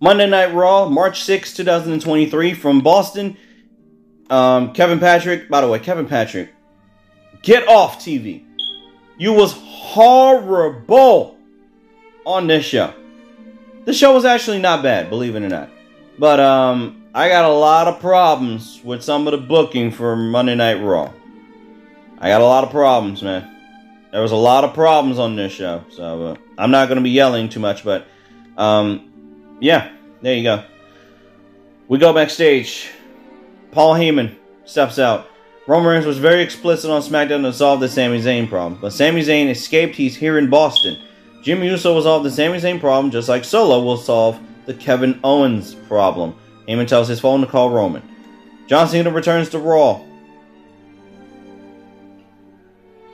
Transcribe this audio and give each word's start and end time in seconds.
Monday 0.00 0.28
Night 0.28 0.52
Raw, 0.52 0.88
March 0.88 1.22
6, 1.22 1.54
2023, 1.54 2.54
from 2.54 2.80
Boston. 2.80 3.36
Um, 4.28 4.72
Kevin 4.72 4.98
Patrick, 4.98 5.48
by 5.48 5.60
the 5.60 5.68
way, 5.68 5.78
Kevin 5.78 6.06
Patrick, 6.06 6.52
get 7.42 7.66
off 7.68 7.98
TV. 7.98 8.44
You 9.16 9.32
was 9.32 9.52
horrible 9.54 11.38
on 12.26 12.46
this 12.46 12.64
show. 12.64 12.92
The 13.86 13.94
show 13.94 14.12
was 14.12 14.24
actually 14.24 14.58
not 14.58 14.82
bad, 14.82 15.08
believe 15.08 15.34
it 15.36 15.42
or 15.42 15.48
not. 15.48 15.70
But 16.18 16.40
um, 16.40 17.04
I 17.14 17.28
got 17.28 17.44
a 17.44 17.52
lot 17.52 17.88
of 17.88 18.00
problems 18.00 18.82
with 18.84 19.02
some 19.02 19.26
of 19.26 19.30
the 19.30 19.38
booking 19.38 19.90
for 19.90 20.16
Monday 20.16 20.56
Night 20.56 20.82
Raw. 20.82 21.12
I 22.18 22.28
got 22.28 22.40
a 22.40 22.44
lot 22.44 22.64
of 22.64 22.70
problems, 22.70 23.22
man. 23.22 23.52
There 24.12 24.22
was 24.22 24.32
a 24.32 24.36
lot 24.36 24.64
of 24.64 24.74
problems 24.74 25.18
on 25.18 25.36
this 25.36 25.52
show, 25.52 25.84
so 25.90 26.26
uh, 26.26 26.36
I'm 26.58 26.70
not 26.70 26.88
going 26.88 26.96
to 26.96 27.02
be 27.02 27.10
yelling 27.10 27.48
too 27.48 27.60
much, 27.60 27.84
but 27.84 28.06
um, 28.56 29.12
yeah, 29.60 29.92
there 30.22 30.34
you 30.34 30.42
go. 30.42 30.64
We 31.88 31.98
go 31.98 32.12
backstage. 32.12 32.90
Paul 33.72 33.94
Heyman 33.94 34.34
steps 34.64 34.98
out. 34.98 35.28
Roman 35.66 35.90
Reigns 35.90 36.06
was 36.06 36.18
very 36.18 36.42
explicit 36.42 36.90
on 36.90 37.02
SmackDown 37.02 37.42
to 37.42 37.52
solve 37.52 37.80
the 37.80 37.88
Sami 37.88 38.20
Zayn 38.20 38.48
problem, 38.48 38.80
but 38.80 38.92
Sami 38.92 39.20
Zayn 39.22 39.48
escaped. 39.48 39.96
He's 39.96 40.16
here 40.16 40.38
in 40.38 40.48
Boston. 40.48 40.96
Jimmy 41.42 41.68
Uso 41.68 41.94
will 41.94 42.02
solve 42.02 42.24
the 42.24 42.30
Sami 42.30 42.58
Zayn 42.58 42.80
problem, 42.80 43.10
just 43.10 43.28
like 43.28 43.44
Solo 43.44 43.82
will 43.82 43.96
solve 43.96 44.38
the 44.66 44.74
Kevin 44.74 45.18
Owens 45.24 45.74
problem. 45.74 46.34
Heyman 46.68 46.86
tells 46.86 47.08
his 47.08 47.20
phone 47.20 47.40
to 47.40 47.46
call 47.46 47.70
Roman. 47.70 48.02
John 48.66 48.88
Cena 48.88 49.10
returns 49.10 49.48
to 49.50 49.58
Raw. 49.58 50.02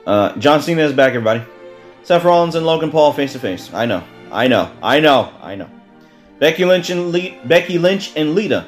Uh, 0.05 0.35
John 0.37 0.61
Cena 0.61 0.81
is 0.81 0.93
back, 0.93 1.09
everybody. 1.09 1.43
Seth 2.03 2.23
Rollins 2.23 2.55
and 2.55 2.65
Logan 2.65 2.91
Paul 2.91 3.13
face 3.13 3.33
to 3.33 3.39
face. 3.39 3.73
I 3.73 3.85
know, 3.85 4.03
I 4.31 4.47
know, 4.47 4.71
I 4.81 4.99
know, 4.99 5.33
I 5.41 5.55
know. 5.55 5.69
Becky 6.43 6.65
Lynch 6.65 6.89
and 6.89 7.13
Le- 7.13 7.39
Becky 7.45 7.77
Lynch 7.77 8.11
and 8.17 8.35
Lita 8.35 8.67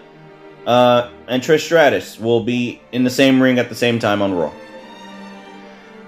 uh, 0.66 1.12
and 1.28 1.44
Trish 1.44 1.66
Stratus 1.66 2.18
will 2.18 2.42
be 2.42 2.82
in 2.94 3.04
the 3.04 3.10
same 3.10 3.42
ring 3.42 3.60
at 3.60 3.68
the 3.68 3.76
same 3.76 4.00
time 4.00 4.22
on 4.22 4.34
Raw. 4.34 4.54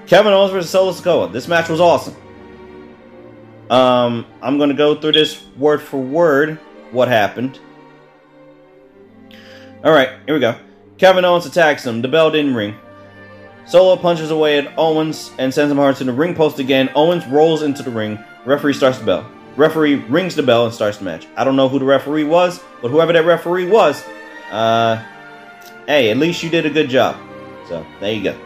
Kevin 0.05 0.31
Owens 0.31 0.53
versus 0.53 0.69
Solo 0.69 0.93
Sikoa. 0.93 1.29
This 1.29 1.49
match 1.49 1.67
was 1.67 1.81
awesome. 1.81 2.15
Um, 3.69 4.25
I'm 4.41 4.57
going 4.57 4.69
to 4.69 4.77
go 4.77 4.95
through 4.95 5.11
this 5.11 5.45
word 5.57 5.81
for 5.81 5.99
word. 5.99 6.57
What 6.91 7.09
happened? 7.09 7.59
All 9.83 9.91
right, 9.91 10.11
here 10.25 10.35
we 10.35 10.39
go. 10.39 10.55
Kevin 10.97 11.25
Owens 11.25 11.45
attacks 11.45 11.85
him. 11.85 12.01
The 12.01 12.07
bell 12.07 12.31
didn't 12.31 12.55
ring. 12.55 12.75
Solo 13.65 13.97
punches 13.97 14.31
away 14.31 14.57
at 14.57 14.73
Owens 14.79 15.31
and 15.37 15.53
sends 15.53 15.69
him 15.69 15.79
hard 15.79 15.97
to 15.97 16.05
the 16.05 16.13
ring 16.13 16.33
post 16.33 16.59
again. 16.59 16.89
Owens 16.95 17.27
rolls 17.27 17.61
into 17.61 17.83
the 17.83 17.91
ring. 17.91 18.23
Referee 18.45 18.71
starts 18.71 18.99
the 18.99 19.05
bell. 19.05 19.29
Referee 19.57 19.95
rings 19.95 20.35
the 20.35 20.43
bell 20.43 20.65
and 20.65 20.73
starts 20.73 20.99
the 20.99 21.03
match. 21.03 21.27
I 21.35 21.43
don't 21.43 21.55
know 21.55 21.67
who 21.67 21.79
the 21.79 21.85
referee 21.85 22.23
was, 22.23 22.63
but 22.81 22.91
whoever 22.91 23.11
that 23.11 23.25
referee 23.25 23.65
was, 23.65 24.03
uh, 24.51 25.03
hey, 25.87 26.11
at 26.11 26.17
least 26.17 26.43
you 26.43 26.49
did 26.49 26.65
a 26.65 26.69
good 26.69 26.89
job. 26.89 27.17
So 27.67 27.85
there 27.99 28.13
you 28.13 28.23
go. 28.23 28.39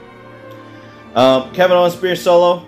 Um, 1.13 1.53
Kevin 1.53 1.75
Owens 1.75 1.93
spears 1.93 2.21
Solo. 2.21 2.65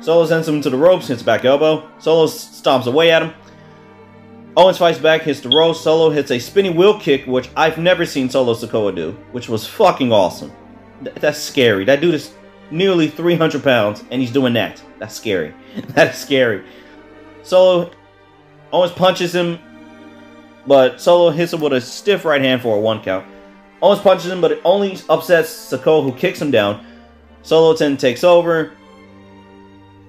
Solo 0.00 0.24
sends 0.26 0.46
him 0.46 0.60
to 0.62 0.70
the 0.70 0.76
ropes, 0.76 1.08
hits 1.08 1.22
back 1.22 1.44
elbow. 1.44 1.90
Solo 1.98 2.26
stomps 2.26 2.86
away 2.86 3.10
at 3.10 3.22
him. 3.22 3.34
Owens 4.56 4.78
fights 4.78 4.98
back, 4.98 5.22
hits 5.22 5.40
the 5.40 5.48
ropes. 5.48 5.80
Solo 5.80 6.10
hits 6.10 6.30
a 6.30 6.38
spinning 6.38 6.76
wheel 6.76 7.00
kick, 7.00 7.26
which 7.26 7.50
I've 7.56 7.78
never 7.78 8.06
seen 8.06 8.30
Solo 8.30 8.54
Sikoa 8.54 8.94
do, 8.94 9.12
which 9.32 9.48
was 9.48 9.66
fucking 9.66 10.12
awesome. 10.12 10.52
Th- 11.02 11.16
that's 11.16 11.40
scary. 11.40 11.84
That 11.84 12.00
dude 12.00 12.14
is 12.14 12.34
nearly 12.70 13.08
300 13.08 13.64
pounds, 13.64 14.04
and 14.12 14.20
he's 14.20 14.30
doing 14.30 14.52
that. 14.52 14.80
That's 15.00 15.14
scary. 15.14 15.52
That's 15.88 16.18
scary. 16.18 16.64
Solo 17.44 17.90
almost 18.72 18.96
punches 18.96 19.34
him, 19.34 19.58
but 20.66 21.00
Solo 21.00 21.30
hits 21.30 21.52
him 21.52 21.60
with 21.60 21.74
a 21.74 21.80
stiff 21.80 22.24
right 22.24 22.40
hand 22.40 22.62
for 22.62 22.76
a 22.76 22.80
one 22.80 23.02
count. 23.02 23.26
Almost 23.80 24.02
punches 24.02 24.30
him, 24.30 24.40
but 24.40 24.50
it 24.50 24.60
only 24.64 24.98
upsets 25.08 25.50
Sikoa, 25.70 26.02
who 26.02 26.12
kicks 26.12 26.40
him 26.40 26.50
down. 26.50 26.84
Solo 27.42 27.74
then 27.74 27.96
takes 27.96 28.24
over. 28.24 28.72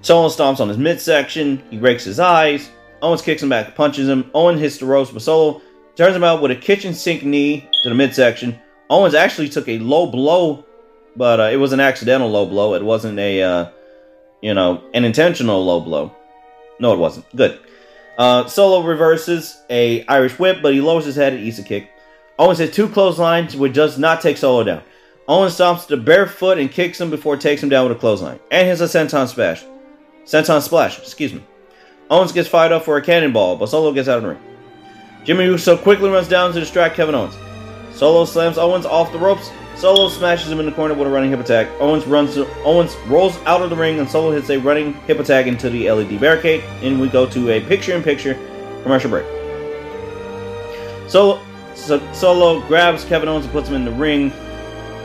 Solo 0.00 0.28
stomps 0.28 0.60
on 0.60 0.68
his 0.68 0.78
midsection. 0.78 1.62
He 1.70 1.76
breaks 1.76 2.04
his 2.04 2.18
eyes. 2.18 2.70
Owens 3.02 3.22
kicks 3.22 3.42
him 3.42 3.50
back, 3.50 3.74
punches 3.74 4.08
him. 4.08 4.30
Owen 4.34 4.56
hits 4.56 4.78
the 4.78 4.86
ropes, 4.86 5.10
but 5.10 5.20
Solo 5.20 5.60
turns 5.96 6.16
him 6.16 6.24
out 6.24 6.40
with 6.40 6.50
a 6.50 6.56
kitchen 6.56 6.94
sink 6.94 7.22
knee 7.22 7.68
to 7.82 7.88
the 7.88 7.94
midsection. 7.94 8.58
Owens 8.88 9.14
actually 9.14 9.48
took 9.48 9.68
a 9.68 9.78
low 9.78 10.06
blow, 10.06 10.64
but 11.14 11.40
uh, 11.40 11.50
it 11.52 11.56
was 11.56 11.72
an 11.72 11.80
accidental 11.80 12.30
low 12.30 12.46
blow. 12.46 12.74
It 12.74 12.82
wasn't 12.82 13.18
a, 13.18 13.42
uh, 13.42 13.70
you 14.40 14.54
know, 14.54 14.82
an 14.94 15.04
intentional 15.04 15.64
low 15.64 15.80
blow. 15.80 16.14
No, 16.78 16.92
it 16.92 16.98
wasn't. 16.98 17.34
Good. 17.34 17.60
Uh, 18.18 18.46
Solo 18.46 18.82
reverses 18.82 19.62
a 19.68 20.04
Irish 20.06 20.38
whip, 20.38 20.58
but 20.62 20.72
he 20.72 20.80
lowers 20.80 21.04
his 21.04 21.16
head 21.16 21.32
and 21.32 21.42
eats 21.42 21.58
a 21.58 21.62
kick. 21.62 21.90
Owens 22.38 22.58
hits 22.58 22.74
two 22.74 22.88
clotheslines, 22.88 23.56
which 23.56 23.72
does 23.72 23.98
not 23.98 24.20
take 24.20 24.36
Solo 24.36 24.64
down. 24.64 24.82
Owens 25.28 25.54
stomps 25.54 25.86
the 25.86 25.96
bare 25.96 26.26
foot 26.26 26.58
and 26.58 26.70
kicks 26.70 27.00
him 27.00 27.10
before 27.10 27.36
takes 27.36 27.62
him 27.62 27.68
down 27.68 27.88
with 27.88 27.96
a 27.96 28.00
clothesline. 28.00 28.38
And 28.50 28.68
hits 28.68 28.80
a 28.80 28.84
senton 28.84 29.26
splash. 29.28 29.64
Senton 30.24 30.62
splash, 30.62 30.98
excuse 30.98 31.32
me. 31.32 31.44
Owens 32.10 32.32
gets 32.32 32.48
fired 32.48 32.72
up 32.72 32.84
for 32.84 32.96
a 32.96 33.02
cannonball, 33.02 33.56
but 33.56 33.66
Solo 33.66 33.92
gets 33.92 34.08
out 34.08 34.18
of 34.18 34.22
the 34.22 34.28
ring. 34.30 34.40
Jimmy 35.24 35.44
Uso 35.44 35.76
quickly 35.76 36.08
runs 36.08 36.28
down 36.28 36.52
to 36.52 36.60
distract 36.60 36.94
Kevin 36.94 37.14
Owens. 37.14 37.36
Solo 37.92 38.24
slams 38.24 38.58
Owens 38.58 38.86
off 38.86 39.12
the 39.12 39.18
ropes. 39.18 39.50
Solo 39.76 40.08
smashes 40.08 40.50
him 40.50 40.58
in 40.58 40.64
the 40.64 40.72
corner 40.72 40.94
with 40.94 41.06
a 41.06 41.10
running 41.10 41.30
hip 41.30 41.40
attack. 41.40 41.68
Owens 41.80 42.06
runs. 42.06 42.34
To, 42.34 42.46
Owens 42.62 42.96
rolls 43.06 43.36
out 43.44 43.60
of 43.60 43.68
the 43.68 43.76
ring, 43.76 43.98
and 43.98 44.08
Solo 44.08 44.32
hits 44.32 44.48
a 44.48 44.56
running 44.58 44.94
hip 45.06 45.18
attack 45.20 45.46
into 45.46 45.68
the 45.68 45.90
LED 45.90 46.18
barricade. 46.18 46.64
And 46.82 46.98
we 46.98 47.08
go 47.08 47.26
to 47.26 47.50
a 47.50 47.60
picture-in-picture 47.60 48.34
commercial 48.82 49.10
break. 49.10 49.26
Solo, 51.08 51.40
so, 51.74 52.00
Solo 52.14 52.66
grabs 52.66 53.04
Kevin 53.04 53.28
Owens 53.28 53.44
and 53.44 53.52
puts 53.52 53.68
him 53.68 53.74
in 53.74 53.84
the 53.84 53.92
ring. 53.92 54.32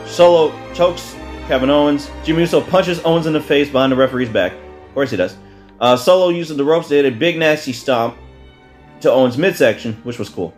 Solo 0.06 0.54
chokes 0.74 1.16
Kevin 1.48 1.70
Owens. 1.70 2.10
Jimmy 2.24 2.40
Uso 2.42 2.62
punches 2.62 3.02
Owens 3.04 3.28
in 3.28 3.34
the 3.34 3.42
face 3.42 3.70
behind 3.70 3.92
the 3.92 3.98
referee's 3.98 4.30
back. 4.30 4.54
Of 4.54 4.94
course 4.94 5.12
he 5.12 5.18
does. 5.18 5.36
Uh, 5.82 5.98
Solo 5.98 6.30
uses 6.30 6.56
the 6.56 6.64
ropes 6.64 6.88
to 6.88 6.96
hit 6.96 7.06
a 7.06 7.12
big 7.12 7.38
nasty 7.38 7.74
stomp 7.74 8.16
to 9.02 9.12
Owens' 9.12 9.38
midsection, 9.38 9.96
which 10.04 10.18
was 10.18 10.30
cool. 10.30 10.54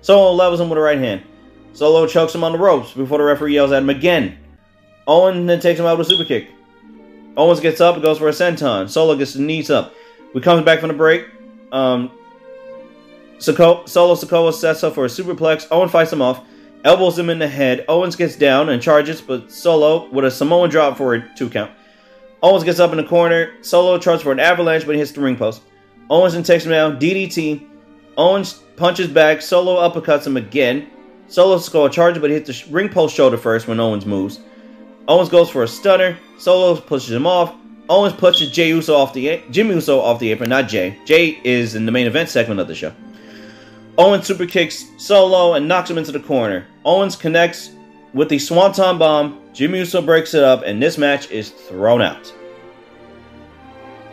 Solo 0.00 0.32
levels 0.32 0.60
him 0.60 0.68
with 0.68 0.78
a 0.78 0.82
right 0.82 0.98
hand. 0.98 1.22
Solo 1.72 2.06
chokes 2.06 2.34
him 2.34 2.44
on 2.44 2.52
the 2.52 2.58
ropes 2.58 2.92
before 2.92 3.18
the 3.18 3.24
referee 3.24 3.54
yells 3.54 3.72
at 3.72 3.82
him 3.82 3.90
again. 3.90 4.38
Owen 5.06 5.46
then 5.46 5.60
takes 5.60 5.80
him 5.80 5.86
out 5.86 5.98
with 5.98 6.06
a 6.06 6.10
super 6.10 6.24
kick. 6.24 6.48
Owens 7.36 7.60
gets 7.60 7.80
up 7.80 7.94
and 7.94 8.02
goes 8.02 8.18
for 8.18 8.28
a 8.28 8.32
senton. 8.32 8.88
Solo 8.88 9.16
gets 9.16 9.32
his 9.32 9.40
knees 9.40 9.70
up. 9.70 9.94
We 10.34 10.40
comes 10.40 10.64
back 10.64 10.80
from 10.80 10.88
the 10.88 10.94
break. 10.94 11.26
Um, 11.72 12.10
Solo 13.38 13.84
Sikoa 13.84 14.52
sets 14.52 14.84
up 14.84 14.94
for 14.94 15.04
a 15.04 15.08
superplex. 15.08 15.66
Owen 15.70 15.88
fights 15.88 16.12
him 16.12 16.22
off, 16.22 16.44
elbows 16.84 17.18
him 17.18 17.30
in 17.30 17.38
the 17.38 17.48
head. 17.48 17.84
Owens 17.88 18.16
gets 18.16 18.36
down 18.36 18.68
and 18.68 18.80
charges, 18.80 19.20
but 19.20 19.50
Solo 19.50 20.08
with 20.10 20.24
a 20.24 20.30
Samoan 20.30 20.70
drop 20.70 20.96
for 20.96 21.14
a 21.14 21.34
two 21.34 21.50
count. 21.50 21.72
Owens 22.42 22.64
gets 22.64 22.80
up 22.80 22.90
in 22.90 22.98
the 22.98 23.04
corner. 23.04 23.52
Solo 23.62 23.98
charges 23.98 24.22
for 24.22 24.32
an 24.32 24.40
avalanche, 24.40 24.84
but 24.84 24.94
he 24.94 24.98
hits 25.00 25.12
the 25.12 25.20
ring 25.20 25.36
post. 25.36 25.62
Owens 26.10 26.34
then 26.34 26.42
takes 26.42 26.64
him 26.64 26.70
down. 26.70 27.00
DDT. 27.00 27.66
Owens 28.16 28.54
punches 28.76 29.08
back. 29.08 29.40
Solo 29.40 29.76
uppercuts 29.76 30.26
him 30.26 30.36
again. 30.36 30.90
Solo 31.32 31.56
Sikoa 31.56 31.90
charges, 31.90 32.20
but 32.20 32.28
he 32.28 32.36
hits 32.36 32.62
the 32.62 32.70
ring 32.70 32.90
post 32.90 33.16
shoulder 33.16 33.38
first 33.38 33.66
when 33.66 33.80
Owens 33.80 34.04
moves. 34.04 34.40
Owens 35.08 35.30
goes 35.30 35.48
for 35.48 35.62
a 35.62 35.68
stunner. 35.68 36.18
Solo 36.36 36.78
pushes 36.78 37.10
him 37.10 37.26
off. 37.26 37.54
Owens 37.88 38.12
pushes 38.12 38.50
Jey 38.50 38.68
Uso 38.68 38.94
off 38.94 39.14
the 39.14 39.42
Jimmy 39.50 39.72
Uso 39.72 39.98
off 39.98 40.20
the 40.20 40.30
apron, 40.30 40.50
not 40.50 40.68
Jey. 40.68 40.98
Jey 41.06 41.40
is 41.42 41.74
in 41.74 41.86
the 41.86 41.92
main 41.92 42.06
event 42.06 42.28
segment 42.28 42.60
of 42.60 42.68
the 42.68 42.74
show. 42.74 42.92
Owens 43.96 44.26
super 44.26 44.44
kicks 44.44 44.84
Solo 44.98 45.54
and 45.54 45.66
knocks 45.66 45.88
him 45.88 45.96
into 45.96 46.12
the 46.12 46.20
corner. 46.20 46.66
Owens 46.84 47.16
connects 47.16 47.70
with 48.12 48.28
the 48.28 48.38
Swanton 48.38 48.98
Bomb. 48.98 49.40
Jimmy 49.54 49.78
Uso 49.78 50.02
breaks 50.02 50.34
it 50.34 50.44
up, 50.44 50.62
and 50.66 50.82
this 50.82 50.98
match 50.98 51.30
is 51.30 51.48
thrown 51.48 52.02
out. 52.02 52.30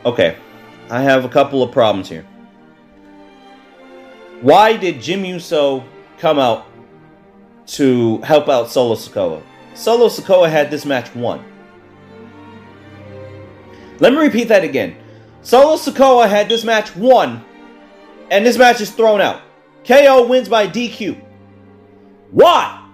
Okay, 0.05 0.37
I 0.89 1.01
have 1.01 1.25
a 1.25 1.29
couple 1.29 1.63
of 1.63 1.73
problems 1.73 2.07
here. 2.07 2.25
Why 4.39 4.77
did 4.77 5.01
Jimmy 5.01 5.31
Uso 5.31 5.83
come 6.17 6.39
out 6.39 6.65
to 7.73 8.17
help 8.19 8.49
out 8.49 8.69
Solo 8.69 8.95
Sikoa? 8.95 9.41
Solo 9.73 10.07
Sikoa 10.07 10.49
had 10.49 10.71
this 10.71 10.85
match 10.85 11.13
won. 11.15 11.43
Let 13.99 14.13
me 14.13 14.19
repeat 14.19 14.47
that 14.47 14.63
again. 14.63 14.95
Solo 15.41 15.75
Sikoa 15.77 16.29
had 16.29 16.49
this 16.49 16.63
match 16.63 16.95
won, 16.95 17.43
and 18.31 18.45
this 18.45 18.57
match 18.57 18.81
is 18.81 18.91
thrown 18.91 19.21
out. 19.21 19.41
KO 19.85 20.27
wins 20.27 20.49
by 20.49 20.67
DQ. 20.67 21.19
Why? 22.31 22.87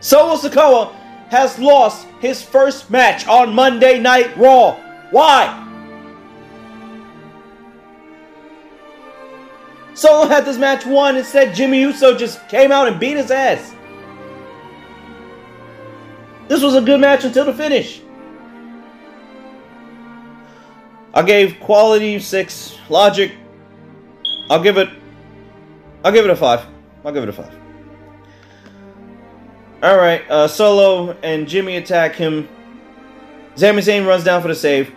Solo 0.00 0.36
Sikoa 0.36 0.94
has 1.28 1.58
lost 1.58 2.06
his 2.20 2.42
first 2.42 2.90
match 2.90 3.26
on 3.26 3.54
Monday 3.54 3.98
Night 3.98 4.36
Raw. 4.36 4.72
Why? 5.10 5.65
Solo 9.96 10.28
had 10.28 10.44
this 10.44 10.58
match 10.58 10.84
won. 10.84 11.16
Instead, 11.16 11.54
Jimmy 11.54 11.80
Uso 11.80 12.14
just 12.14 12.46
came 12.50 12.70
out 12.70 12.86
and 12.86 13.00
beat 13.00 13.16
his 13.16 13.30
ass. 13.30 13.74
This 16.48 16.62
was 16.62 16.74
a 16.74 16.82
good 16.82 17.00
match 17.00 17.24
until 17.24 17.46
the 17.46 17.54
finish. 17.54 18.02
I 21.14 21.22
gave 21.22 21.58
quality 21.60 22.18
six. 22.18 22.76
Logic, 22.90 23.32
I'll 24.50 24.62
give 24.62 24.76
it 24.76 24.90
I'll 26.04 26.12
give 26.12 26.26
it 26.26 26.30
a 26.30 26.36
five. 26.36 26.64
I'll 27.02 27.12
give 27.12 27.22
it 27.22 27.28
a 27.30 27.32
five. 27.32 27.52
All 29.82 29.96
right, 29.96 30.30
uh, 30.30 30.46
Solo 30.46 31.16
and 31.22 31.48
Jimmy 31.48 31.76
attack 31.76 32.14
him. 32.14 32.48
Sami 33.54 33.80
Zayn 33.80 34.06
runs 34.06 34.24
down 34.24 34.42
for 34.42 34.48
the 34.48 34.54
save. 34.54 34.94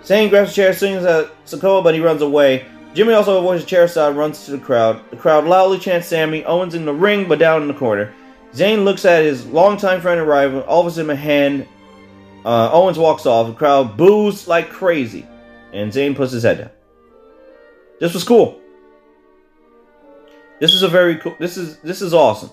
Zayn 0.00 0.30
grabs 0.30 0.52
a 0.52 0.54
chair, 0.54 0.72
swings 0.72 1.04
at 1.04 1.30
Sikoa, 1.44 1.84
but 1.84 1.94
he 1.94 2.00
runs 2.00 2.22
away. 2.22 2.66
Jimmy 2.94 3.12
also 3.12 3.38
avoids 3.38 3.64
the 3.64 3.68
chair 3.68 3.88
side, 3.88 4.16
runs 4.16 4.44
to 4.44 4.52
the 4.52 4.58
crowd. 4.58 5.02
The 5.10 5.16
crowd 5.16 5.44
loudly 5.44 5.78
chants 5.78 6.06
Sami. 6.06 6.44
Owens 6.44 6.76
in 6.76 6.84
the 6.84 6.94
ring, 6.94 7.28
but 7.28 7.40
down 7.40 7.62
in 7.62 7.68
the 7.68 7.74
corner. 7.74 8.14
Zayn 8.52 8.84
looks 8.84 9.04
at 9.04 9.24
his 9.24 9.44
longtime 9.46 10.00
friend 10.00 10.20
and 10.20 10.28
rival, 10.28 10.64
offers 10.68 10.96
him 10.96 11.10
a 11.10 11.16
hand. 11.16 11.66
Uh, 12.44 12.70
Owens 12.72 12.96
walks 12.96 13.26
off. 13.26 13.48
The 13.48 13.54
crowd 13.54 13.96
boos 13.96 14.46
like 14.46 14.70
crazy, 14.70 15.26
and 15.72 15.90
Zayn 15.92 16.14
puts 16.14 16.30
his 16.30 16.44
head 16.44 16.58
down. 16.58 16.70
This 17.98 18.14
was 18.14 18.22
cool. 18.22 18.60
This 20.60 20.72
is 20.72 20.84
a 20.84 20.88
very 20.88 21.16
cool. 21.16 21.34
This 21.40 21.56
is 21.56 21.78
this 21.78 22.00
is 22.00 22.14
awesome. 22.14 22.50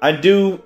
I 0.00 0.12
do, 0.12 0.62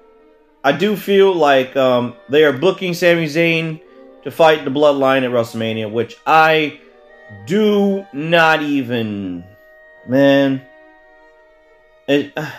I 0.63 0.73
do 0.73 0.95
feel 0.95 1.33
like 1.35 1.75
um, 1.75 2.15
they 2.29 2.45
are 2.45 2.53
booking 2.53 2.93
Sami 2.93 3.27
Zayn 3.27 3.81
to 4.25 4.31
fight 4.31 4.65
the 4.67 4.71
Bloodline 4.71 5.25
at 5.25 5.31
WrestleMania, 5.31 5.91
which 5.91 6.19
I 6.27 6.81
do 7.47 8.07
not 8.13 8.63
even, 8.63 9.45
man. 10.07 10.63
It, 12.07 12.33
uh, 12.37 12.51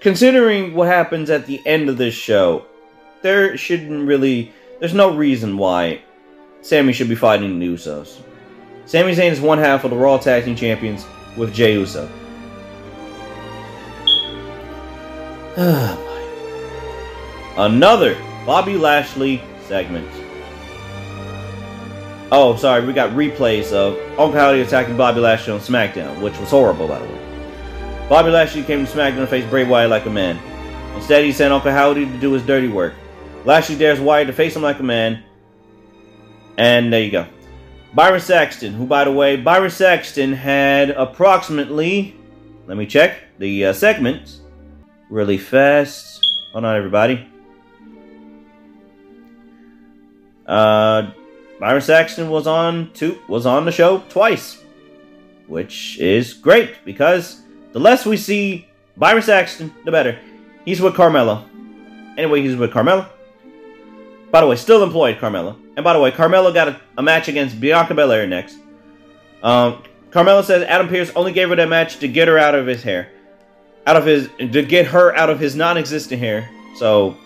considering 0.00 0.74
what 0.74 0.88
happens 0.88 1.30
at 1.30 1.46
the 1.46 1.60
end 1.66 1.88
of 1.88 1.98
this 1.98 2.14
show, 2.14 2.66
there 3.22 3.56
shouldn't 3.56 4.06
really. 4.06 4.52
There's 4.80 4.94
no 4.94 5.14
reason 5.14 5.56
why 5.56 6.02
Sami 6.60 6.92
should 6.92 7.08
be 7.08 7.14
fighting 7.14 7.58
the 7.58 7.66
Usos. 7.68 8.20
Sami 8.86 9.14
Zayn 9.14 9.30
is 9.30 9.40
one 9.40 9.58
half 9.58 9.84
of 9.84 9.90
the 9.90 9.96
Raw 9.96 10.18
Tag 10.18 10.44
Team 10.44 10.56
Champions 10.56 11.06
with 11.36 11.54
Jey 11.54 11.74
Uso. 11.74 12.10
Another 17.56 18.16
Bobby 18.46 18.76
Lashley 18.76 19.42
segment. 19.68 20.08
Oh, 22.34 22.56
sorry, 22.56 22.86
we 22.86 22.94
got 22.94 23.10
replays 23.10 23.74
of 23.74 23.94
Uncle 24.18 24.32
Howdy 24.32 24.62
attacking 24.62 24.96
Bobby 24.96 25.20
Lashley 25.20 25.52
on 25.52 25.60
SmackDown, 25.60 26.22
which 26.22 26.38
was 26.38 26.48
horrible, 26.48 26.88
by 26.88 26.98
the 26.98 27.04
way. 27.04 28.08
Bobby 28.08 28.30
Lashley 28.30 28.62
came 28.62 28.86
to 28.86 28.90
SmackDown 28.90 29.16
to 29.16 29.26
face 29.26 29.44
Bray 29.50 29.64
Wyatt 29.64 29.90
like 29.90 30.06
a 30.06 30.10
man. 30.10 30.38
Instead, 30.96 31.26
he 31.26 31.32
sent 31.32 31.52
Uncle 31.52 31.70
Howdy 31.70 32.06
to 32.06 32.18
do 32.20 32.32
his 32.32 32.42
dirty 32.46 32.68
work. 32.68 32.94
Lashley 33.44 33.76
dares 33.76 34.00
Wyatt 34.00 34.28
to 34.28 34.32
face 34.32 34.56
him 34.56 34.62
like 34.62 34.80
a 34.80 34.82
man. 34.82 35.22
And 36.56 36.90
there 36.90 37.02
you 37.02 37.10
go. 37.10 37.26
Byron 37.92 38.18
Saxton, 38.18 38.72
who, 38.72 38.86
by 38.86 39.04
the 39.04 39.12
way, 39.12 39.36
Byron 39.36 39.70
Saxton 39.70 40.32
had 40.32 40.88
approximately, 40.88 42.16
let 42.66 42.78
me 42.78 42.86
check 42.86 43.18
the 43.40 43.66
uh, 43.66 43.72
segments 43.74 44.40
really 45.10 45.36
fast. 45.36 46.24
Hold 46.52 46.64
on, 46.64 46.76
everybody. 46.76 47.28
Uh, 50.46 51.10
Byron 51.62 51.80
Saxton 51.80 52.28
was 52.28 52.48
on 52.48 52.90
was 53.28 53.46
on 53.46 53.64
the 53.64 53.70
show 53.70 54.00
twice, 54.08 54.64
which 55.46 55.96
is 56.00 56.34
great 56.34 56.84
because 56.84 57.40
the 57.70 57.78
less 57.78 58.04
we 58.04 58.16
see 58.16 58.66
Byron 58.96 59.22
Saxton, 59.22 59.72
the 59.84 59.92
better. 59.92 60.18
He's 60.64 60.80
with 60.80 60.94
Carmella. 60.94 61.48
Anyway, 62.18 62.42
he's 62.42 62.56
with 62.56 62.72
Carmella. 62.72 63.08
By 64.32 64.40
the 64.40 64.48
way, 64.48 64.56
still 64.56 64.82
employed 64.82 65.18
Carmella. 65.18 65.56
And 65.76 65.84
by 65.84 65.92
the 65.92 66.00
way, 66.00 66.10
Carmella 66.10 66.52
got 66.52 66.66
a, 66.66 66.80
a 66.98 67.02
match 67.02 67.28
against 67.28 67.60
Bianca 67.60 67.94
Belair 67.94 68.26
next. 68.26 68.56
Um, 69.44 69.84
Carmella 70.10 70.42
says 70.42 70.64
Adam 70.64 70.88
Pearce 70.88 71.12
only 71.14 71.30
gave 71.30 71.48
her 71.50 71.54
that 71.54 71.68
match 71.68 71.98
to 71.98 72.08
get 72.08 72.26
her 72.26 72.38
out 72.38 72.56
of 72.56 72.66
his 72.66 72.82
hair, 72.82 73.08
out 73.86 73.94
of 73.94 74.04
his 74.04 74.28
to 74.36 74.64
get 74.64 74.86
her 74.86 75.14
out 75.14 75.30
of 75.30 75.38
his 75.38 75.54
non-existent 75.54 76.18
hair. 76.18 76.50
So 76.74 77.16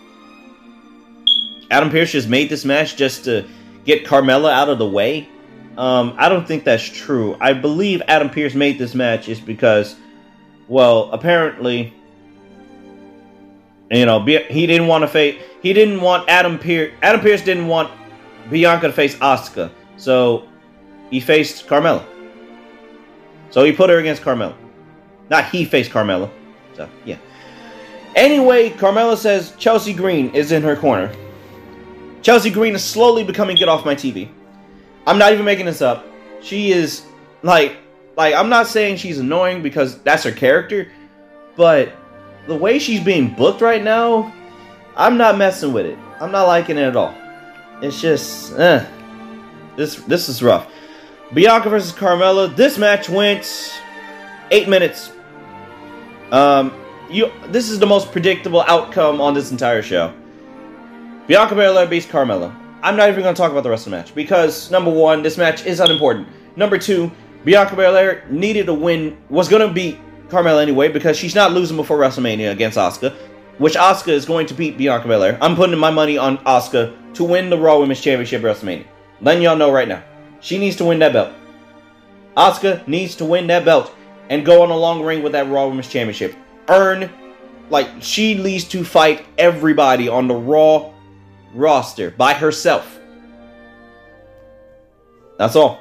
Adam 1.71 1.89
Pearce 1.89 2.11
just 2.11 2.29
made 2.29 2.49
this 2.49 2.65
match 2.65 2.95
just 2.97 3.25
to 3.25 3.47
get 3.87 4.05
Carmella 4.05 4.51
out 4.51 4.69
of 4.69 4.77
the 4.77 4.87
way. 4.87 5.27
Um, 5.77 6.13
I 6.17 6.29
don't 6.29 6.47
think 6.47 6.63
that's 6.63 6.83
true. 6.83 7.37
I 7.39 7.53
believe 7.53 8.01
Adam 8.07 8.29
Pearce 8.29 8.53
made 8.53 8.77
this 8.77 8.93
match 8.93 9.29
is 9.29 9.39
because, 9.39 9.95
well, 10.67 11.09
apparently, 11.11 11.93
you 13.89 14.05
know, 14.05 14.23
he 14.23 14.67
didn't 14.67 14.87
want 14.87 15.03
to 15.03 15.07
face. 15.07 15.41
He 15.63 15.73
didn't 15.73 16.01
want 16.01 16.27
Adam 16.29 16.59
Pearce. 16.59 16.93
Adam 17.01 17.21
Pearce 17.21 17.41
didn't 17.41 17.67
want 17.67 17.91
Bianca 18.49 18.87
to 18.87 18.93
face 18.93 19.15
Asuka, 19.17 19.71
so 19.95 20.47
he 21.09 21.19
faced 21.19 21.67
Carmella. 21.67 22.05
So 23.49 23.63
he 23.63 23.71
put 23.71 23.89
her 23.89 23.97
against 23.97 24.21
Carmella. 24.23 24.55
Not 25.29 25.45
he 25.45 25.63
faced 25.63 25.91
Carmella. 25.91 26.29
So 26.73 26.89
yeah. 27.05 27.17
Anyway, 28.15 28.71
Carmella 28.71 29.15
says 29.15 29.53
Chelsea 29.57 29.93
Green 29.93 30.33
is 30.33 30.51
in 30.51 30.63
her 30.63 30.75
corner. 30.75 31.13
Chelsea 32.27 32.49
Green 32.49 32.75
is 32.75 32.83
slowly 32.83 33.23
becoming 33.23 33.55
get 33.55 33.69
off 33.69 33.85
my 33.85 33.95
TV. 33.95 34.27
I'm 35.05 35.17
not 35.17 35.31
even 35.31 35.45
making 35.45 35.65
this 35.65 35.81
up. 35.81 36.05
She 36.41 36.73
is 36.73 37.05
like 37.41 37.77
like 38.17 38.35
I'm 38.35 38.49
not 38.49 38.67
saying 38.67 38.97
she's 38.97 39.17
annoying 39.17 39.63
because 39.63 39.97
that's 40.01 40.25
her 40.25 40.33
character, 40.33 40.91
but 41.55 41.93
the 42.45 42.53
way 42.53 42.79
she's 42.79 42.99
being 42.99 43.33
booked 43.33 43.61
right 43.61 43.81
now, 43.81 44.33
I'm 44.97 45.15
not 45.15 45.37
messing 45.37 45.71
with 45.71 45.85
it. 45.85 45.97
I'm 46.19 46.33
not 46.33 46.47
liking 46.47 46.77
it 46.77 46.81
at 46.81 46.97
all. 46.97 47.15
It's 47.81 48.01
just, 48.01 48.51
eh. 48.59 48.85
This 49.77 49.95
this 49.95 50.27
is 50.27 50.43
rough. 50.43 50.69
Bianca 51.33 51.69
versus 51.69 51.93
Carmella. 51.93 52.53
This 52.53 52.77
match 52.77 53.07
went 53.07 53.79
eight 54.51 54.67
minutes. 54.67 55.13
Um, 56.33 56.73
you. 57.09 57.31
This 57.45 57.69
is 57.69 57.79
the 57.79 57.87
most 57.87 58.11
predictable 58.11 58.63
outcome 58.63 59.21
on 59.21 59.33
this 59.33 59.51
entire 59.51 59.81
show. 59.81 60.13
Bianca 61.27 61.55
Belair 61.55 61.87
beats 61.87 62.05
Carmella. 62.05 62.55
I'm 62.81 62.95
not 62.95 63.09
even 63.09 63.21
going 63.21 63.35
to 63.35 63.39
talk 63.39 63.51
about 63.51 63.63
the 63.63 63.69
rest 63.69 63.85
of 63.85 63.91
the 63.91 63.97
match 63.97 64.15
because 64.15 64.71
number 64.71 64.91
one, 64.91 65.21
this 65.23 65.37
match 65.37 65.65
is 65.65 65.79
unimportant. 65.79 66.27
Number 66.55 66.77
two, 66.77 67.11
Bianca 67.43 67.75
Belair 67.75 68.25
needed 68.29 68.65
to 68.67 68.73
win. 68.73 69.17
Was 69.29 69.49
going 69.49 69.67
to 69.67 69.73
beat 69.73 69.99
Carmella 70.29 70.61
anyway 70.61 70.89
because 70.89 71.17
she's 71.17 71.35
not 71.35 71.51
losing 71.51 71.77
before 71.77 71.97
WrestleMania 71.97 72.51
against 72.51 72.77
Asuka 72.77 73.15
which 73.57 73.73
Asuka 73.73 74.09
is 74.09 74.25
going 74.25 74.45
to 74.47 74.53
beat 74.53 74.77
Bianca 74.77 75.07
Belair. 75.07 75.37
I'm 75.41 75.55
putting 75.55 75.77
my 75.77 75.91
money 75.91 76.17
on 76.17 76.37
Asuka 76.39 77.13
to 77.15 77.23
win 77.23 77.49
the 77.49 77.57
Raw 77.57 77.79
Women's 77.79 78.01
Championship 78.01 78.41
WrestleMania. 78.41 78.85
Letting 79.21 79.43
y'all 79.43 79.55
know 79.55 79.71
right 79.71 79.87
now. 79.87 80.03
She 80.39 80.59
needs 80.59 80.75
to 80.77 80.85
win 80.85 80.99
that 80.99 81.13
belt. 81.13 81.33
Asuka 82.35 82.87
needs 82.87 83.15
to 83.15 83.25
win 83.25 83.47
that 83.47 83.65
belt 83.65 83.93
and 84.29 84.45
go 84.45 84.61
on 84.61 84.69
a 84.69 84.77
long 84.77 85.03
ring 85.03 85.23
with 85.23 85.31
that 85.31 85.49
Raw 85.49 85.67
Women's 85.67 85.87
Championship. 85.87 86.35
Earn, 86.69 87.09
like, 87.69 87.89
she 87.99 88.35
needs 88.35 88.65
to 88.65 88.83
fight 88.83 89.25
everybody 89.37 90.07
on 90.07 90.27
the 90.27 90.35
Raw 90.35 90.93
roster 91.57 92.11
by 92.11 92.33
herself. 92.33 92.99
That's 95.37 95.55
all. 95.55 95.79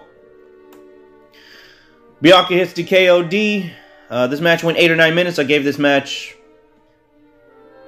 Bianca 2.20 2.54
hits 2.54 2.72
the 2.72 2.84
KOD. 2.84 3.70
Uh, 4.08 4.26
this 4.26 4.40
match 4.40 4.62
went 4.62 4.78
eight 4.78 4.90
or 4.90 4.96
nine 4.96 5.14
minutes. 5.14 5.38
I 5.38 5.44
gave 5.44 5.64
this 5.64 5.78
match 5.78 6.36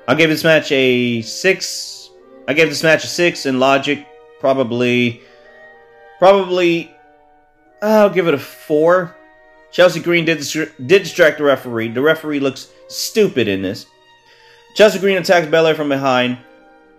I 0.09 0.15
gave 0.15 0.31
this 0.31 0.43
match 0.43 0.73
a 0.73 1.21
six. 1.21 2.09
I 2.49 2.55
gave 2.55 2.71
this 2.71 2.83
match 2.83 3.05
a 3.05 3.07
six 3.07 3.45
in 3.45 3.61
logic. 3.61 4.07
Probably, 4.41 5.21
probably. 6.19 6.91
I'll 7.83 8.09
give 8.09 8.27
it 8.27 8.33
a 8.33 8.39
four. 8.39 9.15
Chelsea 9.71 10.01
Green 10.01 10.25
did 10.25 10.39
did 10.39 11.03
distract 11.03 11.37
the 11.37 11.45
referee. 11.45 11.89
The 11.89 12.01
referee 12.01 12.41
looks 12.41 12.69
stupid 12.89 13.49
in 13.49 13.61
this. 13.61 13.85
Chelsea 14.75 14.99
Green 14.99 15.19
attacks 15.19 15.47
Belair 15.47 15.75
from 15.75 15.91
behind. 15.91 16.39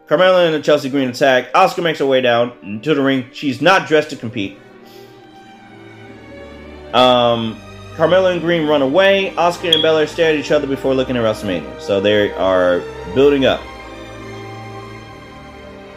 Carmella 0.09 0.47
and 0.47 0.55
the 0.55 0.61
Chelsea 0.61 0.89
Green 0.89 1.09
attack. 1.09 1.53
Asuka 1.53 1.83
makes 1.83 1.99
her 1.99 2.05
way 2.05 2.19
down 2.19 2.81
to 2.81 2.95
the 2.95 3.01
ring. 3.01 3.27
She's 3.31 3.61
not 3.61 3.87
dressed 3.87 4.09
to 4.09 4.15
compete. 4.15 4.57
Um, 6.95 7.61
Carmella 7.93 8.31
and 8.31 8.41
Green 8.41 8.67
run 8.67 8.81
away. 8.81 9.35
Asuka 9.37 9.71
and 9.71 9.83
Belair 9.83 10.07
stare 10.07 10.33
at 10.33 10.39
each 10.39 10.49
other 10.49 10.65
before 10.65 10.95
looking 10.95 11.15
at 11.15 11.23
WrestleMania. 11.23 11.79
So 11.79 12.01
they 12.01 12.33
are 12.33 12.81
building 13.13 13.45
up. 13.45 13.61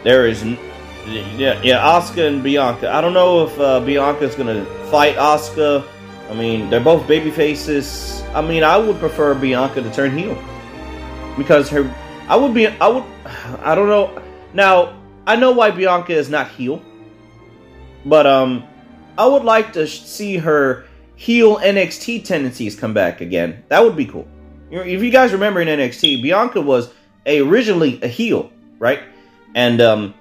There 0.03 0.27
is, 0.27 0.43
yeah, 0.45 1.59
yeah, 1.63 1.81
Asuka 1.81 2.27
and 2.27 2.43
Bianca. 2.43 2.93
I 2.93 3.01
don't 3.01 3.13
know 3.13 3.45
if 3.45 3.59
uh, 3.59 3.79
Bianca's 3.79 4.35
gonna 4.35 4.63
fight 4.91 5.15
Asuka. 5.15 5.87
I 6.29 6.35
mean, 6.35 6.69
they're 6.69 6.79
both 6.79 7.07
baby 7.07 7.31
faces. 7.31 8.21
I 8.35 8.41
mean, 8.41 8.63
I 8.63 8.77
would 8.77 8.99
prefer 8.99 9.33
Bianca 9.33 9.81
to 9.81 9.91
turn 9.91 10.15
heel 10.15 10.37
because 11.35 11.67
her. 11.71 11.91
I 12.27 12.35
would 12.35 12.53
be. 12.53 12.67
I 12.67 12.87
would. 12.87 13.03
I 13.61 13.75
don't 13.75 13.87
know. 13.87 14.21
Now 14.53 14.95
I 15.25 15.35
know 15.35 15.51
why 15.51 15.71
Bianca 15.71 16.13
is 16.13 16.29
not 16.29 16.49
heel, 16.49 16.81
but 18.05 18.27
um, 18.27 18.63
I 19.17 19.25
would 19.25 19.43
like 19.43 19.73
to 19.73 19.87
see 19.87 20.37
her 20.37 20.85
heel 21.15 21.57
NXT 21.57 22.25
tendencies 22.25 22.75
come 22.75 22.93
back 22.93 23.21
again. 23.21 23.63
That 23.69 23.83
would 23.83 23.95
be 23.95 24.05
cool. 24.05 24.27
If 24.71 25.01
you 25.01 25.11
guys 25.11 25.31
remember 25.31 25.61
in 25.61 25.67
NXT, 25.67 26.21
Bianca 26.23 26.59
was 26.59 26.91
a, 27.25 27.39
originally 27.41 28.01
a 28.01 28.07
heel, 28.07 28.51
right? 28.79 28.99
And 29.53 29.79
um, 29.81 30.13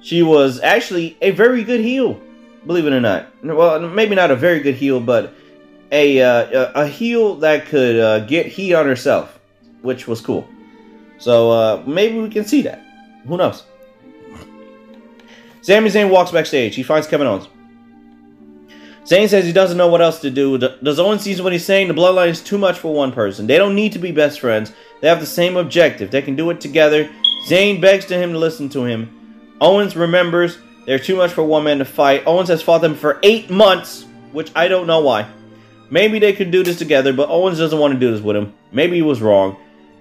she 0.00 0.22
was 0.22 0.60
actually 0.60 1.16
a 1.20 1.32
very 1.32 1.64
good 1.64 1.80
heel, 1.80 2.20
believe 2.64 2.86
it 2.86 2.92
or 2.92 3.00
not. 3.00 3.28
Well, 3.42 3.80
maybe 3.80 4.14
not 4.14 4.30
a 4.30 4.36
very 4.36 4.60
good 4.60 4.76
heel, 4.76 5.00
but 5.00 5.34
a 5.92 6.22
uh, 6.22 6.72
a 6.74 6.86
heel 6.86 7.36
that 7.36 7.66
could 7.66 7.98
uh, 7.98 8.20
get 8.20 8.46
heat 8.46 8.74
on 8.74 8.86
herself, 8.86 9.38
which 9.82 10.08
was 10.08 10.20
cool. 10.20 10.48
So 11.18 11.50
uh, 11.50 11.82
maybe 11.86 12.18
we 12.18 12.28
can 12.28 12.44
see 12.44 12.62
that. 12.62 12.82
Who 13.26 13.36
knows? 13.36 13.64
Sami 15.62 15.90
Zayn 15.90 16.10
walks 16.10 16.30
backstage. 16.30 16.76
He 16.76 16.82
finds 16.82 17.06
Kevin 17.06 17.26
Owens. 17.26 17.48
Zayn 19.04 19.28
says 19.28 19.44
he 19.44 19.52
doesn't 19.52 19.76
know 19.76 19.88
what 19.88 20.02
else 20.02 20.20
to 20.20 20.30
do. 20.30 20.58
Does 20.58 20.98
Owens 20.98 21.22
sees 21.22 21.40
what 21.40 21.52
he's 21.52 21.64
saying? 21.64 21.88
The 21.88 21.94
bloodline 21.94 22.28
is 22.28 22.42
too 22.42 22.58
much 22.58 22.78
for 22.78 22.92
one 22.92 23.12
person. 23.12 23.46
They 23.46 23.56
don't 23.56 23.74
need 23.74 23.92
to 23.92 23.98
be 24.00 24.10
best 24.10 24.40
friends. 24.40 24.72
They 25.00 25.08
have 25.08 25.20
the 25.20 25.26
same 25.26 25.56
objective. 25.56 26.10
They 26.10 26.22
can 26.22 26.34
do 26.34 26.50
it 26.50 26.60
together. 26.60 27.08
Zayn 27.46 27.80
begs 27.80 28.04
to 28.06 28.18
him 28.18 28.32
to 28.32 28.38
listen 28.38 28.68
to 28.70 28.84
him. 28.84 29.56
Owens 29.60 29.96
remembers 29.96 30.58
they're 30.86 30.98
too 30.98 31.16
much 31.16 31.32
for 31.32 31.44
one 31.44 31.64
man 31.64 31.78
to 31.78 31.84
fight. 31.84 32.24
Owens 32.26 32.48
has 32.48 32.62
fought 32.62 32.80
them 32.80 32.94
for 32.94 33.18
eight 33.22 33.50
months, 33.50 34.06
which 34.32 34.50
I 34.56 34.68
don't 34.68 34.86
know 34.86 35.00
why. 35.00 35.28
Maybe 35.88 36.18
they 36.18 36.32
could 36.32 36.50
do 36.50 36.64
this 36.64 36.78
together, 36.78 37.12
but 37.12 37.28
Owens 37.28 37.58
doesn't 37.58 37.78
want 37.78 37.94
to 37.94 38.00
do 38.00 38.12
this 38.12 38.20
with 38.20 38.36
him. 38.36 38.54
Maybe 38.72 38.96
he 38.96 39.02
was 39.02 39.20
wrong. 39.20 39.56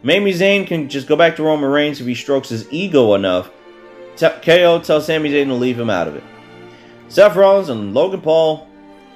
Maybe 0.05 0.31
Zayn 0.31 0.67
can 0.67 0.88
just 0.88 1.07
go 1.07 1.15
back 1.15 1.35
to 1.38 1.43
Roman 1.43 1.67
Reigns 1.67 2.00
if 2.00 2.05
he 2.05 2.13
strokes 2.13 2.50
his 2.50 2.71
ego 2.71 3.15
enough. 3.15 3.50
T- 4.15 4.29
KO 4.43 4.79
tells 4.79 5.07
Sami 5.07 5.31
Zayn 5.31 5.47
to 5.47 5.55
leave 5.55 5.79
him 5.79 5.89
out 5.89 6.07
of 6.07 6.15
it. 6.15 6.24
Seth 7.07 7.35
Rollins 7.35 7.69
and 7.69 7.95
Logan 7.95 8.21
Paul 8.21 8.67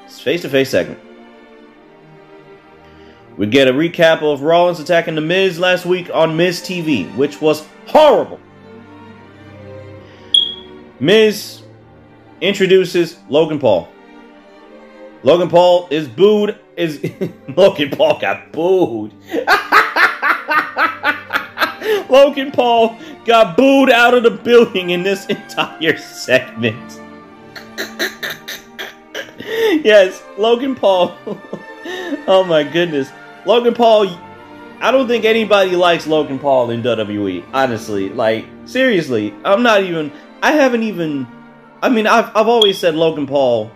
face 0.07 0.41
to 0.41 0.49
face 0.49 0.71
segment. 0.71 0.99
We 3.37 3.45
get 3.45 3.67
a 3.67 3.71
recap 3.71 4.23
of 4.23 4.41
Rollins 4.41 4.79
attacking 4.79 5.13
The 5.13 5.21
Miz 5.21 5.59
last 5.59 5.85
week 5.85 6.09
on 6.11 6.35
Miz 6.35 6.59
TV, 6.59 7.15
which 7.15 7.39
was 7.39 7.67
horrible. 7.85 8.39
Miz 10.99 11.61
introduces 12.41 13.19
Logan 13.29 13.59
Paul. 13.59 13.89
Logan 15.21 15.49
Paul 15.49 15.87
is 15.91 16.07
booed. 16.07 16.57
Is 16.75 16.99
Logan 17.55 17.91
Paul 17.91 18.19
got 18.19 18.51
booed? 18.51 19.13
Logan 22.09 22.51
Paul 22.51 22.97
got 23.25 23.55
booed 23.55 23.89
out 23.89 24.13
of 24.13 24.23
the 24.23 24.31
building 24.31 24.89
in 24.91 25.03
this 25.03 25.25
entire 25.27 25.97
segment. 25.97 26.99
yes, 29.39 30.23
Logan 30.37 30.75
Paul. 30.75 31.17
oh 32.27 32.43
my 32.47 32.63
goodness. 32.63 33.11
Logan 33.45 33.73
Paul, 33.73 34.07
I 34.81 34.91
don't 34.91 35.07
think 35.07 35.25
anybody 35.25 35.75
likes 35.75 36.07
Logan 36.07 36.39
Paul 36.39 36.71
in 36.71 36.81
WWE, 36.81 37.43
honestly. 37.53 38.09
Like, 38.09 38.45
seriously, 38.65 39.33
I'm 39.45 39.63
not 39.63 39.83
even, 39.83 40.11
I 40.41 40.51
haven't 40.51 40.83
even, 40.83 41.27
I 41.81 41.89
mean, 41.89 42.07
I've, 42.07 42.35
I've 42.35 42.47
always 42.47 42.77
said 42.77 42.95
Logan 42.95 43.27
Paul 43.27 43.71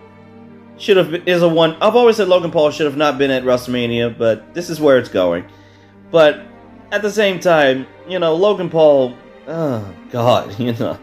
should 0.77 0.97
have, 0.97 1.13
is 1.27 1.41
a 1.41 1.47
one, 1.47 1.75
I've 1.81 1.95
always 1.95 2.17
said 2.17 2.27
Logan 2.27 2.51
Paul 2.51 2.71
should 2.71 2.85
have 2.85 2.97
not 2.97 3.17
been 3.17 3.31
at 3.31 3.43
WrestleMania, 3.43 4.17
but 4.17 4.53
this 4.53 4.69
is 4.69 4.81
where 4.81 4.97
it's 4.97 5.09
going. 5.09 5.45
But 6.11 6.45
at 6.93 7.01
the 7.01 7.11
same 7.11 7.39
time, 7.39 7.87
you 8.07 8.19
know, 8.19 8.35
Logan 8.35 8.69
Paul, 8.69 9.17
oh 9.47 9.93
god, 10.11 10.57
you 10.59 10.73
know, 10.73 10.97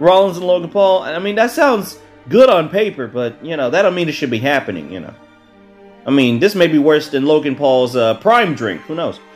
Rollins 0.00 0.38
and 0.38 0.46
Logan 0.46 0.70
Paul. 0.70 1.02
I 1.02 1.20
mean, 1.20 1.36
that 1.36 1.52
sounds 1.52 2.00
good 2.28 2.50
on 2.50 2.68
paper, 2.68 3.06
but 3.06 3.42
you 3.44 3.56
know, 3.56 3.70
that 3.70 3.82
don't 3.82 3.94
mean 3.94 4.08
it 4.08 4.12
should 4.12 4.30
be 4.30 4.40
happening. 4.40 4.90
You 4.92 5.00
know, 5.00 5.14
I 6.04 6.10
mean, 6.10 6.40
this 6.40 6.56
may 6.56 6.66
be 6.66 6.78
worse 6.78 7.08
than 7.10 7.26
Logan 7.26 7.54
Paul's 7.54 7.94
uh, 7.94 8.14
prime 8.14 8.54
drink. 8.54 8.82
Who 8.82 8.96
knows? 8.96 9.20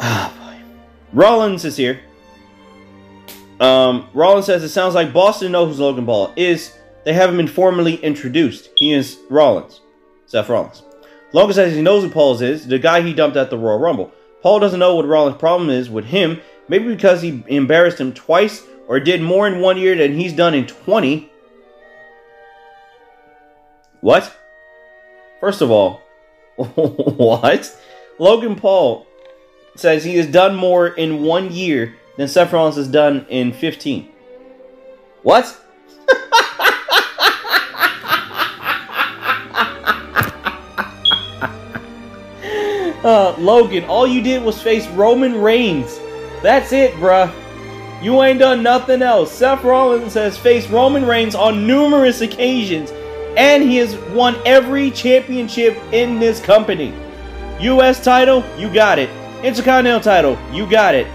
Ah, 0.00 0.32
boy. 0.38 0.62
Rollins 1.12 1.64
is 1.64 1.76
here. 1.76 2.00
Um, 3.58 4.08
Rollins 4.14 4.46
says 4.46 4.62
it 4.62 4.68
sounds 4.68 4.94
like 4.94 5.12
Boston 5.12 5.50
knows 5.50 5.76
who 5.76 5.82
Logan 5.82 6.06
Paul 6.06 6.32
is. 6.36 6.78
They 7.04 7.14
haven't 7.14 7.36
been 7.36 7.48
formally 7.48 7.96
introduced. 7.96 8.70
He 8.76 8.92
is 8.92 9.18
Rollins, 9.28 9.80
Seth 10.26 10.48
Rollins. 10.48 10.84
Logan 11.32 11.54
says 11.54 11.74
he 11.74 11.82
knows 11.82 12.04
who 12.04 12.10
Paul 12.10 12.40
is, 12.40 12.68
the 12.68 12.78
guy 12.78 13.00
he 13.00 13.12
dumped 13.12 13.36
at 13.36 13.50
the 13.50 13.58
Royal 13.58 13.80
Rumble. 13.80 14.12
Paul 14.48 14.60
doesn't 14.60 14.80
know 14.80 14.96
what 14.96 15.06
Rollins' 15.06 15.36
problem 15.36 15.68
is 15.68 15.90
with 15.90 16.06
him, 16.06 16.40
maybe 16.68 16.86
because 16.86 17.20
he 17.20 17.44
embarrassed 17.48 18.00
him 18.00 18.14
twice 18.14 18.62
or 18.86 18.98
did 18.98 19.20
more 19.20 19.46
in 19.46 19.60
one 19.60 19.76
year 19.76 19.94
than 19.94 20.18
he's 20.18 20.32
done 20.32 20.54
in 20.54 20.66
20. 20.66 21.30
What? 24.00 24.34
First 25.38 25.60
of 25.60 25.70
all, 25.70 26.00
what? 26.56 27.78
Logan 28.18 28.56
Paul 28.56 29.06
says 29.76 30.02
he 30.02 30.16
has 30.16 30.26
done 30.26 30.56
more 30.56 30.88
in 30.88 31.24
one 31.24 31.52
year 31.52 31.96
than 32.16 32.26
Seth 32.26 32.50
Rollins 32.50 32.76
has 32.76 32.88
done 32.88 33.26
in 33.28 33.52
15. 33.52 34.08
What? 35.24 35.60
uh, 43.04 43.34
Logan, 43.38 43.84
all 43.84 44.06
you 44.06 44.22
did 44.22 44.42
was 44.42 44.60
face 44.60 44.86
Roman 44.88 45.40
Reigns. 45.40 45.98
That's 46.42 46.72
it, 46.72 46.94
bruh. 46.94 47.32
You 48.02 48.22
ain't 48.22 48.38
done 48.38 48.62
nothing 48.62 49.02
else. 49.02 49.32
Seth 49.32 49.64
Rollins 49.64 50.14
has 50.14 50.38
faced 50.38 50.70
Roman 50.70 51.04
Reigns 51.04 51.34
on 51.34 51.66
numerous 51.66 52.20
occasions, 52.20 52.92
and 53.36 53.62
he 53.62 53.76
has 53.78 53.96
won 54.12 54.36
every 54.46 54.90
championship 54.92 55.76
in 55.92 56.20
this 56.20 56.40
company. 56.40 56.94
U.S. 57.60 58.02
title, 58.02 58.44
you 58.56 58.72
got 58.72 58.98
it. 59.00 59.10
Intercontinental 59.42 60.00
title, 60.00 60.38
you 60.52 60.68
got 60.68 60.94
it. 60.94 61.06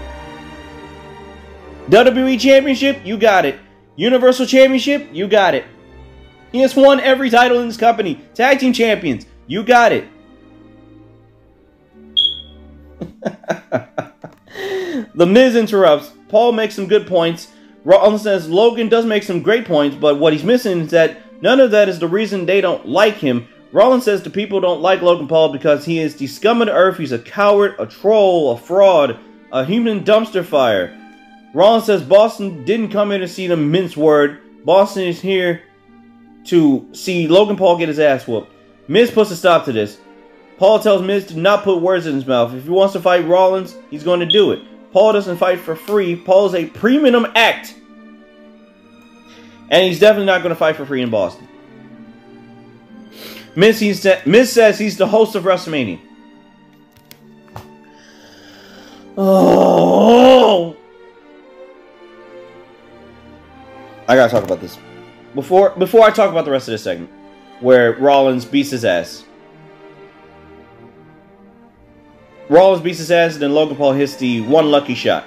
WWE 1.88 2.40
Championship, 2.40 3.00
you 3.04 3.18
got 3.18 3.44
it. 3.44 3.58
Universal 3.96 4.46
Championship, 4.46 5.08
you 5.12 5.28
got 5.28 5.54
it. 5.54 5.64
He 6.50 6.60
has 6.60 6.74
won 6.74 7.00
every 7.00 7.28
title 7.28 7.60
in 7.60 7.68
this 7.68 7.76
company. 7.76 8.20
Tag 8.32 8.58
Team 8.58 8.72
Champions, 8.72 9.26
you 9.46 9.62
got 9.62 9.92
it. 9.92 10.08
the 15.14 15.26
Miz 15.26 15.56
interrupts. 15.56 16.12
Paul 16.28 16.52
makes 16.52 16.74
some 16.74 16.86
good 16.86 17.06
points. 17.06 17.48
Rollins 17.84 18.22
says 18.22 18.48
Logan 18.48 18.88
does 18.88 19.04
make 19.04 19.22
some 19.22 19.42
great 19.42 19.64
points, 19.66 19.96
but 19.96 20.18
what 20.18 20.32
he's 20.32 20.44
missing 20.44 20.80
is 20.80 20.90
that 20.90 21.42
none 21.42 21.60
of 21.60 21.70
that 21.72 21.88
is 21.88 21.98
the 21.98 22.08
reason 22.08 22.46
they 22.46 22.60
don't 22.60 22.86
like 22.88 23.16
him. 23.16 23.46
Rollins 23.72 24.04
says 24.04 24.22
the 24.22 24.30
people 24.30 24.60
don't 24.60 24.80
like 24.80 25.02
Logan 25.02 25.28
Paul 25.28 25.52
because 25.52 25.84
he 25.84 25.98
is 25.98 26.16
the 26.16 26.26
scum 26.26 26.62
of 26.62 26.68
the 26.68 26.72
earth. 26.72 26.96
He's 26.96 27.12
a 27.12 27.18
coward, 27.18 27.74
a 27.78 27.86
troll, 27.86 28.52
a 28.52 28.56
fraud, 28.56 29.18
a 29.52 29.64
human 29.64 30.04
dumpster 30.04 30.44
fire. 30.44 30.96
Rollins 31.52 31.84
says 31.84 32.02
Boston 32.02 32.64
didn't 32.64 32.90
come 32.90 33.10
here 33.10 33.18
to 33.18 33.28
see 33.28 33.46
the 33.46 33.56
mince 33.56 33.96
word. 33.96 34.64
Boston 34.64 35.04
is 35.04 35.20
here 35.20 35.62
to 36.44 36.88
see 36.92 37.28
Logan 37.28 37.56
Paul 37.56 37.78
get 37.78 37.88
his 37.88 37.98
ass 37.98 38.26
whooped. 38.26 38.52
Miz 38.88 39.10
puts 39.10 39.30
a 39.30 39.36
stop 39.36 39.64
to 39.64 39.72
this. 39.72 39.98
Paul 40.58 40.78
tells 40.78 41.02
Miz 41.02 41.26
to 41.26 41.38
not 41.38 41.64
put 41.64 41.80
words 41.80 42.06
in 42.06 42.14
his 42.14 42.26
mouth. 42.26 42.54
If 42.54 42.64
he 42.64 42.70
wants 42.70 42.92
to 42.92 43.00
fight 43.00 43.26
Rollins, 43.26 43.76
he's 43.90 44.04
going 44.04 44.20
to 44.20 44.26
do 44.26 44.52
it. 44.52 44.62
Paul 44.92 45.12
doesn't 45.12 45.38
fight 45.38 45.58
for 45.60 45.74
free. 45.74 46.14
Paul 46.14 46.46
is 46.46 46.54
a 46.54 46.66
premium 46.66 47.26
act. 47.34 47.74
And 49.70 49.84
he's 49.84 49.98
definitely 49.98 50.26
not 50.26 50.42
going 50.42 50.54
to 50.54 50.58
fight 50.58 50.76
for 50.76 50.86
free 50.86 51.02
in 51.02 51.10
Boston. 51.10 51.48
Miz, 53.56 53.80
he's, 53.80 54.06
Miz 54.26 54.52
says 54.52 54.78
he's 54.78 54.96
the 54.96 55.06
host 55.06 55.34
of 55.34 55.44
WrestleMania. 55.44 56.00
Oh! 59.16 60.76
I 64.06 64.16
gotta 64.16 64.30
talk 64.30 64.44
about 64.44 64.60
this. 64.60 64.78
Before 65.34 65.70
before 65.70 66.02
I 66.02 66.10
talk 66.10 66.30
about 66.30 66.44
the 66.44 66.50
rest 66.50 66.68
of 66.68 66.72
this 66.72 66.82
segment, 66.82 67.10
where 67.60 67.94
Rollins 67.94 68.44
beats 68.44 68.70
his 68.70 68.84
ass. 68.84 69.23
Rollins 72.48 72.82
beats 72.82 72.98
his 72.98 73.10
ass, 73.10 73.36
then 73.36 73.52
Logan 73.52 73.76
Paul 73.76 73.92
hits 73.92 74.16
the 74.16 74.42
one 74.42 74.70
lucky 74.70 74.94
shot. 74.94 75.26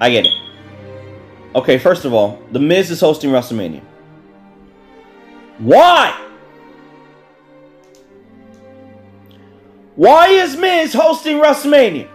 I 0.00 0.10
get 0.10 0.26
it. 0.26 0.34
Okay, 1.54 1.78
first 1.78 2.04
of 2.04 2.12
all, 2.12 2.42
The 2.52 2.58
Miz 2.58 2.90
is 2.90 3.00
hosting 3.00 3.30
WrestleMania. 3.30 3.82
Why? 5.58 6.18
Why 9.94 10.28
is 10.28 10.56
Miz 10.56 10.92
hosting 10.92 11.36
WrestleMania? 11.38 12.08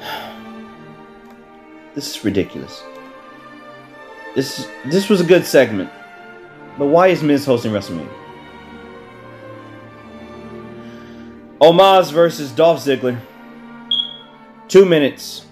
This 1.94 2.16
is 2.16 2.24
ridiculous. 2.24 2.82
This 4.34 4.68
this 4.86 5.08
was 5.08 5.20
a 5.20 5.24
good 5.24 5.44
segment. 5.44 5.90
But 6.80 6.86
why 6.86 7.08
is 7.08 7.22
Miz 7.22 7.44
hosting 7.44 7.72
WrestleMania? 7.72 8.08
Omos 11.60 12.10
versus 12.10 12.50
Dolph 12.52 12.82
Ziggler. 12.82 13.20
Two 14.66 14.86
minutes. 14.86 15.44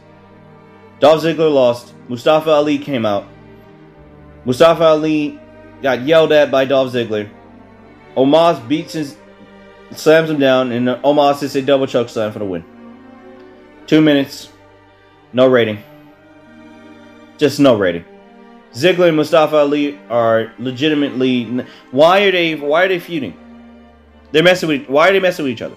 Dolph 1.01 1.23
Ziggler 1.23 1.53
lost. 1.53 1.93
Mustafa 2.09 2.49
Ali 2.49 2.79
came 2.79 3.05
out. 3.05 3.27
Mustafa 4.47 4.85
Ali 4.85 5.39
got 5.83 6.01
yelled 6.01 6.33
at 6.33 6.51
by 6.51 6.65
Dolph 6.65 6.95
Ziggler. 6.95 7.29
Omos 8.17 8.67
beats 8.67 8.95
his, 8.95 9.15
slams 9.91 10.31
him 10.31 10.39
down, 10.39 10.73
and 10.73 10.89
Omos 10.89 11.43
hits 11.43 11.55
a 11.57 11.61
double 11.61 11.87
choke 11.87 12.09
slam 12.09 12.33
for 12.33 12.39
the 12.39 12.47
win. 12.47 12.65
Two 13.87 14.01
minutes. 14.01 14.49
No 15.35 15.47
rating. 15.47 15.83
Just 17.37 17.61
no 17.61 17.77
rating. 17.77 18.07
Ziggler 18.79 19.09
and 19.09 19.17
Mustafa 19.17 19.57
Ali 19.57 19.99
are 20.09 20.53
legitimately. 20.59 21.65
Why 21.91 22.23
are 22.23 22.33
they? 22.33 22.55
Why 22.55 22.85
are 22.85 22.89
they 22.89 23.01
feuding? 23.01 23.37
They're 24.33 24.43
messing 24.43 24.69
with. 24.69 24.89
Why 24.89 25.09
are 25.09 25.13
they 25.13 25.21
messing 25.21 25.45
with 25.45 25.53
each 25.53 25.63
other? 25.63 25.77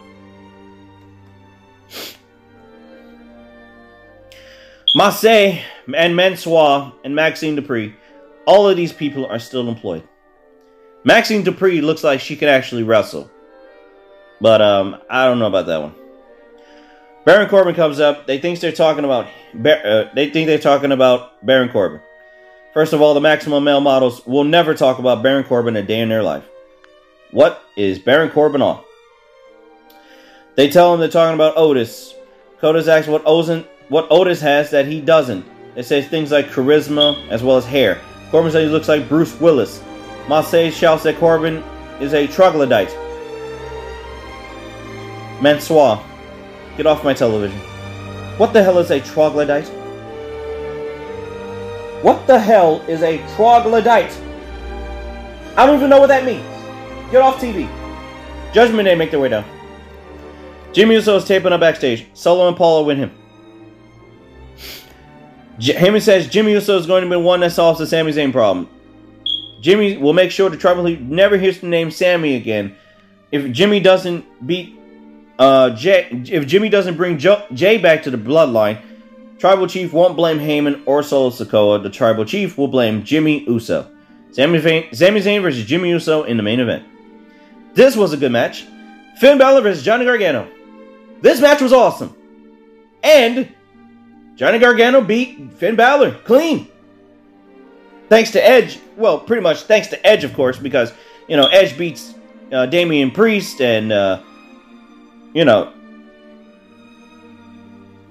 Massey 4.93 5.62
and 5.96 6.15
Mansoor 6.15 6.93
and 7.05 7.15
Maxxine 7.15 7.55
Dupri, 7.58 7.96
all 8.46 8.67
of 8.67 8.75
these 8.75 8.91
people 8.91 9.25
are 9.25 9.39
still 9.39 9.70
employed. 9.70 10.03
Maxxine 11.05 11.43
Dupri 11.43 11.81
looks 11.81 12.03
like 12.03 12.20
she 12.20 12.36
can 12.36 12.50
actually 12.50 12.84
wrestle. 12.84 13.31
But 14.41 14.62
um, 14.62 14.98
I 15.10 15.25
don't 15.25 15.39
know 15.39 15.48
about 15.48 15.67
that 15.67 15.81
one. 15.81 15.96
Baron 17.25 17.48
Corbin 17.48 17.75
comes 17.75 18.00
up. 18.00 18.27
They 18.27 18.39
think 18.39 18.60
they're 18.60 18.72
talking 18.72 19.05
about. 19.05 19.27
Uh, 19.55 20.05
they 20.13 20.29
think 20.29 20.48
they're 20.48 20.58
talking 20.58 20.91
about 20.91 21.46
Baron 21.46 21.70
Corbin. 21.70 22.01
First 22.74 22.94
of 22.94 23.01
all, 23.01 23.13
the 23.13 23.20
maximum 23.20 23.66
male 23.66 23.82
models 23.82 24.25
will 24.25 24.46
never 24.46 24.74
talk 24.74 24.98
about 24.98 25.22
Baron 25.22 25.44
Corbin 25.44 25.75
a 25.75 25.84
day 25.84 26.00
in 26.00 26.08
their 26.08 26.24
life. 26.24 26.46
What 27.32 27.62
is 27.75 28.00
Baron 28.00 28.30
Corbin 28.30 28.62
on? 28.62 28.82
They 30.56 30.70
tell 30.70 30.94
him 30.94 31.01
they're 31.01 31.10
talking 31.10 31.36
about 31.36 31.58
Otis. 31.58 32.13
Otis 32.63 32.88
asks 32.88 33.10
what 33.10 33.25
Ozen, 33.25 33.66
what 33.90 34.08
Otis 34.10 34.40
has 34.40 34.70
that 34.72 34.86
he 34.86 35.01
doesn't. 35.01 35.46
It 35.75 35.84
says 35.84 36.08
things 36.08 36.32
like 36.32 36.48
charisma 36.48 37.28
as 37.30 37.44
well 37.44 37.58
as 37.58 37.66
hair. 37.66 38.00
Corbin 38.30 38.51
says 38.51 38.68
he 38.68 38.72
looks 38.72 38.88
like 38.88 39.10
Bruce 39.10 39.38
Willis. 39.42 39.82
Massey 40.30 40.72
shouts 40.72 41.04
that 41.04 41.18
Corbin 41.18 41.63
is 42.00 42.13
a 42.13 42.25
troglodyte. 42.28 42.96
Mansoor, 45.42 46.01
get 46.78 46.86
off 46.86 47.04
my 47.04 47.13
television. 47.13 47.60
What 48.38 48.54
the 48.54 48.63
hell 48.63 48.78
is 48.80 48.92
a 48.92 49.01
troglodyte? 49.01 49.70
What 52.01 52.25
the 52.25 52.39
hell 52.39 52.81
is 52.88 53.03
a 53.03 53.17
troglodyte? 53.36 54.12
I 55.55 55.65
don't 55.65 55.75
even 55.75 55.89
know 55.89 56.00
what 56.00 56.08
that 56.08 56.25
means. 56.25 56.46
Get 57.12 57.22
off 57.22 57.39
TV. 57.39 57.70
Judgment 58.53 58.86
Day 58.86 58.96
make 58.96 59.12
their 59.12 59.20
way 59.20 59.29
down. 59.29 59.46
Jimmy 60.74 60.96
Uso 60.96 61.17
is 61.17 61.25
taping 61.25 61.51
up 61.51 61.60
backstage. 61.60 62.08
Solo 62.13 62.48
and 62.48 62.58
Paul 62.58 62.86
win 62.86 62.98
him. 62.98 63.12
J- 65.60 65.75
Heyman 65.75 66.01
says 66.01 66.27
Jimmy 66.27 66.53
Uso 66.53 66.77
is 66.77 66.88
going 66.88 67.03
to 67.03 67.10
be 67.10 67.15
the 67.15 67.20
one 67.20 67.41
that 67.41 67.51
solves 67.51 67.79
the 67.79 67.86
Sami 67.86 68.12
Zayn 68.12 68.31
problem. 68.31 68.70
Jimmy 69.60 69.98
will 69.98 70.13
make 70.13 70.31
sure 70.31 70.50
the 70.50 70.58
tribal 70.58 70.84
leader 70.84 71.03
never 71.03 71.38
hears 71.38 71.60
the 71.60 71.67
name 71.67 71.91
Sami 71.91 72.36
again. 72.36 72.75
If 73.31 73.51
Jimmy 73.51 73.79
doesn't 73.79 74.48
beat 74.48 74.77
uh, 75.38 75.72
Jey, 75.72 76.08
if 76.12 76.48
Jimmy 76.48 76.70
doesn't 76.70 76.98
bring 76.98 77.17
jo- 77.17 77.46
Jey 77.53 77.77
back 77.77 78.03
to 78.03 78.12
the 78.12 78.17
bloodline, 78.17 78.81
Tribal 79.41 79.65
Chief 79.65 79.91
won't 79.91 80.15
blame 80.15 80.38
Heyman 80.38 80.83
or 80.86 81.01
Solo 81.01 81.31
Sikoa. 81.31 81.81
The 81.81 81.89
Tribal 81.89 82.25
Chief 82.25 82.60
will 82.60 82.67
blame 82.67 83.03
Jimmy 83.03 83.43
Uso. 83.50 83.89
Sami 84.29 84.60
Zayn, 84.60 84.95
Sami 84.95 85.19
Zayn 85.19 85.41
versus 85.41 85.65
Jimmy 85.65 85.89
Uso 85.89 86.25
in 86.25 86.38
the 86.38 86.43
main 86.43 86.60
event. 86.60 86.86
This 87.74 87.95
was 87.95 88.13
a 88.13 88.17
good 88.17 88.31
match. 88.31 88.67
Finn 89.17 89.39
Balor 89.39 89.62
versus 89.62 89.83
Johnny 89.83 90.05
Gargano. 90.05 90.48
This 91.21 91.41
match 91.41 91.60
was 91.60 91.74
awesome. 91.74 92.15
And 93.01 93.51
Johnny 94.36 94.60
Gargano 94.60 95.01
beat 95.01 95.51
Finn 95.53 95.75
Balor 95.75 96.19
clean. 96.24 96.67
Thanks 98.10 98.29
to 98.33 98.48
Edge. 98.48 98.79
Well, 98.95 99.17
pretty 99.17 99.41
much 99.41 99.63
thanks 99.63 99.88
to 99.88 100.05
Edge, 100.05 100.24
of 100.24 100.36
course, 100.36 100.60
because, 100.60 100.93
you 101.27 101.36
know, 101.36 101.48
Edge 101.48 101.75
beats 101.79 102.13
uh, 102.51 102.67
Damian 102.67 103.10
Priest 103.10 103.60
and, 103.60 103.91
uh, 103.91 104.21
you 105.33 105.45
know. 105.45 105.74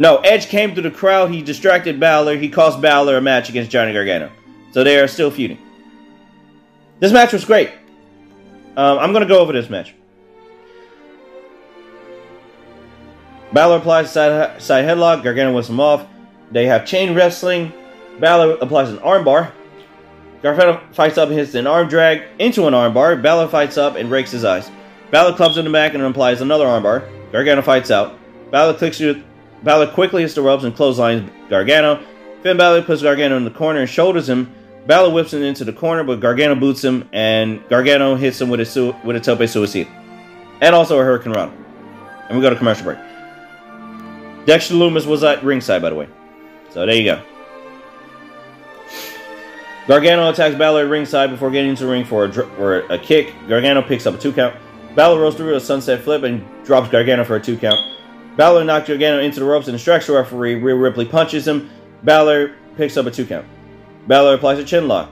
No, 0.00 0.16
Edge 0.16 0.49
came 0.49 0.73
through 0.73 0.85
the 0.85 0.90
crowd. 0.90 1.30
He 1.30 1.42
distracted 1.42 2.00
Balor. 2.00 2.37
He 2.37 2.49
cost 2.49 2.80
Balor 2.80 3.19
a 3.19 3.21
match 3.21 3.50
against 3.50 3.71
Johnny 3.71 3.92
Gargano. 3.92 4.33
So 4.73 4.83
they 4.83 4.99
are 4.99 5.07
still 5.07 5.30
feuding. 5.30 5.59
This 7.00 7.12
match 7.12 7.35
was 7.35 7.45
great. 7.45 7.71
Um, 8.78 8.99
I'm 8.99 9.13
going 9.13 9.23
to 9.23 9.28
go 9.28 9.41
over 9.41 9.52
this 9.52 9.69
match. 9.69 9.95
Balor 13.52 13.76
applies 13.76 14.10
side, 14.10 14.63
side 14.63 14.86
headlock. 14.86 15.23
Gargano 15.23 15.52
whips 15.54 15.69
him 15.69 15.80
off. 15.80 16.06
They 16.50 16.65
have 16.67 16.86
chain 16.86 17.15
wrestling. 17.15 17.71
Balor 18.21 18.56
applies 18.63 18.89
an 18.89 18.99
armbar. 18.99 19.52
Gargano 20.41 20.80
fights 20.93 21.19
up 21.19 21.28
and 21.28 21.39
hits 21.39 21.54
an 21.54 21.67
arm 21.67 21.89
drag 21.89 22.23
into 22.39 22.67
an 22.67 22.73
armbar. 22.73 23.21
Balor 23.21 23.49
fights 23.49 23.76
up 23.76 23.97
and 23.97 24.10
rakes 24.10 24.30
his 24.30 24.47
eyes. 24.47 24.71
Balor 25.10 25.36
clubs 25.36 25.58
in 25.58 25.67
the 25.67 25.71
back 25.71 25.93
and 25.93 26.02
applies 26.02 26.41
another 26.41 26.65
armbar. 26.65 27.06
Gargano 27.32 27.60
fights 27.60 27.91
out. 27.91 28.19
Balor 28.50 28.78
clicks 28.78 28.97
through. 28.97 29.25
Balor 29.62 29.88
quickly 29.88 30.23
hits 30.23 30.34
the 30.34 30.42
ropes 30.42 30.64
and 30.64 30.75
clotheslines 30.75 31.30
Gargano. 31.49 32.02
Finn 32.42 32.56
Balor 32.56 32.82
puts 32.82 33.02
Gargano 33.02 33.36
in 33.36 33.44
the 33.44 33.50
corner 33.50 33.80
and 33.80 33.88
shoulders 33.88 34.28
him. 34.28 34.52
Balor 34.86 35.10
whips 35.12 35.34
him 35.34 35.42
into 35.42 35.64
the 35.64 35.73
corner, 35.73 36.02
but 36.02 36.20
Gargano 36.20 36.54
boots 36.54 36.82
him, 36.82 37.08
and 37.12 37.62
Gargano 37.68 38.16
hits 38.16 38.40
him 38.40 38.49
with 38.49 38.60
a 38.60 38.64
su- 38.64 38.94
with 39.04 39.14
a 39.14 39.20
tope 39.20 39.46
suicide, 39.46 39.86
and 40.62 40.75
also 40.75 40.99
a 40.99 41.02
hurricanrana. 41.02 41.52
And 42.28 42.38
we 42.38 42.42
go 42.42 42.49
to 42.49 42.56
commercial 42.56 42.84
break. 42.84 42.99
Dexter 44.46 44.75
Lumis 44.75 45.06
was 45.06 45.23
at 45.23 45.44
ringside, 45.44 45.82
by 45.82 45.90
the 45.90 45.96
way. 45.96 46.08
So 46.70 46.86
there 46.86 46.94
you 46.94 47.04
go. 47.04 47.23
Gargano 49.86 50.30
attacks 50.30 50.54
Balor 50.54 50.84
at 50.84 50.88
ringside 50.88 51.30
before 51.30 51.50
getting 51.50 51.70
into 51.70 51.84
the 51.84 51.90
ring 51.90 52.04
for 52.04 52.25
a, 52.25 52.28
dr- 52.28 52.50
for 52.56 52.80
a 52.86 52.99
kick. 52.99 53.34
Gargano 53.49 53.82
picks 53.82 54.06
up 54.06 54.14
a 54.14 54.18
two 54.18 54.32
count. 54.32 54.54
Balor 54.94 55.20
rolls 55.20 55.34
through 55.34 55.54
a 55.56 55.60
sunset 55.60 56.02
flip 56.02 56.23
and 56.23 56.44
drops 56.64 56.88
Gargano 56.88 57.25
for 57.25 57.36
a 57.36 57.40
two 57.40 57.58
count. 57.58 57.78
Balor 58.41 58.65
knocks 58.65 58.89
Gargano 58.89 59.21
into 59.21 59.39
the 59.39 59.45
ropes 59.45 59.69
and 59.69 59.76
distracts 59.76 60.07
the 60.07 60.15
referee. 60.15 60.55
Rhea 60.55 60.75
Ripley 60.75 61.05
punches 61.05 61.47
him. 61.47 61.69
Balor 62.05 62.55
picks 62.75 62.97
up 62.97 63.05
a 63.05 63.11
two 63.11 63.26
count. 63.26 63.45
Balor 64.07 64.37
applies 64.37 64.59
a 64.59 64.65
chin 64.65 64.89
lock. 64.89 65.11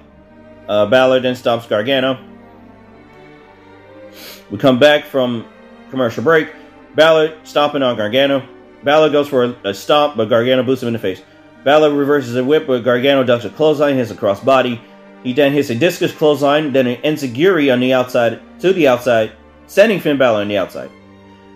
Uh, 0.67 0.87
Balor 0.87 1.21
then 1.21 1.37
stops 1.37 1.67
Gargano. 1.67 2.19
We 4.51 4.57
come 4.57 4.79
back 4.79 5.05
from 5.05 5.47
commercial 5.91 6.25
break. 6.25 6.55
Balor 6.95 7.38
stomping 7.45 7.83
on 7.83 7.99
Gargano. 7.99 8.49
Balor 8.83 9.11
goes 9.11 9.29
for 9.29 9.45
a, 9.45 9.57
a 9.64 9.75
stomp, 9.75 10.17
but 10.17 10.31
Gargano 10.31 10.62
boosts 10.62 10.83
him 10.83 10.87
in 10.87 10.95
the 10.95 10.99
face. 10.99 11.21
Balor 11.64 11.93
reverses 11.93 12.35
a 12.35 12.43
whip, 12.43 12.67
but 12.67 12.83
Gargano 12.83 13.25
ducks 13.25 13.45
a 13.45 13.51
clothesline, 13.51 13.97
hits 13.97 14.11
a 14.11 14.14
crossbody. 14.14 14.81
He 15.23 15.35
then 15.35 15.53
hits 15.53 15.69
a 15.69 15.75
discus 15.75 16.14
clothesline, 16.14 16.73
then 16.73 16.87
an 16.87 17.03
enzuigiri 17.03 17.71
on 17.71 17.81
the 17.81 17.93
outside 17.93 18.41
to 18.61 18.73
the 18.73 18.88
outside, 18.88 19.33
sending 19.67 20.01
Finn 20.01 20.17
Balor 20.17 20.41
on 20.41 20.49
the 20.49 20.57
outside. 20.57 20.91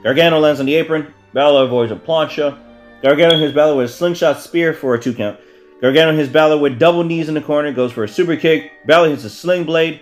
Gargano 0.02 0.38
lands 0.38 0.60
on 0.60 0.66
the 0.66 0.74
apron. 0.74 1.14
Balor 1.32 1.64
avoids 1.64 1.92
a 1.92 1.96
plancha. 1.96 2.58
Gargano 3.02 3.38
hits 3.38 3.54
Balor 3.54 3.76
with 3.76 3.90
a 3.90 3.92
slingshot 3.92 4.40
spear 4.40 4.72
for 4.72 4.94
a 4.94 5.00
two 5.00 5.14
count. 5.14 5.38
Gargano 5.80 6.14
hits 6.14 6.32
Balor 6.32 6.58
with 6.58 6.78
double 6.78 7.02
knees 7.02 7.28
in 7.28 7.34
the 7.34 7.40
corner, 7.40 7.72
goes 7.72 7.92
for 7.92 8.04
a 8.04 8.08
super 8.08 8.36
kick. 8.36 8.72
Balor 8.86 9.10
hits 9.10 9.24
a 9.24 9.30
sling 9.30 9.64
blade. 9.64 10.00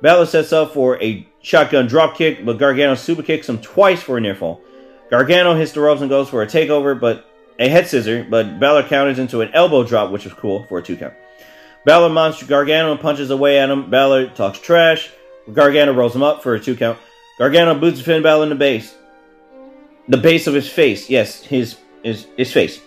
Balor 0.00 0.26
sets 0.26 0.52
up 0.52 0.72
for 0.72 1.02
a 1.02 1.26
shotgun 1.42 1.86
drop 1.86 2.16
kick, 2.16 2.44
but 2.44 2.58
Gargano 2.58 2.94
super 2.94 3.22
kicks 3.22 3.48
him 3.48 3.60
twice 3.60 4.02
for 4.02 4.16
a 4.16 4.20
near 4.20 4.34
fall. 4.34 4.62
Gargano 5.10 5.54
hits 5.54 5.72
the 5.72 5.80
ropes 5.80 6.00
and 6.00 6.10
goes 6.10 6.28
for 6.28 6.42
a 6.42 6.46
takeover, 6.46 6.98
but 6.98 7.26
a 7.58 7.68
head 7.68 7.86
scissor, 7.86 8.26
but 8.28 8.60
Balor 8.60 8.84
counters 8.84 9.18
into 9.18 9.40
an 9.40 9.50
elbow 9.52 9.82
drop, 9.82 10.10
which 10.10 10.24
was 10.24 10.34
cool 10.34 10.64
for 10.64 10.78
a 10.78 10.82
two 10.82 10.96
count. 10.96 11.14
Balor 11.84 12.10
mounts 12.10 12.42
Gargano 12.42 12.92
and 12.92 13.00
punches 13.00 13.30
away 13.30 13.58
at 13.58 13.70
him. 13.70 13.90
Balor 13.90 14.28
talks 14.30 14.58
trash. 14.58 15.10
Gargano 15.52 15.92
rolls 15.92 16.14
him 16.14 16.22
up 16.22 16.42
for 16.42 16.54
a 16.54 16.60
two 16.60 16.76
count. 16.76 16.98
Gargano 17.38 17.78
boots 17.78 18.00
Finn 18.00 18.22
Balor 18.22 18.44
in 18.44 18.48
the 18.50 18.54
base. 18.54 18.94
The 20.08 20.16
base 20.16 20.46
of 20.46 20.54
his 20.54 20.68
face. 20.68 21.10
Yes, 21.10 21.42
his 21.42 21.76
his, 22.02 22.26
his 22.36 22.52
face. 22.52 22.80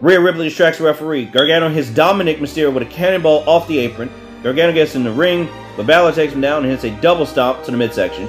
Rhea 0.00 0.20
Ripley 0.20 0.48
distracts 0.48 0.78
the 0.78 0.84
referee. 0.84 1.26
Gargano 1.26 1.68
hits 1.68 1.88
Dominik 1.88 2.38
Mysterio 2.38 2.72
with 2.72 2.82
a 2.82 2.90
cannonball 2.90 3.48
off 3.48 3.66
the 3.68 3.78
apron. 3.78 4.10
Gargano 4.42 4.72
gets 4.72 4.94
in 4.94 5.04
the 5.04 5.12
ring, 5.12 5.48
but 5.76 5.86
Balor 5.86 6.12
takes 6.12 6.34
him 6.34 6.40
down 6.40 6.62
and 6.62 6.70
hits 6.70 6.84
a 6.84 6.90
double 7.00 7.24
stomp 7.24 7.64
to 7.64 7.70
the 7.70 7.76
midsection. 7.76 8.28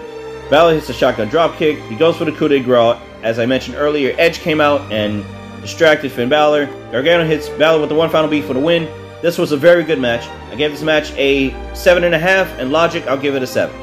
Balor 0.50 0.76
hits 0.76 0.90
a 0.90 0.94
shotgun 0.94 1.30
dropkick. 1.30 1.86
He 1.90 1.96
goes 1.96 2.16
for 2.16 2.26
the 2.26 2.32
coup 2.32 2.48
de 2.48 2.62
grace. 2.62 2.98
As 3.24 3.40
I 3.40 3.46
mentioned 3.46 3.76
earlier, 3.78 4.16
Edge 4.18 4.40
came 4.40 4.62
out 4.62 4.80
and 4.92 5.26
distracted 5.62 6.12
Finn 6.12 6.30
Balor. 6.30 6.68
Gargano 6.92 7.26
hits 7.26 7.50
Balor 7.50 7.82
with 7.82 7.90
the 7.90 7.96
one 7.96 8.10
final 8.10 8.30
beat 8.30 8.46
for 8.46 8.54
the 8.54 8.60
win. 8.60 8.88
This 9.22 9.38
was 9.38 9.52
a 9.52 9.58
very 9.58 9.84
good 9.84 10.00
match. 10.00 10.28
I 10.52 10.56
gave 10.56 10.72
this 10.72 10.84
match 10.84 11.12
a 11.18 11.50
7.5, 11.74 12.60
and 12.60 12.72
Logic, 12.72 13.06
I'll 13.08 13.18
give 13.18 13.36
it 13.36 13.42
a 13.42 13.48
7. 13.48 13.76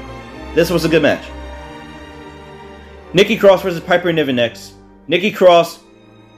This 0.54 0.70
was 0.70 0.84
a 0.84 0.88
good 0.88 1.02
match. 1.02 1.24
Nikki 3.14 3.36
Cross 3.36 3.62
versus 3.62 3.80
Piper 3.80 4.12
Niven 4.12 4.36
next. 4.36 4.74
Nikki 5.06 5.30
Cross 5.30 5.80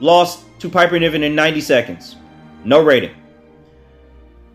lost 0.00 0.44
to 0.58 0.68
Piper 0.68 0.98
Niven 0.98 1.22
in 1.22 1.34
90 1.34 1.60
seconds. 1.60 2.16
No 2.64 2.82
rating. 2.82 3.14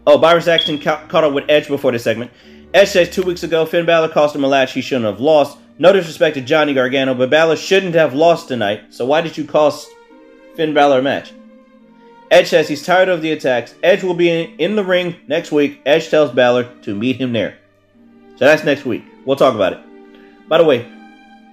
Oh, 0.05 0.17
Byron 0.17 0.41
Saxton 0.41 0.79
ca- 0.79 1.05
caught 1.08 1.23
up 1.23 1.34
with 1.34 1.45
Edge 1.49 1.67
before 1.67 1.91
this 1.91 2.03
segment. 2.03 2.32
Edge 2.73 2.89
says 2.89 3.10
two 3.10 3.23
weeks 3.23 3.43
ago 3.43 3.65
Finn 3.65 3.86
Balor 3.86 4.10
cost 4.10 4.36
him 4.36 4.43
a 4.43 4.49
match 4.49 4.73
he 4.73 4.82
shouldn't 4.82 5.05
have 5.05 5.19
lost. 5.19 5.58
No 5.77 5.93
disrespect 5.93 6.36
to 6.36 6.41
Johnny 6.41 6.73
Gargano, 6.73 7.13
but 7.13 7.29
Balor 7.29 7.55
shouldn't 7.55 7.95
have 7.95 8.13
lost 8.13 8.47
tonight, 8.47 8.93
so 8.93 9.05
why 9.05 9.21
did 9.21 9.38
you 9.38 9.45
cost 9.45 9.88
Finn 10.55 10.73
Balor 10.73 10.99
a 10.99 11.01
match? 11.01 11.32
Edge 12.32 12.49
says 12.49 12.67
he's 12.67 12.86
tired 12.86 13.08
of 13.10 13.21
the 13.21 13.32
attacks. 13.32 13.75
Edge 13.82 14.03
will 14.03 14.13
be 14.13 14.29
in, 14.29 14.60
in 14.60 14.75
the 14.75 14.84
ring 14.84 15.15
next 15.27 15.51
week. 15.51 15.82
Edge 15.86 16.10
tells 16.10 16.32
Balor 16.32 16.65
to 16.82 16.93
meet 16.93 17.15
him 17.15 17.32
there. 17.32 17.58
So 18.36 18.45
that's 18.45 18.63
next 18.63 18.86
week. 18.86 19.03
We'll 19.25 19.38
talk 19.38 19.55
about 19.55 19.73
it. 19.73 19.79
By 20.47 20.58
the 20.58 20.63
way, 20.63 20.86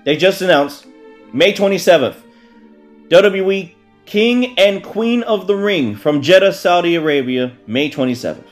they 0.07 0.17
just 0.17 0.41
announced 0.41 0.87
May 1.33 1.53
27th, 1.53 2.17
WWE 3.09 3.75
King 4.07 4.57
and 4.57 4.83
Queen 4.83 5.25
of 5.25 5.49
the 5.49 5.57
Ring 5.57 5.97
from 5.97 6.23
Jeddah, 6.23 6.53
Saudi 6.53 6.95
Arabia, 6.95 7.57
May 7.67 7.91
27th. 7.91 8.45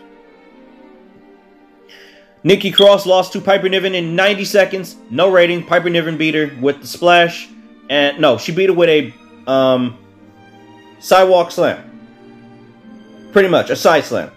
Nikki 2.42 2.72
Cross 2.72 3.06
lost 3.06 3.32
to 3.34 3.40
Piper 3.40 3.68
Niven 3.68 3.94
in 3.94 4.16
90 4.16 4.44
seconds. 4.44 4.96
No 5.10 5.30
rating. 5.30 5.64
Piper 5.64 5.88
Niven 5.88 6.18
beat 6.18 6.34
her 6.34 6.50
with 6.60 6.80
the 6.80 6.88
splash. 6.88 7.48
And 7.88 8.20
no, 8.20 8.36
she 8.36 8.52
beat 8.52 8.68
her 8.68 8.74
with 8.74 8.88
a 8.88 9.14
um, 9.46 9.96
sidewalk 10.98 11.52
slam. 11.52 11.90
Pretty 13.32 13.48
much, 13.48 13.70
a 13.70 13.76
side 13.76 14.04
slam. 14.04 14.30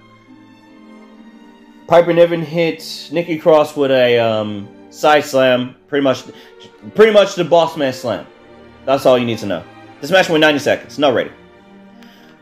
Piper 1.88 2.13
Niven 2.13 2.43
hit 2.43 3.10
Nikki 3.12 3.39
Cross 3.39 3.75
with 3.75 3.91
a 3.91 4.19
um, 4.19 4.69
side 4.91 5.25
slam. 5.25 5.75
Pretty 5.88 6.03
much, 6.03 6.23
pretty 6.95 7.11
much 7.11 7.35
the 7.35 7.43
boss 7.43 7.77
man 7.77 7.93
slam. 7.93 8.25
That's 8.85 9.05
all 9.05 9.17
you 9.17 9.25
need 9.25 9.39
to 9.39 9.45
know. 9.45 9.63
This 10.01 10.11
match 10.11 10.29
went 10.29 10.41
90 10.41 10.59
seconds. 10.59 10.99
No 10.99 11.13
rating. 11.13 11.33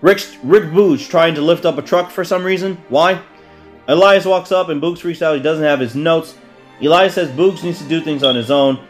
Rick, 0.01 0.21
Rick 0.43 0.65
Boogs 0.65 1.07
trying 1.09 1.35
to 1.35 1.41
lift 1.41 1.65
up 1.65 1.77
a 1.77 1.81
truck 1.81 2.11
for 2.11 2.23
some 2.23 2.43
reason. 2.43 2.77
Why? 2.89 3.21
Elias 3.87 4.25
walks 4.25 4.51
up 4.51 4.69
and 4.69 4.81
Boogs 4.81 4.99
freaks 4.99 5.21
out. 5.21 5.35
He 5.35 5.41
doesn't 5.41 5.63
have 5.63 5.79
his 5.79 5.95
notes. 5.95 6.35
Elias 6.81 7.15
says 7.15 7.29
Boogs 7.31 7.63
needs 7.63 7.79
to 7.79 7.87
do 7.87 8.01
things 8.01 8.23
on 8.23 8.35
his 8.35 8.51
own. 8.51 8.85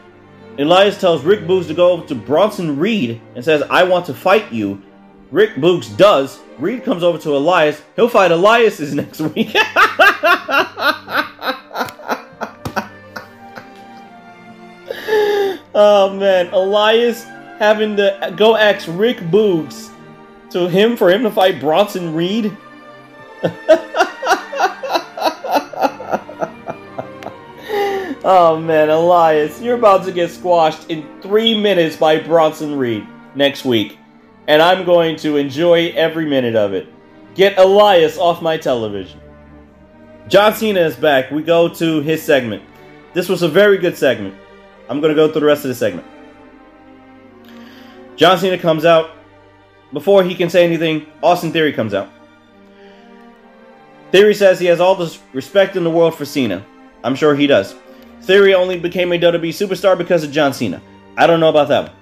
Elias 0.58 0.98
tells 0.98 1.22
Rick 1.22 1.40
Boogs 1.40 1.66
to 1.68 1.74
go 1.74 1.92
over 1.92 2.06
to 2.06 2.14
Bronson 2.14 2.78
Reed 2.78 3.20
and 3.34 3.44
says, 3.44 3.62
I 3.70 3.84
want 3.84 4.06
to 4.06 4.14
fight 4.14 4.52
you. 4.52 4.82
Rick 5.30 5.54
Boogs 5.56 5.94
does. 5.96 6.40
Reed 6.58 6.84
comes 6.84 7.02
over 7.02 7.18
to 7.18 7.36
Elias. 7.36 7.82
He'll 7.94 8.08
fight 8.08 8.30
Elias 8.32 8.80
next 8.92 9.20
week. 9.20 9.54
oh 15.76 16.12
man, 16.14 16.52
Elias 16.52 17.24
having 17.58 17.96
to 17.96 18.34
go 18.36 18.56
ask 18.56 18.88
Rick 18.90 19.18
Boogs 19.18 19.90
to 20.50 20.68
him 20.68 20.96
for 20.96 21.10
him 21.10 21.22
to 21.22 21.30
fight 21.30 21.60
Bronson 21.60 22.14
Reed. 22.14 22.56
oh 28.24 28.60
man, 28.60 28.88
Elias, 28.88 29.60
you're 29.60 29.76
about 29.76 30.04
to 30.06 30.12
get 30.12 30.30
squashed 30.30 30.90
in 30.90 31.06
three 31.20 31.60
minutes 31.60 31.96
by 31.96 32.18
Bronson 32.18 32.76
Reed 32.76 33.06
next 33.34 33.64
week, 33.66 33.98
and 34.48 34.62
I'm 34.62 34.86
going 34.86 35.16
to 35.16 35.36
enjoy 35.36 35.90
every 35.90 36.26
minute 36.26 36.56
of 36.56 36.72
it. 36.72 36.88
Get 37.34 37.58
Elias 37.58 38.16
off 38.16 38.40
my 38.40 38.56
television. 38.56 39.20
John 40.28 40.54
Cena 40.54 40.80
is 40.80 40.96
back. 40.96 41.30
We 41.30 41.42
go 41.42 41.68
to 41.68 42.00
his 42.00 42.22
segment. 42.22 42.62
This 43.12 43.28
was 43.28 43.42
a 43.42 43.48
very 43.48 43.76
good 43.76 43.96
segment. 43.96 44.34
I'm 44.88 45.00
going 45.00 45.10
to 45.10 45.14
go 45.14 45.30
through 45.30 45.40
the 45.40 45.46
rest 45.46 45.64
of 45.64 45.68
the 45.68 45.74
segment. 45.74 46.06
John 48.16 48.38
Cena 48.38 48.58
comes 48.58 48.84
out. 48.84 49.10
Before 49.92 50.24
he 50.24 50.34
can 50.34 50.50
say 50.50 50.64
anything, 50.64 51.06
Austin 51.22 51.52
Theory 51.52 51.72
comes 51.72 51.94
out. 51.94 52.10
Theory 54.10 54.34
says 54.34 54.58
he 54.58 54.66
has 54.66 54.80
all 54.80 54.94
the 54.94 55.16
respect 55.32 55.76
in 55.76 55.84
the 55.84 55.90
world 55.90 56.14
for 56.14 56.24
Cena. 56.24 56.64
I'm 57.04 57.14
sure 57.14 57.34
he 57.34 57.46
does. 57.46 57.74
Theory 58.22 58.54
only 58.54 58.78
became 58.78 59.12
a 59.12 59.18
WWE 59.18 59.48
superstar 59.50 59.96
because 59.96 60.24
of 60.24 60.32
John 60.32 60.52
Cena. 60.52 60.80
I 61.16 61.26
don't 61.26 61.40
know 61.40 61.48
about 61.48 61.68
that 61.68 61.84
one. 61.84 61.92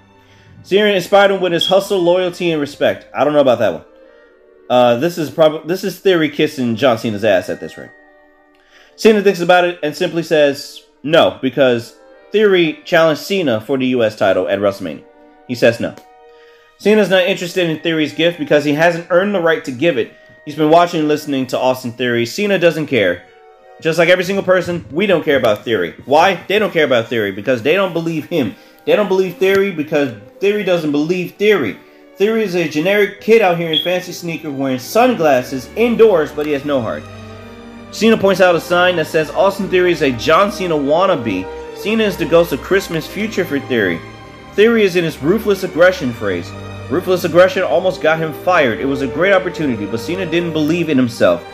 Cena 0.63 0.87
inspired 0.87 1.31
him 1.31 1.41
with 1.41 1.53
his 1.53 1.67
hustle, 1.67 1.99
loyalty, 1.99 2.51
and 2.51 2.61
respect. 2.61 3.07
I 3.15 3.25
don't 3.25 3.35
know 3.35 3.41
about 3.41 3.59
that 3.59 3.73
one. 3.75 3.85
Uh, 4.71 4.97
this 4.97 5.19
is 5.19 5.29
probably 5.31 5.67
this 5.69 5.85
is 5.85 5.99
Theory 5.99 6.31
kissing 6.31 6.75
John 6.77 6.97
Cena's 6.97 7.25
ass 7.25 7.51
at 7.51 7.61
this 7.61 7.77
rate. 7.77 7.91
Cena 8.97 9.23
thinks 9.23 9.41
about 9.41 9.65
it 9.65 9.79
and 9.83 9.95
simply 9.95 10.23
says 10.23 10.83
no 11.03 11.39
because 11.43 11.97
Theory 12.35 12.81
challenged 12.85 13.23
Cena 13.23 13.61
for 13.61 13.79
the 13.79 13.87
U.S. 13.99 14.17
title 14.17 14.49
at 14.49 14.59
WrestleMania. 14.59 15.05
He 15.47 15.55
says 15.55 15.79
no. 15.79 15.95
Cena's 16.79 17.09
not 17.09 17.29
interested 17.29 17.71
in 17.71 17.79
Theory's 17.79 18.13
gift 18.13 18.41
because 18.41 18.65
he 18.65 18.73
hasn't 18.73 19.07
earned 19.11 19.37
the 19.37 19.41
right 19.41 19.65
to 19.65 19.71
give 19.71 19.99
it. 19.99 20.13
He's 20.45 20.57
been 20.57 20.69
watching 20.69 20.99
and 20.99 21.09
listening 21.09 21.47
to 21.47 21.59
Austin 21.61 21.93
Theory. 21.93 22.27
Cena 22.27 22.59
doesn't 22.59 22.89
care. 22.89 23.23
Just 23.81 24.01
like 24.01 24.09
every 24.09 24.25
single 24.25 24.43
person, 24.43 24.85
we 24.91 25.07
don't 25.07 25.23
care 25.25 25.37
about 25.37 25.63
Theory. 25.63 25.95
Why? 26.07 26.35
They 26.49 26.59
don't 26.59 26.73
care 26.73 26.85
about 26.85 27.07
Theory 27.07 27.31
because 27.31 27.63
they 27.63 27.77
don't 27.77 27.93
believe 27.93 28.25
him. 28.25 28.57
They 28.85 28.97
don't 28.97 29.07
believe 29.07 29.37
Theory 29.37 29.71
because 29.71 30.21
Theory 30.41 30.65
doesn't 30.65 30.91
believe 30.91 31.37
Theory. 31.37 31.79
Theory 32.17 32.43
is 32.43 32.57
a 32.57 32.69
generic 32.69 33.21
kid 33.21 33.43
out 33.43 33.59
here 33.59 33.71
in 33.71 33.81
fancy 33.85 34.11
sneakers 34.11 34.53
wearing 34.53 34.81
sunglasses 34.81 35.71
indoors, 35.77 36.33
but 36.33 36.47
he 36.47 36.53
has 36.53 36.65
no 36.65 36.83
heart. 36.83 37.05
Cena 37.93 38.17
points 38.17 38.41
out 38.41 38.57
a 38.57 38.61
sign 38.61 38.97
that 38.97 39.07
says 39.07 39.31
Austin 39.31 39.69
Theory 39.69 39.93
is 39.93 40.03
a 40.03 40.11
John 40.11 40.51
Cena 40.51 40.75
wannabe. 40.75 41.61
Cena 41.77 42.05
is 42.05 42.17
the 42.17 42.25
ghost 42.25 42.53
of 42.53 42.63
Christmas 42.63 43.07
future 43.07 43.45
for 43.45 43.61
Theory. 43.61 44.01
Theory 44.53 44.85
is 44.85 44.97
in 44.97 45.05
his 45.05 45.23
ruthless 45.23 45.65
aggression 45.65 46.13
phrase. 46.13 46.51
Ruthless 46.89 47.25
aggression 47.25 47.63
almost 47.63 48.01
got 48.01 48.19
him 48.19 48.33
fired. 48.33 48.81
It 48.81 48.87
was 48.87 49.03
a 49.03 49.07
great 49.07 49.33
opportunity, 49.33 49.85
but 49.85 50.01
Cena 50.01 50.25
didn't 50.25 50.53
believe 50.53 50.89
in 50.89 50.97
himself. 50.97 51.45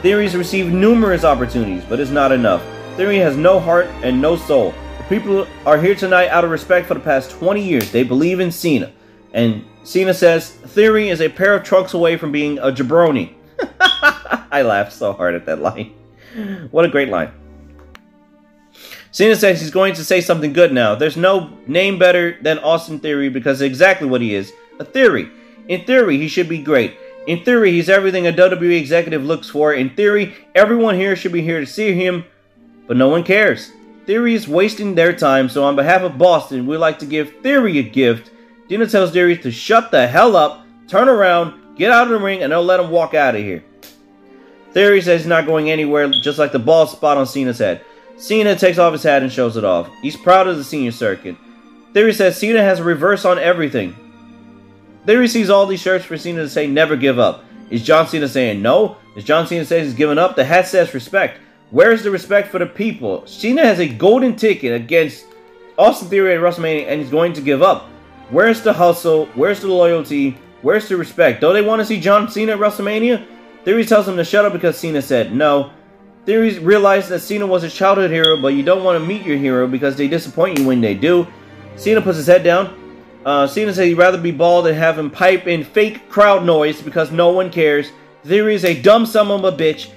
Theory's 0.00 0.36
received 0.36 0.72
numerous 0.72 1.24
opportunities, 1.24 1.84
but 1.88 2.00
it's 2.00 2.10
not 2.10 2.32
enough. 2.32 2.62
Theory 2.96 3.18
has 3.18 3.36
no 3.36 3.58
heart 3.58 3.86
and 4.02 4.20
no 4.20 4.36
soul. 4.36 4.72
The 4.98 5.04
people 5.04 5.46
are 5.66 5.80
here 5.80 5.94
tonight 5.94 6.28
out 6.28 6.44
of 6.44 6.50
respect 6.50 6.86
for 6.86 6.94
the 6.94 7.00
past 7.00 7.32
20 7.32 7.62
years. 7.62 7.90
They 7.90 8.04
believe 8.04 8.40
in 8.40 8.52
Cena. 8.52 8.92
And 9.32 9.64
Cena 9.82 10.14
says, 10.14 10.50
Theory 10.50 11.08
is 11.08 11.20
a 11.20 11.28
pair 11.28 11.54
of 11.54 11.64
trucks 11.64 11.92
away 11.92 12.16
from 12.16 12.32
being 12.32 12.58
a 12.58 12.70
jabroni. 12.70 13.34
I 13.80 14.62
laughed 14.62 14.92
so 14.92 15.12
hard 15.12 15.34
at 15.34 15.46
that 15.46 15.60
line. 15.60 15.92
What 16.70 16.84
a 16.84 16.88
great 16.88 17.08
line. 17.08 17.32
Cena 19.14 19.36
says 19.36 19.60
he's 19.60 19.70
going 19.70 19.94
to 19.94 20.04
say 20.04 20.20
something 20.20 20.52
good 20.52 20.72
now. 20.72 20.96
There's 20.96 21.16
no 21.16 21.56
name 21.68 22.00
better 22.00 22.36
than 22.42 22.58
Austin 22.58 22.98
Theory 22.98 23.28
because 23.28 23.60
exactly 23.60 24.08
what 24.08 24.20
he 24.20 24.34
is 24.34 24.52
a 24.80 24.84
theory. 24.84 25.30
In 25.68 25.84
theory, 25.84 26.18
he 26.18 26.26
should 26.26 26.48
be 26.48 26.58
great. 26.58 26.96
In 27.28 27.44
theory, 27.44 27.70
he's 27.70 27.88
everything 27.88 28.26
a 28.26 28.32
WWE 28.32 28.76
executive 28.76 29.24
looks 29.24 29.48
for. 29.48 29.72
In 29.72 29.90
theory, 29.90 30.34
everyone 30.56 30.96
here 30.96 31.14
should 31.14 31.30
be 31.30 31.42
here 31.42 31.60
to 31.60 31.66
see 31.66 31.92
him, 31.92 32.24
but 32.88 32.96
no 32.96 33.08
one 33.08 33.22
cares. 33.22 33.70
Theory 34.04 34.34
is 34.34 34.48
wasting 34.48 34.96
their 34.96 35.12
time, 35.12 35.48
so 35.48 35.62
on 35.62 35.76
behalf 35.76 36.02
of 36.02 36.18
Boston, 36.18 36.66
we'd 36.66 36.78
like 36.78 36.98
to 36.98 37.06
give 37.06 37.36
Theory 37.40 37.78
a 37.78 37.84
gift. 37.84 38.32
Cena 38.68 38.88
tells 38.88 39.12
Theory 39.12 39.38
to 39.38 39.52
shut 39.52 39.92
the 39.92 40.08
hell 40.08 40.34
up, 40.34 40.66
turn 40.88 41.08
around, 41.08 41.76
get 41.76 41.92
out 41.92 42.08
of 42.08 42.12
the 42.14 42.18
ring, 42.18 42.42
and 42.42 42.50
they'll 42.50 42.64
let 42.64 42.80
him 42.80 42.90
walk 42.90 43.14
out 43.14 43.36
of 43.36 43.42
here. 43.42 43.62
Theory 44.72 45.00
says 45.00 45.20
he's 45.20 45.28
not 45.28 45.46
going 45.46 45.70
anywhere, 45.70 46.10
just 46.10 46.40
like 46.40 46.50
the 46.50 46.58
bald 46.58 46.90
spot 46.90 47.16
on 47.16 47.28
Cena's 47.28 47.60
head. 47.60 47.84
Cena 48.16 48.56
takes 48.56 48.78
off 48.78 48.92
his 48.92 49.02
hat 49.02 49.22
and 49.22 49.32
shows 49.32 49.56
it 49.56 49.64
off. 49.64 49.90
He's 50.00 50.16
proud 50.16 50.46
of 50.46 50.56
the 50.56 50.64
senior 50.64 50.92
circuit. 50.92 51.36
Theory 51.92 52.12
says 52.12 52.38
Cena 52.38 52.62
has 52.62 52.80
a 52.80 52.84
reverse 52.84 53.24
on 53.24 53.38
everything. 53.38 53.94
Theory 55.06 55.28
sees 55.28 55.50
all 55.50 55.66
these 55.66 55.82
shirts 55.82 56.04
for 56.04 56.16
Cena 56.16 56.42
to 56.42 56.48
say 56.48 56.66
never 56.66 56.96
give 56.96 57.18
up. 57.18 57.44
Is 57.70 57.82
John 57.82 58.06
Cena 58.06 58.28
saying 58.28 58.62
no? 58.62 58.96
Is 59.16 59.24
John 59.24 59.46
Cena 59.46 59.64
saying 59.64 59.84
he's 59.84 59.94
giving 59.94 60.18
up? 60.18 60.36
The 60.36 60.44
hat 60.44 60.66
says 60.66 60.94
respect. 60.94 61.40
Where's 61.70 62.02
the 62.02 62.10
respect 62.10 62.48
for 62.48 62.58
the 62.58 62.66
people? 62.66 63.26
Cena 63.26 63.62
has 63.62 63.80
a 63.80 63.88
golden 63.88 64.36
ticket 64.36 64.72
against 64.72 65.26
Austin 65.76 66.08
Theory 66.08 66.34
at 66.34 66.40
WrestleMania 66.40 66.86
and 66.86 67.00
he's 67.00 67.10
going 67.10 67.32
to 67.32 67.40
give 67.40 67.62
up. 67.62 67.88
Where's 68.30 68.62
the 68.62 68.72
hustle? 68.72 69.26
Where's 69.34 69.60
the 69.60 69.68
loyalty? 69.68 70.38
Where's 70.62 70.88
the 70.88 70.96
respect? 70.96 71.40
Don't 71.40 71.54
they 71.54 71.62
want 71.62 71.80
to 71.80 71.86
see 71.86 72.00
John 72.00 72.30
Cena 72.30 72.52
at 72.52 72.58
WrestleMania? 72.58 73.26
Theory 73.64 73.84
tells 73.84 74.08
him 74.08 74.16
to 74.16 74.24
shut 74.24 74.44
up 74.44 74.52
because 74.52 74.78
Cena 74.78 75.02
said 75.02 75.34
no. 75.34 75.72
Theory 76.26 76.58
realized 76.58 77.10
that 77.10 77.20
Cena 77.20 77.46
was 77.46 77.64
a 77.64 77.70
childhood 77.70 78.10
hero, 78.10 78.40
but 78.40 78.48
you 78.48 78.62
don't 78.62 78.82
want 78.82 78.98
to 78.98 79.06
meet 79.06 79.26
your 79.26 79.36
hero 79.36 79.66
because 79.66 79.96
they 79.96 80.08
disappoint 80.08 80.58
you 80.58 80.66
when 80.66 80.80
they 80.80 80.94
do. 80.94 81.26
Cena 81.76 82.00
puts 82.00 82.16
his 82.16 82.26
head 82.26 82.42
down. 82.42 82.80
Uh, 83.26 83.46
Cena 83.46 83.74
said 83.74 83.88
he'd 83.88 83.94
rather 83.94 84.18
be 84.18 84.30
bald 84.30 84.66
than 84.66 84.74
have 84.74 84.98
him 84.98 85.10
pipe 85.10 85.46
in 85.46 85.64
fake 85.64 86.08
crowd 86.08 86.44
noise 86.44 86.80
because 86.80 87.10
no 87.10 87.30
one 87.30 87.50
cares. 87.50 87.90
Theory 88.24 88.54
is 88.54 88.64
a 88.64 88.80
dumb 88.80 89.04
son 89.04 89.30
of 89.30 89.44
a 89.44 89.52
bitch. 89.52 89.90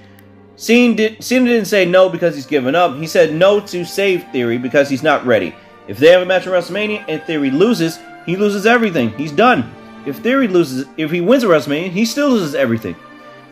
Cena, 0.56 0.94
did, 0.94 1.24
Cena 1.24 1.46
didn't 1.46 1.66
say 1.66 1.86
no 1.86 2.08
because 2.10 2.34
he's 2.34 2.46
given 2.46 2.74
up. 2.74 2.96
He 2.96 3.06
said 3.06 3.32
no 3.32 3.60
to 3.60 3.84
save 3.84 4.24
Theory 4.30 4.58
because 4.58 4.90
he's 4.90 5.02
not 5.02 5.24
ready. 5.24 5.54
If 5.86 5.98
they 5.98 6.08
have 6.08 6.20
a 6.20 6.26
match 6.26 6.46
at 6.46 6.52
WrestleMania 6.52 7.04
and 7.08 7.22
Theory 7.22 7.50
loses, 7.50 7.98
he 8.26 8.36
loses 8.36 8.66
everything. 8.66 9.10
He's 9.10 9.32
done. 9.32 9.72
If 10.04 10.18
Theory 10.18 10.48
loses, 10.48 10.86
if 10.98 11.10
he 11.10 11.22
wins 11.22 11.44
at 11.44 11.50
WrestleMania, 11.50 11.90
he 11.90 12.04
still 12.04 12.28
loses 12.28 12.54
everything. 12.54 12.96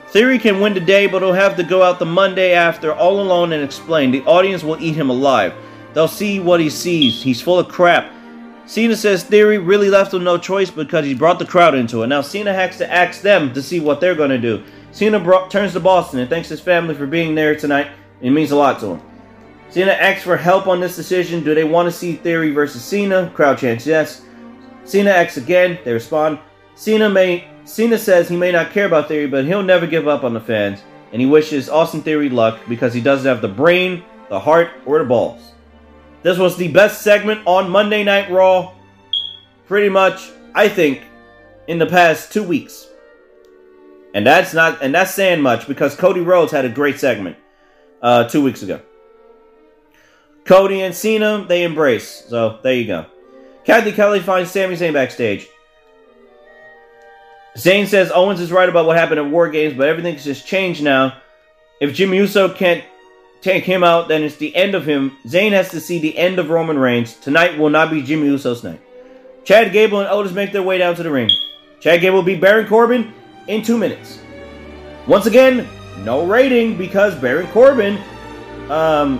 Theory 0.09 0.39
can 0.39 0.61
win 0.61 0.73
today, 0.73 1.07
but 1.07 1.23
he'll 1.23 1.33
have 1.33 1.57
to 1.57 1.65
go 1.65 1.83
out 1.83 1.99
the 1.99 2.07
Monday 2.07 2.53
after 2.55 2.93
all 2.93 3.21
alone 3.21 3.53
and 3.53 3.63
explain. 3.63 4.11
The 4.11 4.25
audience 4.25 4.63
will 4.63 4.81
eat 4.81 4.95
him 4.95 5.11
alive. 5.11 5.53
They'll 5.95 6.07
see 6.07 6.39
what 6.41 6.61
he 6.61 6.71
sees. 6.71 7.23
He's 7.23 7.41
full 7.41 7.59
of 7.59 7.69
crap. 7.69 8.13
Cena 8.67 8.97
says 8.97 9.25
Theory 9.25 9.59
really 9.59 9.91
left 9.91 10.13
him 10.13 10.25
no 10.25 10.39
choice 10.39 10.71
because 10.71 11.05
he 11.05 11.15
brought 11.15 11.39
the 11.39 11.47
crowd 11.47 11.75
into 11.75 12.03
it. 12.03 12.09
Now 12.09 12.21
Cena 12.21 12.53
has 12.53 12.77
to 12.79 12.93
ask 12.93 13.21
them 13.21 13.53
to 13.55 13.63
see 13.63 13.81
what 13.81 14.01
they're 14.01 14.15
going 14.15 14.31
to 14.31 14.39
do. 14.39 14.63
Cena 14.93 15.21
turns 15.49 15.73
to 15.73 15.81
Boston 15.81 16.21
and 16.21 16.31
thanks 16.31 16.49
his 16.49 16.61
family 16.61 16.95
for 16.95 17.07
being 17.07 17.35
there 17.35 17.55
tonight. 17.55 17.89
It 18.21 18.31
means 18.31 18.51
a 18.51 18.57
lot 18.57 18.81
to 18.81 18.95
him. 18.95 19.03
Cena 19.71 19.93
asks 19.93 20.25
for 20.25 20.37
help 20.37 20.67
on 20.67 20.81
this 20.81 20.97
decision. 20.97 21.45
Do 21.45 21.55
they 21.55 21.65
want 21.65 21.87
to 21.87 21.93
see 21.93 22.15
Theory 22.15 22.51
versus 22.51 22.83
Cena? 22.83 23.31
Crowd 23.35 23.59
chants 23.59 23.87
yes. 23.87 24.23
Cena 24.85 25.11
asks 25.11 25.37
again. 25.37 25.79
They 25.85 25.93
respond. 25.93 26.39
Cena 26.75 27.09
may 27.09 27.49
Cena 27.67 27.99
says 27.99 28.29
he 28.29 28.37
may 28.37 28.53
not 28.53 28.71
care 28.71 28.87
about 28.87 29.09
Theory, 29.09 29.27
but 29.27 29.45
he'll 29.45 29.63
never 29.63 29.87
give 29.87 30.07
up 30.07 30.23
on 30.23 30.33
the 30.33 30.41
fans, 30.41 30.83
and 31.13 31.21
he 31.21 31.27
wishes 31.27 31.69
Austin 31.69 32.01
Theory 32.01 32.29
luck 32.29 32.61
because 32.69 32.95
he 32.95 33.01
doesn't 33.01 33.27
have 33.27 33.43
the 33.43 33.49
brain, 33.49 34.05
the 34.29 34.39
heart, 34.39 34.71
or 34.87 35.01
the 35.01 35.05
balls. 35.05 35.53
This 36.23 36.39
was 36.39 36.57
the 36.57 36.69
best 36.69 37.03
segment 37.03 37.43
on 37.45 37.69
Monday 37.69 38.05
Night 38.05 38.31
Raw, 38.31 38.73
pretty 39.67 39.89
much, 39.89 40.31
I 40.55 40.69
think, 40.69 41.03
in 41.67 41.79
the 41.79 41.87
past 41.87 42.33
two 42.33 42.45
weeks. 42.45 42.87
And 44.15 44.25
that's 44.25 44.55
not 44.55 44.81
and 44.81 44.95
that's 44.95 45.13
saying 45.13 45.43
much 45.43 45.67
because 45.67 45.95
Cody 45.95 46.21
Rhodes 46.21 46.53
had 46.53 46.65
a 46.65 46.71
great 46.71 46.99
segment 46.99 47.37
uh, 48.01 48.29
two 48.29 48.43
weeks 48.43 48.63
ago. 48.63 48.81
Cody 50.45 50.81
and 50.83 50.95
Cena, 50.95 51.45
they 51.47 51.65
embrace. 51.65 52.25
So 52.29 52.61
there 52.63 52.75
you 52.75 52.87
go. 52.87 53.07
Cathy 53.65 53.93
Kelly 53.93 54.21
finds 54.21 54.53
Sami 54.53 54.77
Zayn 54.77 54.93
backstage. 54.93 55.49
Zayn 57.57 57.87
says 57.87 58.13
Owens 58.13 58.41
is 58.41 58.53
right 58.53 58.69
about 58.69 58.85
what 58.87 58.99
happened 58.99 59.19
at 59.19 59.31
War 59.31 59.49
Games, 59.49 59.75
but 59.75 59.89
everything's 59.89 60.25
just 60.25 60.47
changed 60.47 60.83
now. 60.83 61.17
If 61.81 61.95
Jimmy 61.95 62.19
Uso 62.19 62.53
can't 62.53 62.85
take 63.41 63.65
him 63.65 63.83
out, 63.83 64.09
then 64.09 64.23
it's 64.23 64.37
the 64.37 64.55
end 64.55 64.75
of 64.75 64.85
him. 64.85 65.17
Zayn 65.27 65.53
has 65.53 65.71
to 65.71 65.81
see 65.81 65.99
the 65.99 66.17
end 66.19 66.39
of 66.39 66.51
Roman 66.51 66.79
Reigns. 66.79 67.15
Tonight 67.15 67.59
will 67.59 67.71
not 67.71 67.91
be 67.91 68.03
Jimmy 68.03 68.27
Uso's 68.27 68.63
night. 68.63 68.81
Chad 69.45 69.73
Gable 69.73 70.01
and 70.01 70.09
Otis 70.11 70.33
make 70.33 70.53
their 70.53 70.63
way 70.63 70.77
down 70.77 70.97
to 70.97 71.03
the 71.03 71.11
ring. 71.11 71.31
Chad 71.81 72.03
Gable 72.03 72.17
will 72.17 72.25
beat 72.25 72.43
Baron 72.43 72.67
Corbin 72.67 73.15
in 73.47 73.63
two 73.63 73.79
minutes. 73.79 74.19
Once 75.07 75.25
again, 75.25 75.67
no 76.01 76.27
rating 76.27 76.77
because 76.77 77.15
Baron 77.15 77.47
Corbin, 77.53 77.99
um, 78.69 79.19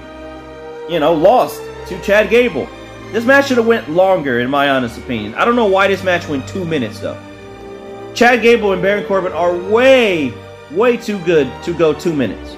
you 0.91 1.01
know, 1.01 1.15
lost 1.15 1.63
to 1.87 1.99
Chad 2.03 2.29
Gable. 2.29 2.69
This 3.13 3.25
match 3.25 3.49
should 3.49 3.57
have 3.57 3.67
went 3.67 3.89
longer, 3.89 4.41
in 4.41 4.51
my 4.51 4.69
honest 4.69 4.99
opinion. 4.99 5.35
I 5.37 5.47
don't 5.47 5.57
know 5.57 5.67
why 5.67 5.87
this 5.87 6.03
match 6.03 6.29
went 6.29 6.47
two 6.47 6.65
minutes 6.65 7.01
though. 7.01 7.19
Chad 8.17 8.43
Gable 8.43 8.73
and 8.73 8.83
Baron 8.83 9.05
Corbin 9.05 9.33
are 9.33 9.57
way, 9.57 10.33
way 10.73 10.97
too 10.97 11.21
good 11.21 11.49
to 11.63 11.73
go 11.73 11.93
two 11.93 12.13
minutes. 12.13 12.57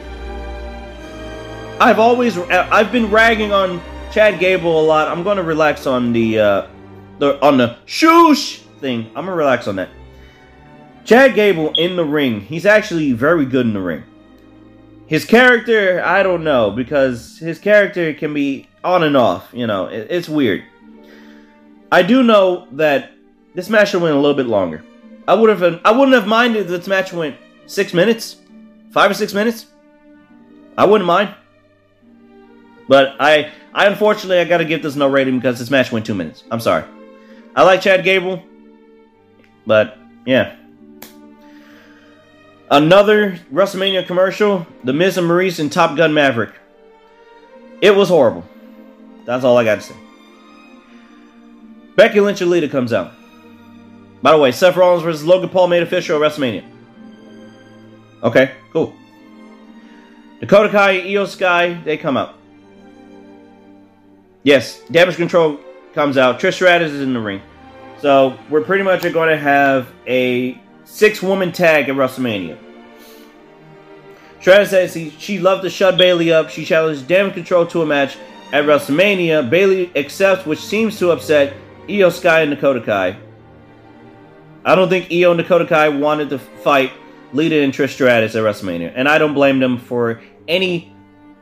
I've 1.78 1.98
always, 1.98 2.38
I've 2.38 2.90
been 2.90 3.10
ragging 3.10 3.52
on 3.52 3.82
Chad 4.10 4.40
Gable 4.40 4.80
a 4.80 4.84
lot. 4.86 5.08
I'm 5.08 5.22
going 5.22 5.36
to 5.36 5.42
relax 5.42 5.86
on 5.86 6.14
the, 6.14 6.38
uh, 6.38 6.66
the 7.18 7.44
on 7.44 7.56
the 7.56 7.76
shoosh 7.86 8.58
thing. 8.80 9.06
I'm 9.08 9.26
gonna 9.26 9.34
relax 9.34 9.68
on 9.68 9.76
that. 9.76 9.88
Chad 11.04 11.34
Gable 11.34 11.72
in 11.76 11.96
the 11.96 12.04
ring, 12.04 12.40
he's 12.40 12.66
actually 12.66 13.12
very 13.12 13.44
good 13.44 13.66
in 13.66 13.72
the 13.72 13.80
ring. 13.80 14.04
His 15.06 15.24
character, 15.24 16.02
I 16.04 16.22
don't 16.22 16.44
know, 16.44 16.70
because 16.70 17.38
his 17.38 17.58
character 17.58 18.12
can 18.12 18.34
be 18.34 18.68
on 18.84 19.02
and 19.02 19.16
off. 19.16 19.48
You 19.52 19.66
know, 19.66 19.86
it, 19.86 20.08
it's 20.10 20.28
weird. 20.28 20.64
I 21.90 22.02
do 22.02 22.22
know 22.22 22.68
that 22.72 23.12
this 23.54 23.70
match 23.70 23.90
should 23.90 24.02
went 24.02 24.14
a 24.14 24.18
little 24.20 24.36
bit 24.36 24.46
longer. 24.46 24.84
I 25.28 25.34
would 25.34 25.50
have, 25.50 25.80
I 25.84 25.90
wouldn't 25.90 26.14
have 26.14 26.26
minded 26.26 26.62
if 26.62 26.68
this 26.68 26.86
match 26.86 27.12
went 27.12 27.36
six 27.66 27.92
minutes, 27.92 28.38
five 28.92 29.10
or 29.10 29.14
six 29.14 29.34
minutes. 29.34 29.66
I 30.78 30.86
wouldn't 30.86 31.06
mind. 31.06 31.34
But 32.88 33.14
I, 33.20 33.52
I 33.74 33.88
unfortunately, 33.88 34.38
I 34.38 34.44
got 34.44 34.58
to 34.58 34.64
give 34.64 34.82
this 34.82 34.96
no 34.96 35.06
rating 35.06 35.36
because 35.36 35.58
this 35.58 35.70
match 35.70 35.92
went 35.92 36.06
two 36.06 36.14
minutes. 36.14 36.44
I'm 36.50 36.60
sorry. 36.60 36.84
I 37.54 37.62
like 37.64 37.82
Chad 37.82 38.04
Gable, 38.04 38.42
but 39.66 39.98
yeah. 40.24 40.56
Another 42.70 43.38
WrestleMania 43.52 44.06
commercial, 44.06 44.66
The 44.84 44.94
Miz 44.94 45.18
and 45.18 45.28
Maryse 45.28 45.60
and 45.60 45.70
Top 45.70 45.94
Gun 45.94 46.14
Maverick. 46.14 46.54
It 47.82 47.94
was 47.94 48.08
horrible. 48.08 48.44
That's 49.26 49.44
all 49.44 49.58
I 49.58 49.64
got 49.64 49.74
to 49.74 49.82
say. 49.82 49.96
Becky 51.96 52.20
Lynch 52.20 52.40
and 52.40 52.50
Lita 52.50 52.68
comes 52.68 52.94
out. 52.94 53.17
By 54.22 54.32
the 54.32 54.38
way, 54.38 54.52
Seth 54.52 54.76
Rollins 54.76 55.02
versus 55.02 55.24
Logan 55.24 55.48
Paul 55.48 55.68
made 55.68 55.82
official 55.82 56.22
at 56.22 56.32
WrestleMania. 56.32 56.64
Okay, 58.22 58.52
cool. 58.72 58.94
Dakota 60.40 60.68
Kai, 60.68 61.00
Iyo 61.00 61.26
Sky, 61.26 61.74
they 61.84 61.96
come 61.96 62.16
out. 62.16 62.34
Yes, 64.42 64.80
Damage 64.90 65.16
Control 65.16 65.58
comes 65.94 66.16
out. 66.16 66.40
Trish 66.40 66.54
Stratus 66.54 66.92
is 66.92 67.02
in 67.02 67.12
the 67.12 67.20
ring. 67.20 67.42
So 68.00 68.38
we're 68.48 68.62
pretty 68.62 68.84
much 68.84 69.02
going 69.02 69.28
to 69.28 69.36
have 69.36 69.88
a 70.06 70.60
six-woman 70.84 71.52
tag 71.52 71.88
at 71.88 71.96
WrestleMania. 71.96 72.56
Stratus 74.40 74.70
says 74.70 74.94
he, 74.94 75.10
she 75.10 75.38
loved 75.38 75.62
to 75.62 75.70
shut 75.70 75.98
Bayley 75.98 76.32
up. 76.32 76.50
She 76.50 76.64
challenged 76.64 77.08
Damage 77.08 77.34
Control 77.34 77.66
to 77.66 77.82
a 77.82 77.86
match 77.86 78.16
at 78.52 78.64
WrestleMania. 78.64 79.50
Bayley 79.50 79.90
accepts, 79.96 80.46
which 80.46 80.60
seems 80.60 80.98
to 81.00 81.10
upset 81.10 81.54
Iyo 81.88 82.12
Sky 82.12 82.42
and 82.42 82.50
Dakota 82.50 82.80
Kai. 82.80 83.16
I 84.68 84.74
don't 84.74 84.90
think 84.90 85.08
Iyo 85.08 85.30
and 85.30 85.38
Dakota 85.38 85.64
Kai 85.64 85.88
wanted 85.88 86.28
to 86.28 86.38
fight 86.38 86.92
Lita 87.32 87.62
and 87.62 87.72
Trish 87.72 87.94
Stratus 87.94 88.34
at 88.34 88.42
WrestleMania, 88.42 88.92
and 88.94 89.08
I 89.08 89.16
don't 89.16 89.32
blame 89.32 89.60
them 89.60 89.78
for 89.78 90.20
any 90.46 90.92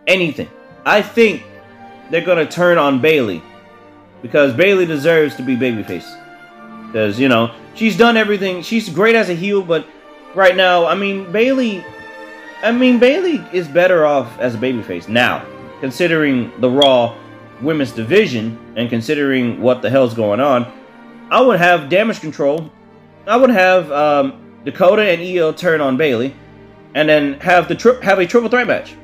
anything. 0.07 0.49
I 0.85 1.03
think 1.03 1.43
they're 2.09 2.25
gonna 2.25 2.47
turn 2.47 2.79
on 2.79 3.01
Bayley 3.01 3.43
because 4.23 4.53
Bayley 4.53 4.87
deserves 4.87 5.35
to 5.37 5.43
be 5.43 5.57
babyface. 5.57 6.07
Because 6.87 7.19
you 7.19 7.27
know 7.27 7.53
she's 7.75 7.97
done 7.97 8.17
everything. 8.17 8.63
She's 8.63 8.89
great 8.89 9.17
as 9.17 9.29
a 9.29 9.35
heel, 9.35 9.61
but 9.61 9.89
right 10.37 10.55
now, 10.55 10.87
I 10.87 10.95
mean 10.95 11.33
Bayley, 11.33 11.85
I 12.63 12.71
mean 12.71 13.01
Bayley 13.01 13.45
is 13.53 13.67
better 13.67 14.07
off 14.07 14.39
as 14.39 14.55
a 14.55 14.59
babyface 14.59 15.09
now, 15.09 15.45
considering 15.81 16.53
the 16.61 16.71
Raw 16.71 17.17
women's 17.61 17.91
division 17.91 18.57
and 18.77 18.89
considering 18.89 19.61
what 19.61 19.83
the 19.83 19.91
hell's 19.91 20.15
going 20.15 20.39
on. 20.39 20.73
I 21.29 21.41
would 21.41 21.59
have 21.59 21.89
damage 21.89 22.21
control. 22.21 22.71
I 23.27 23.37
would 23.37 23.51
have 23.51 23.91
um, 23.91 24.61
Dakota 24.65 25.03
and 25.03 25.21
Iyo 25.21 25.57
turn 25.57 25.81
on 25.81 25.97
Bayley, 25.97 26.35
and 26.95 27.09
then 27.09 27.41
have 27.41 27.69
the 27.69 27.75
tri- 27.75 28.03
have 28.03 28.19
a 28.19 28.27
triple 28.27 28.49
threat 28.49 28.67
match 28.67 28.95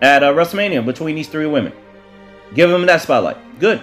at 0.00 0.22
uh, 0.22 0.32
WrestleMania 0.32 0.84
between 0.84 1.14
these 1.14 1.28
three 1.28 1.46
women. 1.46 1.72
Give 2.54 2.68
them 2.70 2.84
that 2.86 3.00
spotlight. 3.00 3.36
Good. 3.58 3.80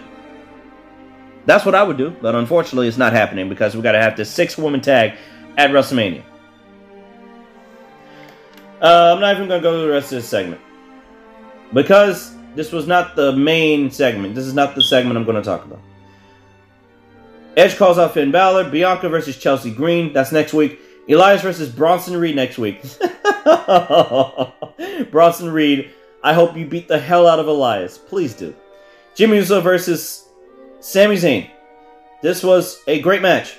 That's 1.46 1.66
what 1.66 1.74
I 1.74 1.82
would 1.82 1.98
do, 1.98 2.12
but 2.22 2.36
unfortunately, 2.36 2.88
it's 2.88 2.98
not 2.98 3.14
happening 3.14 3.50
because 3.50 3.76
we 3.76 3.82
got 3.82 3.94
to 3.94 4.02
have 4.02 4.16
this 4.16 4.30
six 4.30 4.58
woman 4.58 4.82
tag 4.82 5.18
at 5.58 5.72
WrestleMania. 5.72 6.24
Uh, 8.82 9.14
I'm 9.16 9.20
not 9.20 9.36
even 9.36 9.48
going 9.48 9.62
to 9.62 9.64
go 9.64 9.74
through 9.74 9.88
the 9.88 9.92
rest 9.92 10.12
of 10.12 10.18
this 10.18 10.30
segment 10.30 10.62
because 11.74 12.36
this 12.56 12.72
was 12.72 12.88
not 12.88 13.16
the 13.16 13.34
main 13.34 13.90
segment. 13.90 14.36
This 14.36 14.46
is 14.46 14.54
not 14.54 14.76
the 14.76 14.82
segment 14.82 15.18
I'm 15.18 15.26
going 15.26 15.36
to 15.38 15.42
talk 15.42 15.66
about. 15.66 15.82
Edge 17.60 17.76
calls 17.76 18.00
out 18.00 18.14
Finn 18.14 18.32
Balor. 18.32 18.70
Bianca 18.70 19.10
versus 19.10 19.38
Chelsea 19.38 19.70
Green. 19.70 20.14
That's 20.14 20.32
next 20.32 20.54
week. 20.54 20.80
Elias 21.10 21.42
versus 21.42 21.68
Bronson 21.68 22.16
Reed 22.16 22.38
next 22.38 22.58
week. 22.58 22.82
Bronson 25.12 25.52
Reed, 25.52 25.92
I 26.24 26.34
hope 26.34 26.56
you 26.56 26.66
beat 26.66 26.88
the 26.88 26.98
hell 26.98 27.28
out 27.28 27.40
of 27.40 27.48
Elias. 27.48 27.98
Please 27.98 28.34
do. 28.34 28.56
Jimmy 29.14 29.36
Uso 29.36 29.60
versus 29.60 30.26
Sami 30.80 31.16
Zayn. 31.16 31.50
This 32.22 32.44
was 32.44 32.82
a 32.88 33.02
great 33.02 33.22
match. 33.22 33.58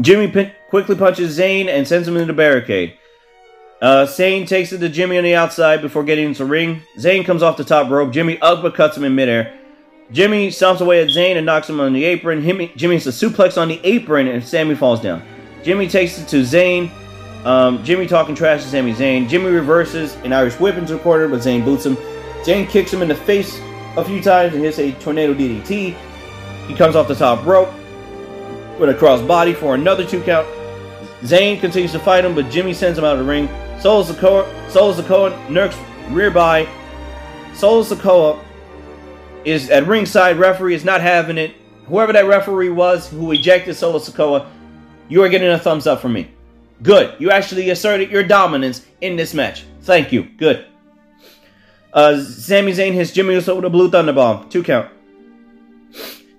Jimmy 0.00 0.32
pin- 0.32 0.50
quickly 0.68 0.96
punches 0.96 1.38
Zayn 1.38 1.68
and 1.68 1.86
sends 1.86 2.08
him 2.08 2.16
into 2.16 2.26
the 2.26 2.32
barricade. 2.32 2.98
Uh, 3.80 4.06
Zayn 4.06 4.48
takes 4.48 4.72
it 4.72 4.78
to 4.78 4.88
Jimmy 4.88 5.16
on 5.16 5.22
the 5.22 5.36
outside 5.36 5.80
before 5.80 6.02
getting 6.02 6.26
into 6.26 6.42
the 6.42 6.50
ring. 6.50 6.82
Zayn 6.98 7.24
comes 7.24 7.42
off 7.42 7.56
the 7.56 7.62
top 7.62 7.88
rope. 7.88 8.12
Jimmy 8.12 8.36
uppercuts 8.38 8.96
him 8.96 9.04
in 9.04 9.14
midair. 9.14 9.61
Jimmy 10.12 10.48
stomps 10.48 10.80
away 10.80 11.02
at 11.02 11.08
Zayn 11.08 11.36
and 11.36 11.46
knocks 11.46 11.68
him 11.68 11.80
on 11.80 11.94
the 11.94 12.04
apron. 12.04 12.42
Jimmy 12.42 12.94
hits 12.94 13.06
a 13.06 13.10
suplex 13.10 13.60
on 13.60 13.68
the 13.68 13.80
apron 13.82 14.28
and 14.28 14.44
Sami 14.44 14.74
falls 14.74 15.00
down. 15.00 15.22
Jimmy 15.62 15.88
takes 15.88 16.18
it 16.18 16.28
to 16.28 16.42
Zayn. 16.42 16.90
Um, 17.46 17.82
Jimmy 17.82 18.06
talking 18.06 18.34
trash 18.34 18.62
to 18.62 18.68
Sami 18.68 18.92
Zayn. 18.92 19.28
Jimmy 19.28 19.50
reverses 19.50 20.14
an 20.16 20.32
Irish 20.32 20.54
whip 20.60 20.76
into 20.76 20.96
a 20.96 20.98
corner, 20.98 21.28
but 21.28 21.40
Zayn 21.40 21.64
boots 21.64 21.86
him. 21.86 21.96
Zayn 22.44 22.68
kicks 22.68 22.92
him 22.92 23.02
in 23.02 23.08
the 23.08 23.14
face 23.14 23.58
a 23.96 24.04
few 24.04 24.22
times 24.22 24.54
and 24.54 24.62
hits 24.62 24.78
a 24.78 24.92
tornado 24.92 25.34
DDT. 25.34 25.96
He 26.66 26.74
comes 26.74 26.94
off 26.94 27.08
the 27.08 27.14
top 27.14 27.44
rope 27.46 27.72
with 28.78 28.90
a 28.90 28.94
cross 28.94 29.20
body 29.22 29.54
for 29.54 29.74
another 29.74 30.04
two 30.04 30.22
count. 30.22 30.46
Zayn 31.22 31.58
continues 31.58 31.92
to 31.92 31.98
fight 31.98 32.24
him, 32.24 32.34
but 32.34 32.50
Jimmy 32.50 32.74
sends 32.74 32.98
him 32.98 33.04
out 33.04 33.18
of 33.18 33.24
the 33.24 33.30
ring. 33.30 33.48
Solo 33.80 34.04
Sikoa, 34.04 34.70
Solo 34.70 34.92
Sikoa 34.92 35.46
nurks 35.46 35.76
rear 36.14 36.30
by. 36.30 36.68
Solo 37.54 37.82
Sikoa 37.82 38.42
is 39.44 39.70
at 39.70 39.86
ringside. 39.86 40.38
Referee 40.38 40.74
is 40.74 40.84
not 40.84 41.00
having 41.00 41.38
it. 41.38 41.54
Whoever 41.86 42.12
that 42.12 42.26
referee 42.26 42.70
was 42.70 43.08
who 43.08 43.32
ejected 43.32 43.76
Solo 43.76 43.98
Sikoa, 43.98 44.46
you 45.08 45.22
are 45.22 45.28
getting 45.28 45.48
a 45.48 45.58
thumbs 45.58 45.86
up 45.86 46.00
from 46.00 46.12
me. 46.12 46.30
Good. 46.82 47.14
You 47.20 47.30
actually 47.30 47.70
asserted 47.70 48.10
your 48.10 48.22
dominance 48.22 48.86
in 49.00 49.16
this 49.16 49.34
match. 49.34 49.64
Thank 49.82 50.12
you. 50.12 50.24
Good. 50.24 50.66
Uh, 51.92 52.20
Sami 52.22 52.72
Zayn 52.72 52.92
hits 52.92 53.12
Jimmy 53.12 53.34
Uso 53.34 53.54
with 53.54 53.64
a 53.64 53.70
blue 53.70 53.90
thunder 53.90 54.12
bomb. 54.12 54.48
Two 54.48 54.62
count. 54.62 54.90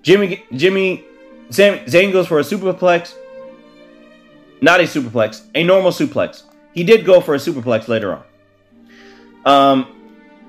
Jimmy, 0.02 0.44
Jimmy, 0.52 1.04
Sam, 1.50 1.78
Zayn 1.86 2.12
goes 2.12 2.26
for 2.26 2.38
a 2.38 2.42
superplex. 2.42 3.14
Not 4.60 4.80
a 4.80 4.84
superplex, 4.84 5.46
a 5.54 5.62
normal 5.62 5.90
suplex. 5.90 6.42
He 6.72 6.84
did 6.84 7.04
go 7.04 7.20
for 7.20 7.34
a 7.34 7.38
superplex 7.38 7.86
later 7.88 8.14
on. 8.14 8.24
Um, 9.44 9.93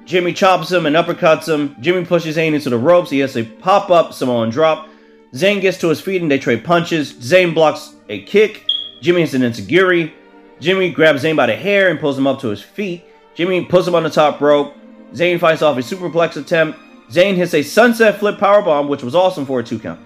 Jimmy 0.06 0.34
chops 0.34 0.72
him 0.72 0.86
and 0.86 0.96
uppercuts 0.96 1.52
him. 1.52 1.76
Jimmy 1.80 2.06
pushes 2.06 2.38
Zayn 2.38 2.54
into 2.54 2.70
the 2.70 2.78
ropes. 2.78 3.10
He 3.10 3.20
has 3.20 3.36
a 3.36 3.44
pop 3.44 3.89
up 3.89 4.13
Samoan 4.13 4.52
drop. 4.52 4.88
Zayn 5.34 5.62
gets 5.62 5.80
to 5.80 5.89
his 5.89 6.00
feet 6.00 6.22
and 6.22 6.30
they 6.30 6.38
trade 6.38 6.63
punches. 6.63 7.13
Zayn 7.13 7.54
blocks 7.54 7.96
a 8.08 8.24
kick. 8.24 8.63
Jimmy 9.02 9.22
hits 9.22 9.34
an 9.34 9.41
enzuigiri. 9.41 10.13
Jimmy 10.60 10.91
grabs 10.91 11.24
Zayn 11.24 11.36
by 11.36 11.48
the 11.48 11.56
hair 11.56 11.89
and 11.89 12.00
pulls 12.00 12.18
him 12.18 12.28
up 12.28 12.39
to 12.41 12.48
his 12.48 12.62
feet. 12.62 13.04
Jimmy 13.34 13.65
puts 13.65 13.88
him 13.88 13.96
on 13.96 14.04
the 14.04 14.10
top 14.10 14.39
rope. 14.39 14.76
Zayn 15.13 15.39
fights 15.39 15.62
off 15.62 15.78
a 15.78 15.82
superplex 15.82 16.38
attempt. 16.38 16.80
Zayn 17.10 17.36
hits 17.36 17.54
a 17.54 17.63
sunset 17.63 18.20
flip 18.20 18.38
powerbomb, 18.38 18.88
which 18.88 19.04
was 19.04 19.15
awesome 19.15 19.46
for 19.46 19.60
a 19.60 19.63
two 19.63 19.80
count. 19.80 20.00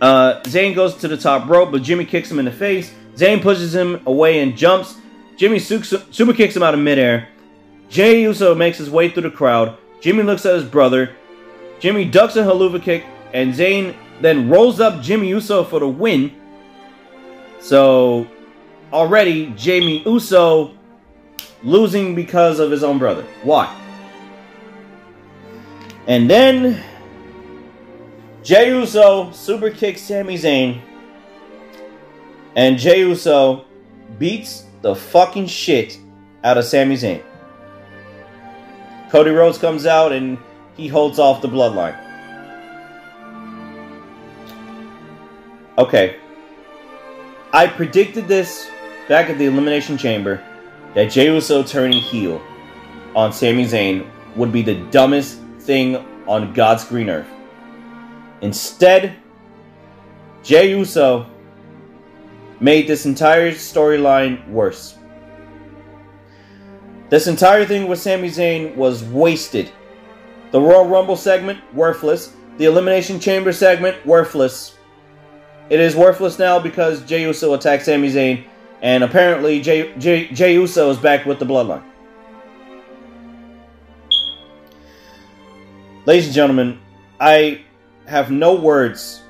Uh, 0.00 0.40
Zayn 0.42 0.74
goes 0.74 0.94
to 0.96 1.08
the 1.08 1.16
top 1.16 1.48
rope, 1.48 1.72
but 1.72 1.82
Jimmy 1.82 2.04
kicks 2.04 2.30
him 2.30 2.38
in 2.38 2.44
the 2.44 2.52
face. 2.52 2.92
Zayn 3.14 3.40
pushes 3.40 3.74
him 3.74 4.02
away 4.06 4.40
and 4.40 4.56
jumps. 4.56 4.96
Jimmy 5.36 5.58
super 5.58 6.32
kicks 6.34 6.54
him 6.54 6.62
out 6.62 6.74
of 6.74 6.80
midair. 6.80 7.28
Jey 7.88 8.22
Uso 8.22 8.54
makes 8.54 8.78
his 8.78 8.90
way 8.90 9.10
through 9.10 9.22
the 9.22 9.30
crowd. 9.30 9.78
Jimmy 10.00 10.22
looks 10.22 10.44
at 10.44 10.54
his 10.54 10.64
brother. 10.64 11.14
Jimmy 11.78 12.04
ducks 12.04 12.36
a 12.36 12.42
Helluva 12.42 12.82
kick, 12.82 13.04
and 13.32 13.52
Zayn 13.52 13.94
then 14.20 14.48
rolls 14.48 14.80
up 14.80 15.02
Jimmy 15.02 15.28
Uso 15.28 15.62
for 15.64 15.80
the 15.80 15.88
win. 15.88 16.34
So 17.60 18.26
already 18.92 19.52
Jimmy 19.56 20.02
Uso 20.04 20.74
losing 21.62 22.14
because 22.14 22.58
of 22.58 22.70
his 22.70 22.82
own 22.82 22.98
brother. 22.98 23.24
Why? 23.42 23.74
And 26.06 26.30
then 26.30 26.82
Jey 28.42 28.70
Uso 28.70 29.32
super 29.32 29.70
kicks 29.70 30.00
Sami 30.02 30.36
Zayn. 30.38 30.80
And 32.54 32.78
Jey 32.78 33.00
Uso 33.00 33.64
beats 34.18 34.64
the 34.82 34.94
fucking 34.94 35.46
shit 35.46 35.98
out 36.44 36.56
of 36.56 36.64
Sami 36.64 36.96
Zayn. 36.96 37.22
Cody 39.10 39.30
Rhodes 39.30 39.58
comes 39.58 39.86
out 39.86 40.12
and 40.12 40.38
he 40.76 40.88
holds 40.88 41.18
off 41.18 41.40
the 41.42 41.48
bloodline. 41.48 42.02
Okay. 45.78 46.16
I 47.52 47.66
predicted 47.66 48.28
this 48.28 48.68
back 49.08 49.30
at 49.30 49.38
the 49.38 49.46
Elimination 49.46 49.96
Chamber 49.96 50.42
that 50.94 51.10
Jey 51.10 51.26
Uso 51.26 51.62
turning 51.62 52.00
heel 52.00 52.42
on 53.14 53.32
Sami 53.32 53.64
Zayn 53.64 54.06
would 54.34 54.52
be 54.52 54.62
the 54.62 54.74
dumbest 54.90 55.38
thing 55.60 55.96
on 56.26 56.52
God's 56.52 56.84
green 56.84 57.08
earth. 57.08 57.28
Instead, 58.40 59.16
Jey 60.42 60.70
Uso 60.70 61.26
made 62.60 62.86
this 62.86 63.06
entire 63.06 63.52
storyline 63.52 64.46
worse. 64.48 64.95
This 67.08 67.28
entire 67.28 67.64
thing 67.64 67.86
with 67.86 68.00
Sami 68.00 68.28
Zayn 68.28 68.74
was 68.74 69.04
wasted. 69.04 69.70
The 70.50 70.60
Royal 70.60 70.88
Rumble 70.88 71.16
segment, 71.16 71.60
worthless. 71.72 72.32
The 72.58 72.64
Elimination 72.64 73.20
Chamber 73.20 73.52
segment, 73.52 74.04
worthless. 74.04 74.76
It 75.68 75.78
is 75.78 75.94
worthless 75.94 76.38
now 76.38 76.58
because 76.58 77.04
Jey 77.04 77.22
Uso 77.22 77.54
attacked 77.54 77.84
Sami 77.84 78.10
Zayn, 78.10 78.44
and 78.82 79.04
apparently 79.04 79.60
Jey, 79.60 79.96
Jey, 79.98 80.28
Jey 80.28 80.54
Uso 80.54 80.90
is 80.90 80.96
back 80.96 81.26
with 81.26 81.38
the 81.38 81.44
Bloodline. 81.44 81.82
Ladies 86.06 86.26
and 86.26 86.34
gentlemen, 86.34 86.80
I 87.20 87.62
have 88.06 88.30
no 88.30 88.54
words 88.54 89.22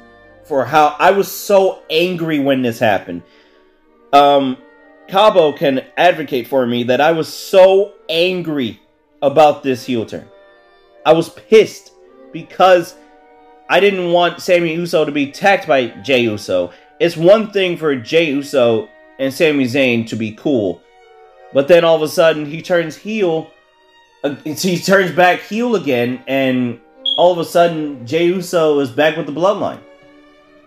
for 0.44 0.64
how 0.64 0.94
I 0.98 1.10
was 1.10 1.30
so 1.30 1.82
angry 1.90 2.38
when 2.38 2.62
this 2.62 2.78
happened. 2.78 3.22
Um, 4.12 4.58
Cabo 5.08 5.52
can 5.52 5.84
advocate 5.96 6.48
for 6.48 6.66
me 6.66 6.82
that 6.84 7.00
I 7.00 7.12
was 7.12 7.32
so 7.32 7.94
angry 8.08 8.80
about 9.22 9.62
this 9.62 9.84
heel 9.84 10.04
turn. 10.04 10.28
I 11.04 11.12
was 11.12 11.28
pissed 11.28 11.92
because 12.32 12.96
I 13.68 13.80
didn't 13.80 14.12
want 14.12 14.40
Sami 14.40 14.74
Uso 14.74 15.04
to 15.04 15.12
be 15.12 15.30
attacked 15.30 15.68
by 15.68 15.88
Jey 16.02 16.22
Uso. 16.22 16.72
It's 16.98 17.16
one 17.16 17.50
thing 17.50 17.76
for 17.76 17.94
Jey 17.94 18.30
Uso 18.30 18.88
and 19.18 19.32
Sami 19.32 19.64
Zayn 19.64 20.06
to 20.08 20.16
be 20.16 20.32
cool, 20.32 20.82
but 21.52 21.68
then 21.68 21.84
all 21.84 21.96
of 21.96 22.02
a 22.02 22.08
sudden 22.08 22.44
he 22.46 22.60
turns 22.60 22.96
heel. 22.96 23.50
Uh, 24.24 24.34
he 24.44 24.78
turns 24.78 25.12
back 25.12 25.40
heel 25.40 25.76
again, 25.76 26.22
and 26.26 26.80
all 27.16 27.32
of 27.32 27.38
a 27.38 27.44
sudden 27.44 28.06
Jey 28.06 28.26
Uso 28.26 28.80
is 28.80 28.90
back 28.90 29.16
with 29.16 29.26
the 29.26 29.32
bloodline. 29.32 29.80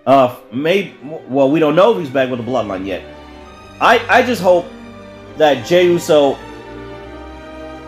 Uh, 0.06 0.36
maybe 0.52 0.95
well, 1.28 1.52
we 1.52 1.60
don't 1.60 1.75
know 1.75 1.91
if 1.91 1.99
he's 1.99 2.10
back 2.10 2.30
with 2.30 2.43
the 2.43 2.49
bloodline 2.49 2.86
yet. 2.86 3.18
I 3.82 4.06
I 4.10 4.24
just 4.24 4.42
hope 4.42 4.65
that 5.38 5.65
Jey 5.65 5.86
Uso. 5.86 6.38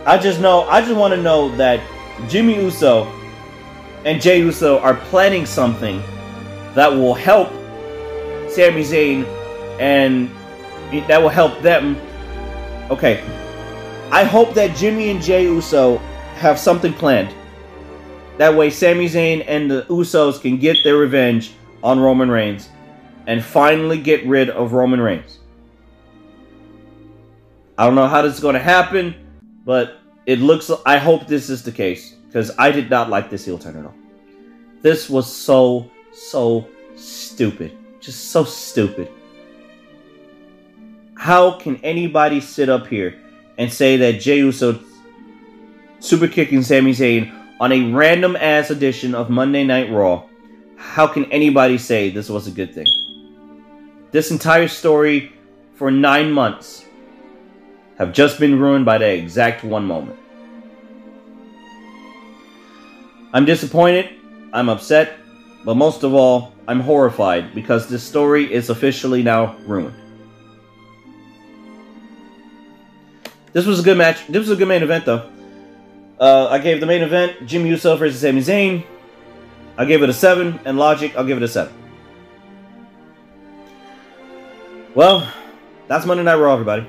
I 0.05 0.17
just 0.17 0.39
know. 0.39 0.63
I 0.63 0.81
just 0.81 0.95
want 0.95 1.13
to 1.13 1.21
know 1.21 1.55
that 1.57 1.81
Jimmy 2.27 2.55
Uso 2.55 3.05
and 4.05 4.21
Jey 4.21 4.39
Uso 4.39 4.79
are 4.79 4.95
planning 4.95 5.45
something 5.45 6.01
that 6.73 6.91
will 6.91 7.13
help 7.13 7.49
Sami 8.49 8.81
Zayn 8.83 9.25
and 9.79 10.29
that 11.07 11.21
will 11.21 11.29
help 11.29 11.61
them. 11.61 11.97
Okay. 12.89 13.23
I 14.11 14.23
hope 14.23 14.53
that 14.55 14.75
Jimmy 14.75 15.09
and 15.09 15.21
Jey 15.21 15.43
Uso 15.43 15.97
have 16.35 16.59
something 16.59 16.93
planned. 16.93 17.33
That 18.37 18.55
way, 18.55 18.69
Sami 18.69 19.07
Zayn 19.07 19.43
and 19.47 19.69
the 19.69 19.83
Usos 19.83 20.41
can 20.41 20.57
get 20.57 20.77
their 20.83 20.97
revenge 20.97 21.53
on 21.83 21.99
Roman 21.99 22.29
Reigns 22.29 22.69
and 23.27 23.43
finally 23.43 23.99
get 24.01 24.25
rid 24.25 24.49
of 24.49 24.73
Roman 24.73 24.99
Reigns. 24.99 25.40
I 27.81 27.85
don't 27.85 27.95
know 27.95 28.07
how 28.07 28.21
this 28.21 28.35
is 28.35 28.39
going 28.39 28.53
to 28.53 28.61
happen, 28.61 29.15
but 29.65 29.97
it 30.27 30.37
looks. 30.37 30.69
I 30.85 30.97
hope 30.97 31.25
this 31.25 31.49
is 31.49 31.63
the 31.63 31.71
case 31.71 32.13
because 32.27 32.51
I 32.59 32.69
did 32.69 32.91
not 32.91 33.09
like 33.09 33.31
this 33.31 33.43
heel 33.43 33.57
turn 33.57 33.75
at 33.75 33.85
all. 33.85 33.95
This 34.83 35.09
was 35.09 35.25
so 35.25 35.89
so 36.11 36.67
stupid, 36.95 37.75
just 37.99 38.29
so 38.29 38.43
stupid. 38.43 39.09
How 41.15 41.57
can 41.57 41.77
anybody 41.77 42.39
sit 42.39 42.69
up 42.69 42.85
here 42.85 43.19
and 43.57 43.73
say 43.73 43.97
that 43.97 44.21
Jey 44.21 44.37
Uso 44.37 44.79
super 45.99 46.27
kicking 46.27 46.61
Sami 46.61 46.91
Zayn 46.91 47.33
on 47.59 47.71
a 47.71 47.91
random 47.91 48.35
ass 48.35 48.69
edition 48.69 49.15
of 49.15 49.31
Monday 49.31 49.63
Night 49.63 49.89
Raw 49.91 50.27
how 50.77 51.07
can 51.07 51.25
anybody 51.31 51.77
say 51.77 52.09
this 52.09 52.29
was 52.29 52.47
a 52.47 52.51
good 52.51 52.73
thing? 52.75 52.87
This 54.11 54.29
entire 54.29 54.67
story 54.67 55.31
for 55.73 55.89
nine 55.89 56.31
months 56.31 56.85
have 58.01 58.13
just 58.13 58.39
been 58.39 58.57
ruined 58.57 58.83
by 58.83 58.97
the 58.97 59.07
exact 59.07 59.63
one 59.63 59.85
moment. 59.85 60.17
I'm 63.31 63.45
disappointed, 63.45 64.09
I'm 64.51 64.69
upset, 64.69 65.19
but 65.63 65.75
most 65.75 66.01
of 66.01 66.15
all, 66.15 66.55
I'm 66.67 66.79
horrified 66.79 67.53
because 67.53 67.87
this 67.87 68.01
story 68.01 68.51
is 68.51 68.71
officially 68.71 69.21
now 69.21 69.55
ruined. 69.67 69.93
This 73.53 73.67
was 73.67 73.79
a 73.79 73.83
good 73.83 73.99
match. 73.99 74.25
This 74.25 74.39
was 74.39 74.49
a 74.49 74.55
good 74.55 74.67
main 74.67 74.81
event, 74.81 75.05
though. 75.05 75.29
Uh, 76.19 76.47
I 76.47 76.57
gave 76.57 76.79
the 76.79 76.87
main 76.87 77.03
event 77.03 77.45
Jimmy 77.45 77.69
Uso 77.69 77.95
versus 77.97 78.19
Sami 78.19 78.41
Zayn. 78.41 78.83
I 79.77 79.85
gave 79.85 80.01
it 80.01 80.09
a 80.09 80.13
7, 80.13 80.59
and 80.65 80.79
Logic, 80.79 81.15
I'll 81.15 81.25
give 81.25 81.37
it 81.37 81.43
a 81.43 81.47
7. 81.47 81.71
Well, 84.95 85.31
that's 85.87 86.07
Monday 86.07 86.23
Night 86.23 86.37
Raw, 86.37 86.53
everybody. 86.53 86.87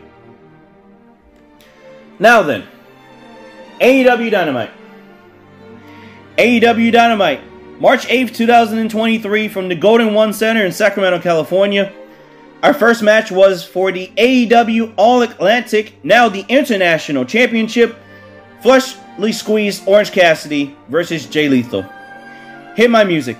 Now 2.18 2.42
then, 2.42 2.66
AEW 3.80 4.30
Dynamite. 4.30 4.70
AEW 6.38 6.92
Dynamite, 6.92 7.40
March 7.80 8.06
8th, 8.06 8.34
2023, 8.34 9.48
from 9.48 9.68
the 9.68 9.74
Golden 9.74 10.14
One 10.14 10.32
Center 10.32 10.64
in 10.64 10.72
Sacramento, 10.72 11.20
California. 11.20 11.92
Our 12.62 12.72
first 12.72 13.02
match 13.02 13.30
was 13.30 13.64
for 13.64 13.90
the 13.90 14.10
AEW 14.16 14.94
All 14.96 15.22
Atlantic, 15.22 15.94
now 16.04 16.28
the 16.28 16.44
International 16.48 17.24
Championship, 17.24 17.96
Freshly 18.62 19.32
Squeezed 19.32 19.86
Orange 19.88 20.12
Cassidy 20.12 20.76
versus 20.88 21.26
Jay 21.26 21.48
Lethal. 21.48 21.84
Hit 22.76 22.90
my 22.90 23.04
music. 23.04 23.36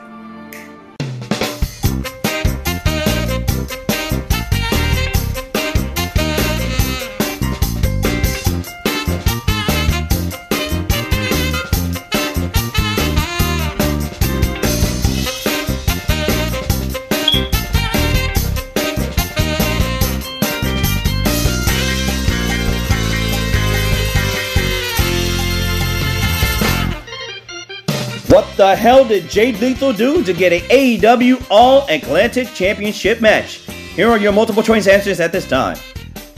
The 28.63 28.77
hell 28.77 29.05
did 29.05 29.29
Jay 29.29 29.51
Lethal 29.51 29.93
do 29.93 30.23
to 30.23 30.33
get 30.33 30.53
an 30.53 30.61
AEW 30.69 31.49
All 31.51 31.85
Atlantic 31.89 32.47
Championship 32.55 33.21
match? 33.21 33.57
Here 33.97 34.09
are 34.09 34.19
your 34.19 34.31
multiple 34.31 34.63
choice 34.63 34.87
answers 34.87 35.19
at 35.19 35.33
this 35.33 35.49
time. 35.49 35.77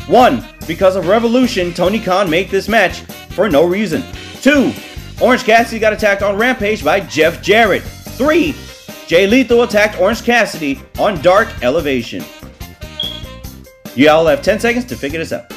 1. 0.07 0.43
Because 0.67 0.97
of 0.97 1.07
Revolution, 1.07 1.75
Tony 1.75 2.01
Khan 2.01 2.31
made 2.31 2.49
this 2.49 2.67
match 2.67 3.01
for 3.35 3.51
no 3.51 3.67
reason. 3.67 4.03
2. 4.41 4.73
Orange 5.21 5.45
Cassidy 5.45 5.79
got 5.79 5.93
attacked 5.93 6.23
on 6.23 6.39
Rampage 6.39 6.83
by 6.83 7.01
Jeff 7.01 7.43
Jarrett. 7.43 7.83
3. 7.83 8.55
Jay 9.07 9.27
Lethal 9.27 9.63
attacked 9.63 10.01
Orange 10.01 10.23
Cassidy 10.23 10.81
on 10.99 11.21
Dark 11.21 11.49
Elevation. 11.63 12.25
You 13.95 14.09
all 14.09 14.25
have 14.25 14.41
10 14.41 14.61
seconds 14.61 14.87
to 14.87 14.97
figure 14.97 15.19
this 15.19 15.35
out. 15.35 15.53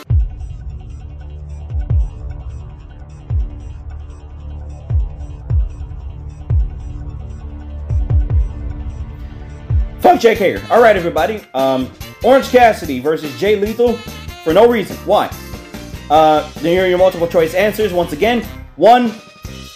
Fuck 10.18 10.24
Jake 10.24 10.40
Hager. 10.40 10.74
All 10.74 10.82
right, 10.82 10.96
everybody. 10.96 11.44
Um, 11.54 11.92
Orange 12.24 12.50
Cassidy 12.50 13.00
versus 13.00 13.40
Jay 13.40 13.56
Lethal 13.56 13.94
for 14.44 14.52
no 14.52 14.68
reason. 14.68 14.98
Why? 15.06 15.30
Uh, 16.10 16.50
here 16.54 16.86
are 16.86 16.88
your 16.88 16.98
multiple 16.98 17.28
choice 17.28 17.54
answers 17.54 17.94
once 17.94 18.14
again. 18.14 18.42
One, 18.78 19.14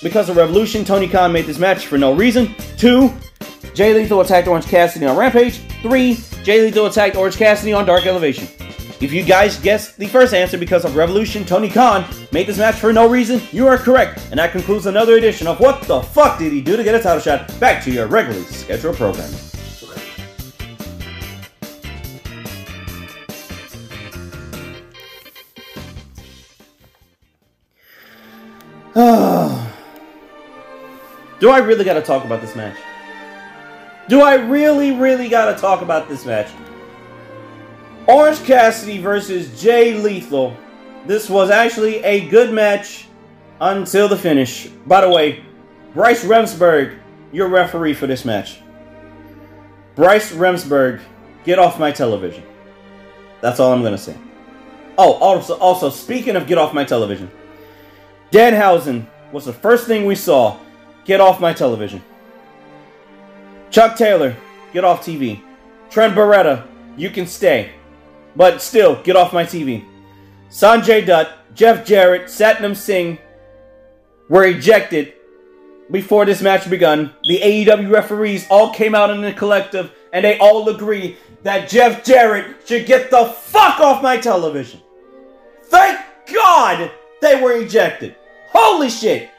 because 0.01 0.29
of 0.29 0.37
Revolution, 0.37 0.83
Tony 0.83 1.07
Khan 1.07 1.31
made 1.31 1.45
this 1.45 1.59
match 1.59 1.85
for 1.85 1.99
no 1.99 2.15
reason. 2.15 2.55
Two, 2.75 3.13
Jay 3.75 3.93
Lethal 3.93 4.21
attacked 4.21 4.47
Orange 4.47 4.65
Cassidy 4.65 5.05
on 5.05 5.15
Rampage. 5.15 5.59
Three, 5.83 6.17
Jay 6.41 6.61
Lethal 6.61 6.87
attacked 6.87 7.15
Orange 7.15 7.37
Cassidy 7.37 7.73
on 7.73 7.85
Dark 7.85 8.07
Elevation. 8.07 8.47
If 8.99 9.13
you 9.13 9.23
guys 9.23 9.59
guessed 9.59 9.97
the 9.97 10.07
first 10.07 10.33
answer 10.33 10.57
because 10.57 10.85
of 10.85 10.95
Revolution, 10.95 11.45
Tony 11.45 11.69
Khan 11.69 12.03
made 12.31 12.47
this 12.47 12.57
match 12.57 12.75
for 12.75 12.91
no 12.91 13.07
reason, 13.07 13.43
you 13.51 13.67
are 13.67 13.77
correct. 13.77 14.25
And 14.31 14.39
that 14.39 14.53
concludes 14.53 14.87
another 14.87 15.17
edition 15.17 15.45
of 15.45 15.59
What 15.59 15.83
the 15.83 16.01
Fuck 16.01 16.39
Did 16.39 16.51
He 16.51 16.61
Do 16.61 16.77
to 16.77 16.83
Get 16.83 16.95
a 16.95 16.99
Title 16.99 17.21
Shot? 17.21 17.59
Back 17.59 17.83
to 17.83 17.91
your 17.91 18.07
regularly 18.07 18.45
scheduled 18.45 18.95
programming. 18.95 19.50
Do 28.95 28.99
I 31.49 31.59
really 31.59 31.85
gotta 31.85 32.01
talk 32.01 32.25
about 32.25 32.41
this 32.41 32.57
match? 32.57 32.77
Do 34.09 34.19
I 34.19 34.35
really, 34.35 34.91
really 34.91 35.29
gotta 35.29 35.57
talk 35.57 35.81
about 35.81 36.09
this 36.09 36.25
match? 36.25 36.51
Orange 38.05 38.43
Cassidy 38.43 38.97
versus 38.97 39.61
Jay 39.61 39.93
Lethal. 39.93 40.57
This 41.05 41.29
was 41.29 41.49
actually 41.49 42.03
a 42.03 42.27
good 42.27 42.51
match 42.51 43.07
until 43.61 44.09
the 44.09 44.17
finish. 44.17 44.67
By 44.85 44.99
the 44.99 45.09
way, 45.09 45.45
Bryce 45.93 46.25
Remsburg, 46.25 46.99
your 47.31 47.47
referee 47.47 47.93
for 47.93 48.07
this 48.07 48.25
match. 48.25 48.59
Bryce 49.95 50.33
Remsburg, 50.33 50.99
get 51.45 51.59
off 51.59 51.79
my 51.79 51.93
television. 51.93 52.43
That's 53.39 53.61
all 53.61 53.71
I'm 53.71 53.83
gonna 53.83 53.97
say. 53.97 54.17
Oh, 54.97 55.13
also, 55.13 55.57
also 55.59 55.89
speaking 55.89 56.35
of 56.35 56.45
get 56.45 56.57
off 56.57 56.73
my 56.73 56.83
television, 56.83 57.31
Danhausen 58.31 59.05
was 59.31 59.45
the 59.45 59.53
first 59.53 59.87
thing 59.87 60.05
we 60.05 60.15
saw. 60.15 60.57
Get 61.03 61.19
off 61.19 61.41
my 61.41 61.53
television. 61.53 62.01
Chuck 63.69 63.97
Taylor, 63.97 64.35
get 64.73 64.83
off 64.83 65.05
TV. 65.05 65.41
Trent 65.89 66.15
Beretta, 66.15 66.65
you 66.95 67.09
can 67.09 67.27
stay. 67.27 67.71
But 68.35 68.61
still, 68.61 69.01
get 69.03 69.15
off 69.15 69.33
my 69.33 69.43
TV. 69.43 69.85
Sanjay 70.49 71.05
Dutt, 71.05 71.29
Jeff 71.55 71.85
Jarrett, 71.85 72.23
Satnam 72.23 72.75
Singh 72.75 73.17
were 74.29 74.45
ejected 74.45 75.13
before 75.89 76.25
this 76.25 76.41
match 76.41 76.69
begun. 76.69 77.13
The 77.23 77.39
AEW 77.39 77.91
referees 77.91 78.47
all 78.49 78.73
came 78.73 78.95
out 78.95 79.09
in 79.09 79.23
a 79.25 79.33
collective 79.33 79.91
and 80.13 80.23
they 80.23 80.37
all 80.39 80.69
agree 80.69 81.17
that 81.43 81.69
Jeff 81.69 82.03
Jarrett 82.05 82.67
should 82.67 82.85
get 82.85 83.11
the 83.11 83.25
fuck 83.25 83.79
off 83.79 84.01
my 84.01 84.17
television. 84.17 84.79
Thank 85.65 85.99
God 86.33 86.91
they 87.21 87.41
were 87.41 87.53
ejected. 87.53 88.15
Holy 88.53 88.89
shit! 88.89 89.29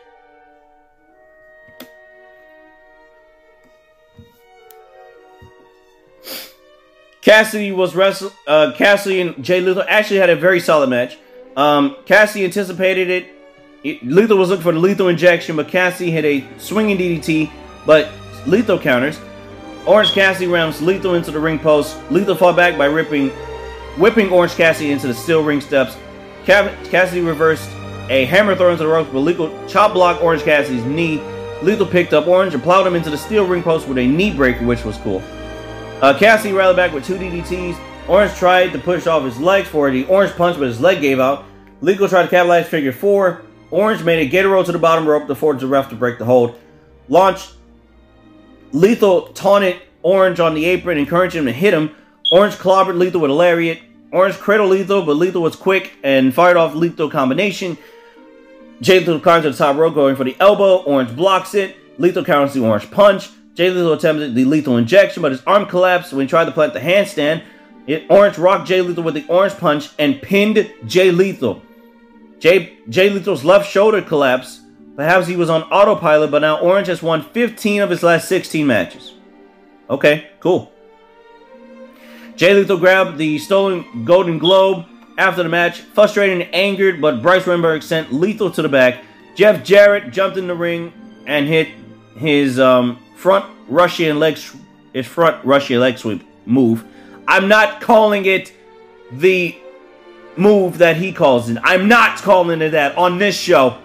Cassidy 7.22 7.72
was 7.72 7.94
wrestle. 7.94 8.32
Uh, 8.46 8.72
Cassidy 8.76 9.20
and 9.20 9.42
Jay 9.42 9.60
Lethal 9.60 9.84
actually 9.88 10.18
had 10.18 10.28
a 10.28 10.36
very 10.36 10.60
solid 10.60 10.90
match. 10.90 11.16
Um, 11.56 11.96
Cassidy 12.04 12.44
anticipated 12.44 13.08
it. 13.08 13.26
it. 13.84 14.04
Lethal 14.04 14.36
was 14.36 14.50
looking 14.50 14.64
for 14.64 14.72
the 14.72 14.80
lethal 14.80 15.08
injection, 15.08 15.56
but 15.56 15.68
Cassidy 15.68 16.10
hit 16.10 16.24
a 16.24 16.44
swinging 16.58 16.98
DDT, 16.98 17.50
but 17.86 18.10
Lethal 18.46 18.78
counters. 18.78 19.20
Orange 19.86 20.12
Cassidy 20.12 20.46
rams 20.48 20.82
Lethal 20.82 21.14
into 21.14 21.30
the 21.30 21.38
ring 21.38 21.58
post. 21.58 21.96
Lethal 22.10 22.34
fought 22.34 22.56
back 22.56 22.76
by 22.76 22.86
ripping, 22.86 23.30
whipping 23.98 24.30
Orange 24.30 24.54
Cassidy 24.54 24.90
into 24.90 25.06
the 25.06 25.14
steel 25.14 25.44
ring 25.44 25.60
steps. 25.60 25.96
Cassidy 26.44 27.20
reversed 27.20 27.70
a 28.10 28.24
hammer 28.26 28.54
throw 28.56 28.70
into 28.70 28.82
the 28.82 28.88
ropes, 28.88 29.10
but 29.12 29.20
Lethal 29.20 29.50
chop 29.68 29.92
blocked 29.92 30.22
Orange 30.22 30.42
Cassidy's 30.42 30.84
knee. 30.84 31.20
Lethal 31.62 31.86
picked 31.86 32.12
up 32.12 32.26
Orange 32.26 32.54
and 32.54 32.62
plowed 32.62 32.86
him 32.86 32.94
into 32.94 33.10
the 33.10 33.18
steel 33.18 33.46
ring 33.46 33.62
post 33.62 33.86
with 33.86 33.98
a 33.98 34.06
knee 34.06 34.34
breaker, 34.34 34.64
which 34.66 34.84
was 34.84 34.96
cool. 34.98 35.22
Uh, 36.00 36.16
Cassidy 36.18 36.52
rallied 36.52 36.76
back 36.76 36.92
with 36.92 37.04
two 37.04 37.16
DDTs. 37.16 37.78
Orange 38.08 38.34
tried 38.34 38.72
to 38.72 38.78
push 38.78 39.06
off 39.06 39.22
his 39.22 39.38
legs 39.38 39.68
for 39.68 39.90
the 39.90 40.04
orange 40.06 40.32
punch, 40.34 40.58
but 40.58 40.66
his 40.66 40.80
leg 40.80 41.00
gave 41.00 41.20
out. 41.20 41.44
Lethal 41.80 42.08
tried 42.08 42.24
to 42.24 42.28
capitalize 42.28 42.68
figure 42.68 42.92
four. 42.92 43.42
Orange 43.70 44.02
made 44.02 44.18
a 44.18 44.28
gator 44.28 44.48
roll 44.48 44.64
to 44.64 44.72
the 44.72 44.78
bottom 44.78 45.06
rope 45.06 45.28
to 45.28 45.34
force 45.34 45.60
the 45.60 45.66
ref 45.66 45.88
to 45.90 45.94
break 45.94 46.18
the 46.18 46.24
hold. 46.24 46.58
Launch. 47.08 47.50
Lethal 48.72 49.28
taunted 49.28 49.80
Orange 50.02 50.40
on 50.40 50.54
the 50.54 50.64
apron, 50.64 50.98
encouraged 50.98 51.36
him 51.36 51.44
to 51.44 51.52
hit 51.52 51.72
him. 51.72 51.94
Orange 52.32 52.54
clobbered 52.54 52.98
Lethal 52.98 53.20
with 53.20 53.30
a 53.30 53.34
lariat. 53.34 53.80
Orange 54.12 54.38
cradle 54.38 54.68
Lethal, 54.68 55.02
but 55.02 55.16
Lethal 55.16 55.42
was 55.42 55.56
quick 55.56 55.92
and 56.02 56.34
fired 56.34 56.56
off 56.56 56.74
Lethal 56.74 57.10
combination. 57.10 57.78
Jay 58.82 58.98
Lethal 58.98 59.20
climbs 59.20 59.44
to 59.44 59.50
the 59.50 59.56
top 59.56 59.76
rope, 59.76 59.94
going 59.94 60.16
for 60.16 60.24
the 60.24 60.36
elbow. 60.38 60.82
Orange 60.82 61.16
blocks 61.16 61.54
it. 61.54 61.76
Lethal 61.98 62.24
counters 62.24 62.54
the 62.54 62.64
orange 62.64 62.90
punch. 62.90 63.30
Jay 63.54 63.70
Lethal 63.70 63.92
attempted 63.92 64.34
the 64.34 64.44
lethal 64.44 64.76
injection, 64.76 65.22
but 65.22 65.32
his 65.32 65.42
arm 65.46 65.66
collapsed 65.66 66.12
when 66.12 66.26
he 66.26 66.28
tried 66.28 66.46
to 66.46 66.52
plant 66.52 66.72
the 66.72 66.80
handstand. 66.80 67.42
It, 67.86 68.04
Orange 68.08 68.38
rocked 68.38 68.68
Jay 68.68 68.80
Lethal 68.80 69.02
with 69.02 69.14
the 69.14 69.26
orange 69.28 69.54
punch 69.54 69.90
and 69.98 70.20
pinned 70.22 70.72
Jay 70.86 71.10
Lethal. 71.10 71.62
Jay, 72.38 72.78
Jay 72.88 73.08
Lethal's 73.08 73.44
left 73.44 73.70
shoulder 73.70 74.02
collapsed. 74.02 74.60
Perhaps 74.96 75.26
he 75.26 75.36
was 75.36 75.48
on 75.48 75.62
autopilot, 75.64 76.30
but 76.30 76.40
now 76.40 76.58
Orange 76.58 76.88
has 76.88 77.02
won 77.02 77.22
15 77.22 77.82
of 77.82 77.90
his 77.90 78.02
last 78.02 78.28
16 78.28 78.66
matches. 78.66 79.14
Okay, 79.88 80.28
cool. 80.40 80.71
Jay 82.42 82.54
Lethal 82.54 82.76
grabbed 82.76 83.18
the 83.18 83.38
stolen 83.38 84.04
Golden 84.04 84.36
Globe 84.36 84.84
after 85.16 85.44
the 85.44 85.48
match, 85.48 85.82
frustrated 85.82 86.40
and 86.40 86.52
angered, 86.52 87.00
but 87.00 87.22
Bryce 87.22 87.44
Remsburg 87.44 87.84
sent 87.84 88.12
Lethal 88.12 88.50
to 88.50 88.62
the 88.62 88.68
back. 88.68 89.04
Jeff 89.36 89.62
Jarrett 89.62 90.12
jumped 90.12 90.36
in 90.36 90.48
the 90.48 90.54
ring 90.56 90.92
and 91.28 91.46
hit 91.46 91.68
his 92.16 92.58
um, 92.58 92.98
front 93.14 93.44
Russian 93.68 94.18
leg 94.18 94.38
his 94.92 95.06
front 95.06 95.44
Russian 95.44 95.78
leg 95.78 95.98
sweep 95.98 96.24
move. 96.44 96.84
I'm 97.28 97.46
not 97.46 97.80
calling 97.80 98.26
it 98.26 98.52
the 99.12 99.56
move 100.36 100.78
that 100.78 100.96
he 100.96 101.12
calls 101.12 101.48
it. 101.48 101.58
I'm 101.62 101.86
not 101.86 102.18
calling 102.18 102.60
it 102.60 102.70
that 102.70 102.98
on 102.98 103.18
this 103.18 103.38
show. 103.38 103.78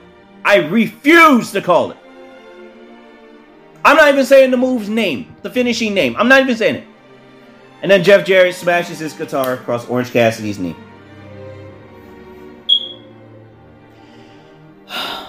I 0.43 0.55
refuse 0.55 1.51
to 1.51 1.61
call 1.61 1.91
it. 1.91 1.97
I'm 3.85 3.97
not 3.97 4.11
even 4.11 4.25
saying 4.25 4.49
the 4.49 4.57
move's 4.57 4.89
name, 4.89 5.35
the 5.43 5.51
finishing 5.51 5.93
name. 5.93 6.15
I'm 6.17 6.27
not 6.27 6.41
even 6.41 6.57
saying 6.57 6.75
it. 6.77 6.87
And 7.81 7.91
then 7.91 8.03
Jeff 8.03 8.25
Jarrett 8.25 8.55
smashes 8.55 8.99
his 8.99 9.13
guitar 9.13 9.53
across 9.53 9.87
Orange 9.87 10.11
Cassidy's 10.11 10.59
knee. 10.59 10.75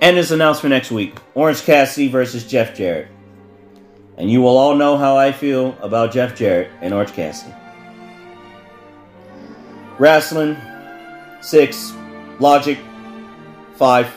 And 0.00 0.18
it's 0.18 0.32
announced 0.32 0.60
for 0.60 0.68
next 0.68 0.90
week 0.90 1.16
Orange 1.34 1.62
Cassidy 1.62 2.08
versus 2.08 2.44
Jeff 2.44 2.74
Jarrett. 2.74 3.06
And 4.16 4.28
you 4.28 4.42
will 4.42 4.58
all 4.58 4.74
know 4.74 4.96
how 4.96 5.16
I 5.16 5.30
feel 5.30 5.78
about 5.80 6.12
Jeff 6.12 6.36
Jarrett 6.36 6.70
and 6.80 6.92
Orange 6.92 7.12
Cassidy. 7.12 7.54
Wrestling, 9.98 10.56
six. 11.40 11.94
Logic, 12.40 12.78
five. 13.76 14.10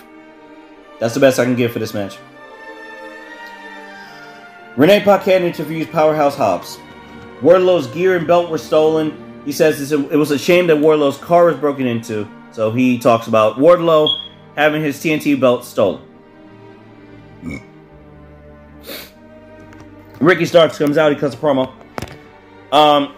That's 0.99 1.13
the 1.13 1.19
best 1.19 1.37
I 1.37 1.43
can 1.43 1.55
give 1.55 1.71
for 1.71 1.79
this 1.79 1.93
match. 1.93 2.17
Renee 4.75 5.01
Paquette 5.01 5.43
interviews 5.43 5.85
Powerhouse 5.87 6.35
Hobbs. 6.35 6.79
Wardlow's 7.41 7.87
gear 7.87 8.17
and 8.17 8.25
belt 8.25 8.49
were 8.49 8.57
stolen. 8.57 9.41
He 9.45 9.51
says 9.51 9.91
it 9.91 10.15
was 10.15 10.31
a 10.31 10.39
shame 10.39 10.67
that 10.67 10.77
Wardlow's 10.77 11.17
car 11.17 11.45
was 11.45 11.57
broken 11.57 11.85
into. 11.85 12.27
So 12.51 12.71
he 12.71 12.97
talks 12.97 13.27
about 13.27 13.57
Wardlow 13.57 14.07
having 14.55 14.81
his 14.81 14.97
TNT 14.97 15.39
belt 15.39 15.65
stolen. 15.65 16.01
Ricky 20.19 20.45
Starks 20.45 20.77
comes 20.77 20.97
out, 20.97 21.11
he 21.11 21.17
cuts 21.17 21.35
a 21.35 21.37
promo. 21.37 21.71
Um, 22.71 23.13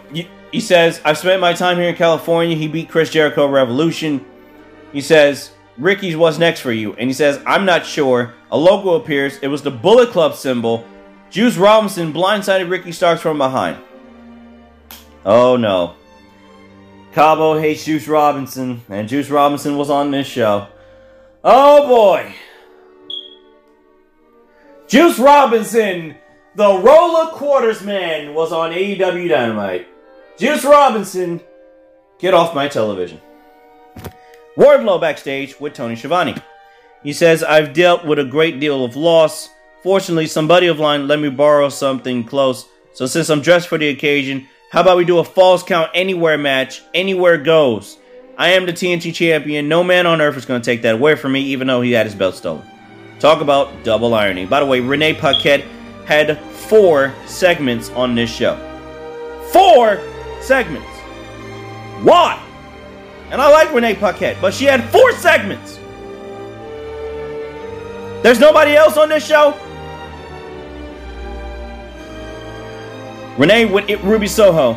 he 0.52 0.60
says, 0.60 1.00
I've 1.04 1.18
spent 1.18 1.40
my 1.40 1.52
time 1.52 1.76
here 1.76 1.88
in 1.88 1.94
California. 1.94 2.56
He 2.56 2.68
beat 2.68 2.88
Chris 2.88 3.10
Jericho 3.10 3.46
Revolution. 3.48 4.24
He 4.92 5.00
says, 5.00 5.52
Ricky's 5.76 6.16
what's 6.16 6.38
next 6.38 6.60
for 6.60 6.72
you? 6.72 6.94
And 6.94 7.08
he 7.08 7.14
says, 7.14 7.40
I'm 7.46 7.64
not 7.64 7.86
sure. 7.86 8.34
A 8.50 8.56
logo 8.56 8.94
appears. 8.94 9.38
It 9.38 9.48
was 9.48 9.62
the 9.62 9.70
Bullet 9.70 10.10
Club 10.10 10.34
symbol. 10.34 10.84
Juice 11.30 11.56
Robinson 11.56 12.12
blindsided 12.12 12.70
Ricky 12.70 12.92
Starks 12.92 13.20
from 13.20 13.38
behind. 13.38 13.78
Oh 15.24 15.56
no. 15.56 15.94
Cabo 17.12 17.58
hates 17.58 17.84
Juice 17.84 18.06
Robinson, 18.06 18.82
and 18.88 19.08
Juice 19.08 19.30
Robinson 19.30 19.76
was 19.76 19.90
on 19.90 20.10
this 20.10 20.26
show. 20.26 20.68
Oh 21.42 21.86
boy. 21.86 22.34
Juice 24.86 25.18
Robinson, 25.18 26.14
the 26.54 26.78
roller 26.78 27.30
quarters 27.32 27.82
man, 27.82 28.34
was 28.34 28.52
on 28.52 28.70
AEW 28.70 29.28
Dynamite. 29.28 29.86
Juice 30.38 30.64
Robinson, 30.64 31.40
get 32.18 32.34
off 32.34 32.54
my 32.54 32.68
television. 32.68 33.20
Wardlow 34.56 35.00
backstage 35.00 35.58
with 35.60 35.74
Tony 35.74 35.94
Schiavone. 35.94 36.34
He 37.02 37.12
says, 37.12 37.44
I've 37.44 37.74
dealt 37.74 38.04
with 38.04 38.18
a 38.18 38.24
great 38.24 38.58
deal 38.58 38.84
of 38.84 38.96
loss. 38.96 39.48
Fortunately, 39.82 40.26
somebody 40.26 40.66
of 40.66 40.80
line 40.80 41.06
let 41.06 41.20
me 41.20 41.30
borrow 41.30 41.68
something 41.68 42.24
close. 42.24 42.66
So 42.92 43.06
since 43.06 43.30
I'm 43.30 43.40
dressed 43.40 43.68
for 43.68 43.78
the 43.78 43.88
occasion, 43.88 44.48
how 44.70 44.82
about 44.82 44.98
we 44.98 45.04
do 45.06 45.18
a 45.18 45.24
falls 45.24 45.62
count 45.62 45.90
anywhere 45.94 46.36
match? 46.36 46.82
Anywhere 46.92 47.38
goes. 47.38 47.96
I 48.36 48.50
am 48.50 48.66
the 48.66 48.72
TNT 48.72 49.14
champion. 49.14 49.66
No 49.66 49.82
man 49.82 50.06
on 50.06 50.20
earth 50.20 50.36
is 50.36 50.44
going 50.44 50.60
to 50.60 50.64
take 50.64 50.82
that 50.82 50.94
away 50.94 51.16
from 51.16 51.32
me, 51.32 51.40
even 51.40 51.66
though 51.66 51.80
he 51.80 51.92
had 51.92 52.04
his 52.04 52.14
belt 52.14 52.34
stolen. 52.34 52.64
Talk 53.18 53.40
about 53.40 53.82
double 53.82 54.14
irony. 54.14 54.44
By 54.44 54.60
the 54.60 54.66
way, 54.66 54.80
Renee 54.80 55.14
Paquette 55.14 55.64
had 56.04 56.38
four 56.38 57.14
segments 57.26 57.88
on 57.90 58.14
this 58.14 58.30
show. 58.30 58.56
Four 59.52 60.00
segments. 60.42 60.86
Why? 62.02 62.40
And 63.30 63.40
I 63.40 63.50
like 63.50 63.72
Renee 63.72 63.94
Paquette, 63.94 64.36
but 64.40 64.52
she 64.52 64.66
had 64.66 64.84
four 64.90 65.12
segments. 65.12 65.76
There's 68.22 68.38
nobody 68.38 68.76
else 68.76 68.98
on 68.98 69.08
this 69.08 69.26
show? 69.26 69.58
Renee 73.38 73.66
with 73.66 73.88
it, 73.88 74.02
Ruby 74.02 74.26
Soho. 74.26 74.76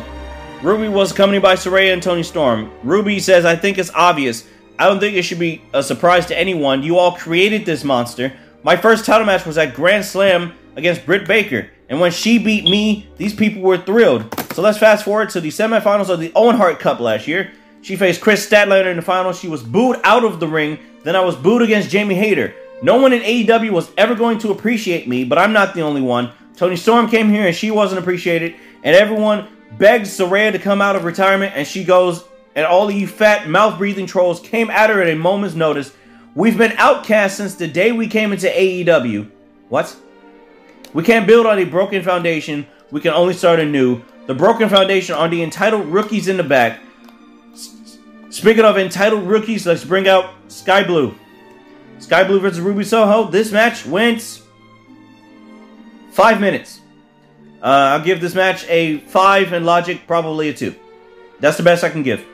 Ruby 0.62 0.86
was 0.86 1.10
accompanied 1.10 1.42
by 1.42 1.56
Saraya 1.56 1.92
and 1.92 2.00
Toni 2.00 2.22
Storm. 2.22 2.70
Ruby 2.84 3.18
says, 3.18 3.44
I 3.44 3.56
think 3.56 3.76
it's 3.76 3.90
obvious. 3.92 4.46
I 4.78 4.86
don't 4.86 5.00
think 5.00 5.16
it 5.16 5.22
should 5.22 5.40
be 5.40 5.62
a 5.74 5.82
surprise 5.82 6.26
to 6.26 6.38
anyone. 6.38 6.84
You 6.84 6.96
all 6.96 7.16
created 7.16 7.66
this 7.66 7.82
monster. 7.82 8.32
My 8.62 8.76
first 8.76 9.04
title 9.04 9.26
match 9.26 9.44
was 9.44 9.58
at 9.58 9.74
Grand 9.74 10.04
Slam 10.04 10.54
against 10.76 11.04
Britt 11.04 11.26
Baker. 11.26 11.70
And 11.88 11.98
when 11.98 12.12
she 12.12 12.38
beat 12.38 12.62
me, 12.62 13.08
these 13.16 13.34
people 13.34 13.62
were 13.62 13.78
thrilled. 13.78 14.32
So 14.52 14.62
let's 14.62 14.78
fast 14.78 15.04
forward 15.04 15.30
to 15.30 15.40
the 15.40 15.48
semifinals 15.48 16.08
of 16.08 16.20
the 16.20 16.30
Owen 16.36 16.54
Hart 16.54 16.78
Cup 16.78 17.00
last 17.00 17.26
year. 17.26 17.50
She 17.80 17.96
faced 17.96 18.20
Kris 18.20 18.48
Statlander 18.48 18.92
in 18.92 18.96
the 18.96 19.02
final. 19.02 19.32
She 19.32 19.48
was 19.48 19.64
booed 19.64 19.98
out 20.04 20.24
of 20.24 20.38
the 20.38 20.46
ring. 20.46 20.78
Then 21.02 21.16
I 21.16 21.20
was 21.20 21.34
booed 21.34 21.62
against 21.62 21.90
Jamie 21.90 22.14
Hayter. 22.14 22.54
No 22.80 23.02
one 23.02 23.12
in 23.12 23.22
AEW 23.22 23.70
was 23.72 23.90
ever 23.98 24.14
going 24.14 24.38
to 24.38 24.52
appreciate 24.52 25.08
me, 25.08 25.24
but 25.24 25.36
I'm 25.36 25.52
not 25.52 25.74
the 25.74 25.80
only 25.80 26.00
one. 26.00 26.30
Toni 26.62 26.76
Storm 26.76 27.08
came 27.08 27.28
here 27.28 27.44
and 27.44 27.56
she 27.56 27.72
wasn't 27.72 27.98
appreciated. 27.98 28.54
And 28.84 28.94
everyone 28.94 29.48
begs 29.78 30.16
Saraya 30.16 30.52
to 30.52 30.60
come 30.60 30.80
out 30.80 30.94
of 30.94 31.02
retirement, 31.02 31.54
and 31.56 31.66
she 31.66 31.82
goes, 31.82 32.22
and 32.54 32.64
all 32.64 32.88
of 32.88 32.94
you 32.94 33.08
fat, 33.08 33.48
mouth 33.48 33.78
breathing 33.78 34.06
trolls 34.06 34.38
came 34.38 34.70
at 34.70 34.88
her 34.88 35.02
at 35.02 35.08
a 35.08 35.16
moment's 35.16 35.56
notice. 35.56 35.92
We've 36.36 36.56
been 36.56 36.70
outcast 36.76 37.38
since 37.38 37.56
the 37.56 37.66
day 37.66 37.90
we 37.90 38.06
came 38.06 38.32
into 38.32 38.46
AEW. 38.46 39.28
What? 39.70 39.96
We 40.94 41.02
can't 41.02 41.26
build 41.26 41.46
on 41.46 41.58
a 41.58 41.64
broken 41.64 42.00
foundation. 42.04 42.68
We 42.92 43.00
can 43.00 43.12
only 43.12 43.34
start 43.34 43.58
anew. 43.58 44.00
The 44.28 44.34
broken 44.36 44.68
foundation 44.68 45.16
are 45.16 45.26
the 45.26 45.42
entitled 45.42 45.86
rookies 45.86 46.28
in 46.28 46.36
the 46.36 46.44
back. 46.44 46.78
Speaking 48.30 48.64
of 48.64 48.78
entitled 48.78 49.24
rookies, 49.24 49.66
let's 49.66 49.84
bring 49.84 50.06
out 50.06 50.30
Skye 50.46 50.84
Blue. 50.84 51.12
Skye 51.98 52.22
Blue 52.22 52.38
versus 52.38 52.60
Ruby 52.60 52.84
Soho. 52.84 53.28
This 53.28 53.50
match 53.50 53.84
went 53.84 54.42
five 56.12 56.40
minutes. 56.40 56.80
Uh, 57.62 57.94
I'll 57.94 58.04
give 58.04 58.20
this 58.20 58.34
match 58.34 58.66
a 58.68 58.98
5 58.98 59.52
and 59.52 59.64
Logic 59.64 60.00
probably 60.06 60.48
a 60.48 60.54
2. 60.54 60.74
That's 61.40 61.56
the 61.56 61.62
best 61.62 61.84
I 61.84 61.90
can 61.90 62.02
give. 62.02 62.24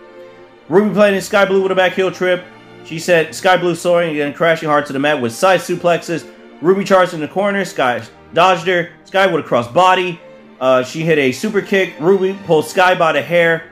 Ruby 0.68 0.94
playing 0.94 1.14
in 1.14 1.22
Skye 1.22 1.44
Blue 1.44 1.62
with 1.62 1.72
a 1.72 1.74
back 1.74 1.92
heel 1.92 2.10
trip. 2.10 2.44
She 2.84 2.98
said 2.98 3.34
Skye 3.34 3.56
Blue 3.56 3.74
soaring 3.74 4.18
and 4.20 4.34
crashing 4.34 4.68
hard 4.68 4.86
to 4.86 4.92
the 4.92 4.98
mat 4.98 5.20
with 5.20 5.32
side 5.32 5.60
suplexes. 5.60 6.26
Ruby 6.60 6.84
charged 6.84 7.14
in 7.14 7.20
the 7.20 7.28
corner. 7.28 7.64
Skye 7.64 8.02
dodged 8.32 8.66
her. 8.66 8.90
Skye 9.04 9.26
with 9.26 9.44
a 9.44 9.48
cross 9.48 9.70
body. 9.70 10.20
Uh, 10.60 10.82
she 10.82 11.02
hit 11.02 11.18
a 11.18 11.30
super 11.32 11.60
kick. 11.60 11.94
Ruby 12.00 12.38
pulled 12.46 12.66
Skye 12.66 12.94
by 12.94 13.12
the 13.12 13.22
hair, 13.22 13.70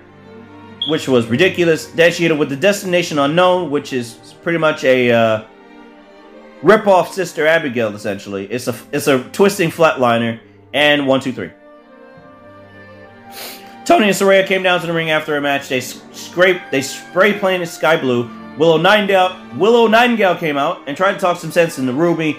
which 0.89 1.09
was 1.09 1.27
ridiculous. 1.27 1.87
Then 1.87 2.13
she 2.13 2.23
hit 2.25 2.33
it 2.33 2.39
with 2.39 2.49
the 2.49 2.57
Destination 2.57 3.19
Unknown, 3.19 3.71
which 3.71 3.93
is 3.93 4.35
pretty 4.43 4.59
much 4.59 4.85
a 4.85 5.11
uh, 5.11 5.45
rip-off 6.67 7.15
Sister 7.15 7.47
Abigail, 7.47 7.95
essentially. 7.95 8.47
It's 8.51 8.67
a 8.67 8.75
it's 8.93 9.07
a 9.07 9.23
twisting 9.31 9.71
flatliner 9.71 10.41
and 10.75 11.07
one, 11.07 11.21
two, 11.21 11.33
three. 11.33 11.51
Toni 13.85 14.07
and 14.07 14.17
Saraya 14.17 14.45
came 14.45 14.65
down 14.65 14.81
to 14.81 14.87
the 14.89 14.93
ring 14.93 15.11
after 15.11 15.37
a 15.37 15.41
match. 15.41 15.69
They 15.69 15.81
scrape 15.81 16.61
they 16.73 16.83
spray 16.83 17.39
painted 17.39 17.69
Skye 17.69 17.97
Blue. 17.97 18.29
Willow 18.59 18.79
Nightingale, 18.79 19.39
Willow 19.57 19.87
Nightingale 19.87 20.35
came 20.37 20.57
out 20.57 20.83
and 20.87 20.97
tried 20.97 21.13
to 21.13 21.19
talk 21.19 21.39
some 21.39 21.53
sense 21.53 21.79
into 21.79 21.93
Ruby. 21.93 22.39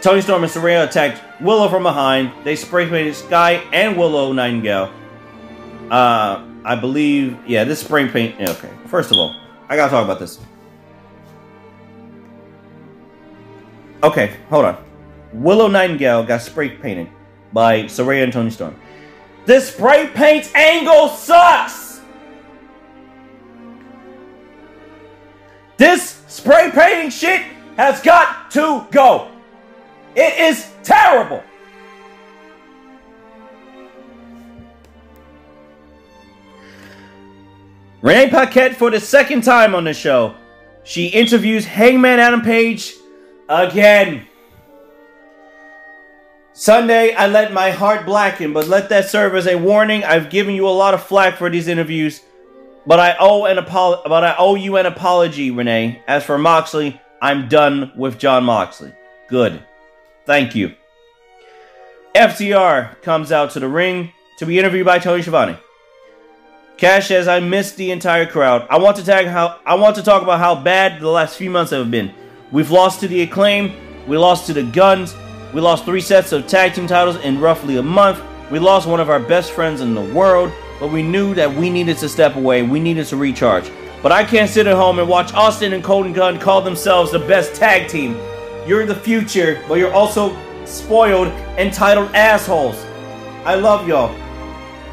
Toni 0.00 0.22
Storm 0.22 0.42
and 0.42 0.50
Saraya 0.50 0.88
attacked 0.88 1.22
Willow 1.40 1.68
from 1.68 1.82
behind. 1.82 2.32
They 2.44 2.56
spray 2.56 2.88
painted 2.88 3.14
Skye 3.14 3.62
and 3.72 3.96
Willow 3.96 4.32
Nightingale. 4.32 4.90
Uh, 5.90 6.46
I 6.64 6.74
believe, 6.76 7.36
yeah, 7.46 7.64
this 7.64 7.80
spray 7.80 8.08
paint. 8.08 8.40
Okay, 8.40 8.70
first 8.86 9.10
of 9.10 9.18
all, 9.18 9.36
I 9.68 9.76
gotta 9.76 9.90
talk 9.90 10.04
about 10.04 10.18
this. 10.18 10.40
Okay, 14.02 14.36
hold 14.48 14.64
on. 14.64 14.84
Willow 15.32 15.68
Nightingale 15.68 16.24
got 16.24 16.40
spray 16.40 16.70
painted 16.70 17.08
by 17.52 17.82
Saraya 17.84 18.24
and 18.24 18.32
Toni 18.32 18.50
Storm. 18.50 18.78
This 19.44 19.72
spray 19.72 20.08
paint 20.14 20.54
angle 20.54 21.08
sucks! 21.08 22.00
This 25.76 26.22
spray 26.28 26.70
painting 26.72 27.10
shit 27.10 27.42
has 27.76 28.00
got 28.00 28.50
to 28.52 28.86
go. 28.90 29.30
It 30.14 30.38
is 30.38 30.70
terrible. 30.82 31.42
Renee 38.02 38.30
Paquette 38.30 38.76
for 38.76 38.90
the 38.90 39.00
second 39.00 39.42
time 39.42 39.74
on 39.74 39.84
the 39.84 39.92
show. 39.92 40.34
She 40.84 41.06
interviews 41.06 41.66
Hangman 41.66 42.18
Adam 42.18 42.40
Page 42.40 42.94
again. 43.50 44.26
Sunday, 46.52 47.14
I 47.14 47.26
let 47.26 47.52
my 47.52 47.70
heart 47.70 48.06
blacken, 48.06 48.52
but 48.52 48.68
let 48.68 48.88
that 48.90 49.08
serve 49.08 49.34
as 49.34 49.46
a 49.46 49.56
warning. 49.56 50.04
I've 50.04 50.30
given 50.30 50.54
you 50.54 50.68
a 50.68 50.70
lot 50.70 50.94
of 50.94 51.02
flack 51.02 51.36
for 51.36 51.50
these 51.50 51.68
interviews, 51.68 52.20
but 52.86 53.00
I 53.00 53.16
owe 53.18 53.44
an 53.44 53.58
apol- 53.58 54.02
but 54.06 54.24
I 54.24 54.34
owe 54.38 54.54
you 54.54 54.76
an 54.76 54.86
apology, 54.86 55.50
Renee. 55.50 56.00
As 56.06 56.24
for 56.24 56.38
Moxley, 56.38 57.00
I'm 57.20 57.48
done 57.48 57.92
with 57.96 58.18
Jon 58.18 58.44
Moxley. 58.44 58.92
Good. 59.28 59.60
Thank 60.26 60.54
you. 60.54 60.74
FTR 62.14 63.00
comes 63.02 63.32
out 63.32 63.50
to 63.52 63.60
the 63.60 63.68
ring 63.68 64.12
to 64.38 64.46
be 64.46 64.58
interviewed 64.58 64.86
by 64.86 64.98
Tony 64.98 65.22
Schiavone. 65.22 65.56
Cash 66.76 67.08
says, 67.08 67.28
"I 67.28 67.40
missed 67.40 67.76
the 67.76 67.90
entire 67.90 68.26
crowd. 68.26 68.66
I 68.68 68.78
want 68.78 68.96
to 68.96 69.04
tag 69.04 69.26
how 69.26 69.56
I 69.64 69.74
want 69.74 69.96
to 69.96 70.02
talk 70.02 70.22
about 70.22 70.40
how 70.40 70.54
bad 70.54 71.00
the 71.00 71.08
last 71.08 71.36
few 71.36 71.50
months 71.50 71.72
have 71.72 71.90
been. 71.90 72.12
We've 72.52 72.70
lost 72.70 72.98
to 73.00 73.08
the 73.08 73.22
acclaim. 73.22 73.72
We 74.08 74.16
lost 74.16 74.46
to 74.46 74.52
the 74.52 74.64
Gunns. 74.64 75.14
We 75.54 75.60
lost 75.60 75.84
three 75.84 76.00
sets 76.00 76.32
of 76.32 76.48
tag 76.48 76.74
team 76.74 76.88
titles 76.88 77.16
in 77.16 77.40
roughly 77.40 77.76
a 77.76 77.82
month. 77.82 78.20
We 78.50 78.58
lost 78.58 78.88
one 78.88 78.98
of 78.98 79.08
our 79.08 79.20
best 79.20 79.52
friends 79.52 79.80
in 79.80 79.94
the 79.94 80.02
world, 80.02 80.52
but 80.80 80.90
we 80.90 81.02
knew 81.02 81.32
that 81.34 81.52
we 81.52 81.70
needed 81.70 81.98
to 81.98 82.08
step 82.08 82.34
away. 82.34 82.62
We 82.62 82.80
needed 82.80 83.06
to 83.06 83.16
recharge. 83.16 83.70
But 84.02 84.10
I 84.10 84.24
can't 84.24 84.50
sit 84.50 84.66
at 84.66 84.74
home 84.74 84.98
and 84.98 85.08
watch 85.08 85.32
Austin 85.32 85.74
and 85.74 85.84
Colton 85.84 86.12
Gunn 86.12 86.40
call 86.40 86.60
themselves 86.60 87.12
the 87.12 87.20
best 87.20 87.54
tag 87.54 87.88
team. 87.88 88.16
You're 88.66 88.84
the 88.84 88.96
future, 88.96 89.62
but 89.68 89.74
you're 89.74 89.92
also 89.92 90.36
spoiled, 90.64 91.28
entitled 91.56 92.12
assholes. 92.14 92.84
I 93.44 93.54
love 93.54 93.86
y'all. 93.86 94.12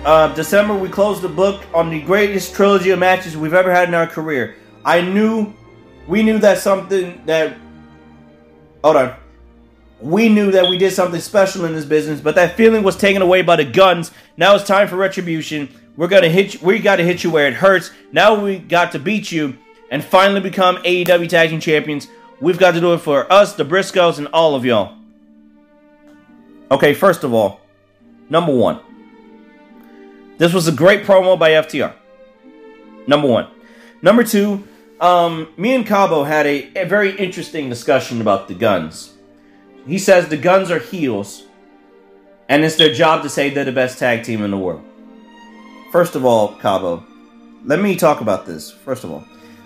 Uh, 0.05 0.33
December, 0.35 0.75
we 0.75 0.89
closed 0.89 1.23
the 1.23 1.29
book 1.29 1.63
on 1.73 1.89
the 1.89 2.01
greatest 2.01 2.53
trilogy 2.53 2.91
of 2.91 2.99
matches 2.99 3.35
we've 3.35 3.53
ever 3.53 3.73
had 3.73 3.87
in 3.87 3.95
our 3.95 4.07
career. 4.07 4.55
I 4.85 5.01
knew, 5.01 5.53
we 6.07 6.23
knew 6.23 6.39
that 6.39 6.59
something 6.59 7.21
that. 7.25 7.57
Hold 8.83 8.95
on 8.95 9.15
we 9.99 10.29
knew 10.29 10.51
that 10.51 10.69
we 10.69 10.77
did 10.77 10.93
something 10.93 11.19
special 11.19 11.65
in 11.65 11.73
this 11.73 11.85
business, 11.85 12.21
but 12.21 12.35
that 12.35 12.55
feeling 12.55 12.83
was 12.83 12.95
taken 12.95 13.21
away 13.21 13.41
by 13.41 13.55
the 13.55 13.65
Gunns. 13.65 14.11
Now 14.35 14.55
it's 14.55 14.63
time 14.63 14.87
for 14.87 14.95
retribution. 14.95 15.69
We're 15.95 16.07
gonna 16.07 16.29
hit 16.29 16.53
you, 16.55 16.59
we 16.61 16.79
gotta 16.79 17.03
hit 17.03 17.23
you 17.23 17.31
where 17.31 17.47
it 17.47 17.55
hurts. 17.55 17.91
Now 18.11 18.39
we 18.39 18.59
got 18.59 18.91
to 18.91 18.99
beat 18.99 19.31
you 19.31 19.57
and 19.89 20.03
finally 20.03 20.39
become 20.39 20.77
AEW 20.77 21.29
Tag 21.29 21.49
Team 21.49 21.59
Champions. 21.59 22.07
We've 22.39 22.59
got 22.59 22.75
to 22.75 22.79
do 22.79 22.93
it 22.93 22.99
for 22.99 23.31
us, 23.33 23.53
the 23.53 23.65
Briscoes, 23.65 24.19
and 24.19 24.27
all 24.27 24.53
of 24.53 24.63
y'all. 24.63 24.95
Okay, 26.69 26.93
first 26.93 27.23
of 27.23 27.33
all, 27.33 27.61
number 28.29 28.53
one. 28.53 28.79
This 30.37 30.53
was 30.53 30.67
a 30.67 30.71
great 30.71 31.03
promo 31.03 31.39
by 31.39 31.51
FTR. 31.51 31.95
Number 33.07 33.27
one. 33.27 33.47
Number 34.03 34.23
two, 34.23 34.67
um, 34.99 35.49
me 35.57 35.75
and 35.75 35.85
Cabo 35.85 36.23
had 36.23 36.45
a, 36.45 36.71
a 36.75 36.85
very 36.85 37.15
interesting 37.17 37.69
discussion 37.69 38.21
about 38.21 38.47
the 38.47 38.55
Gunns. 38.55 39.13
He 39.85 39.99
says 39.99 40.27
the 40.27 40.37
Gunns 40.37 40.71
are 40.71 40.79
heels, 40.79 41.43
and 42.49 42.63
it's 42.63 42.75
their 42.75 42.93
job 42.93 43.23
to 43.23 43.29
say 43.29 43.49
they're 43.49 43.63
the 43.63 43.71
best 43.71 43.99
tag 43.99 44.23
team 44.23 44.43
in 44.43 44.51
the 44.51 44.57
world. 44.57 44.83
First 45.91 46.15
of 46.15 46.25
all, 46.25 46.55
Cabo, 46.55 47.05
let 47.63 47.79
me 47.79 47.95
talk 47.95 48.21
about 48.21 48.45
this. 48.45 48.71
First 48.71 49.03
of 49.03 49.11
all, 49.11 49.23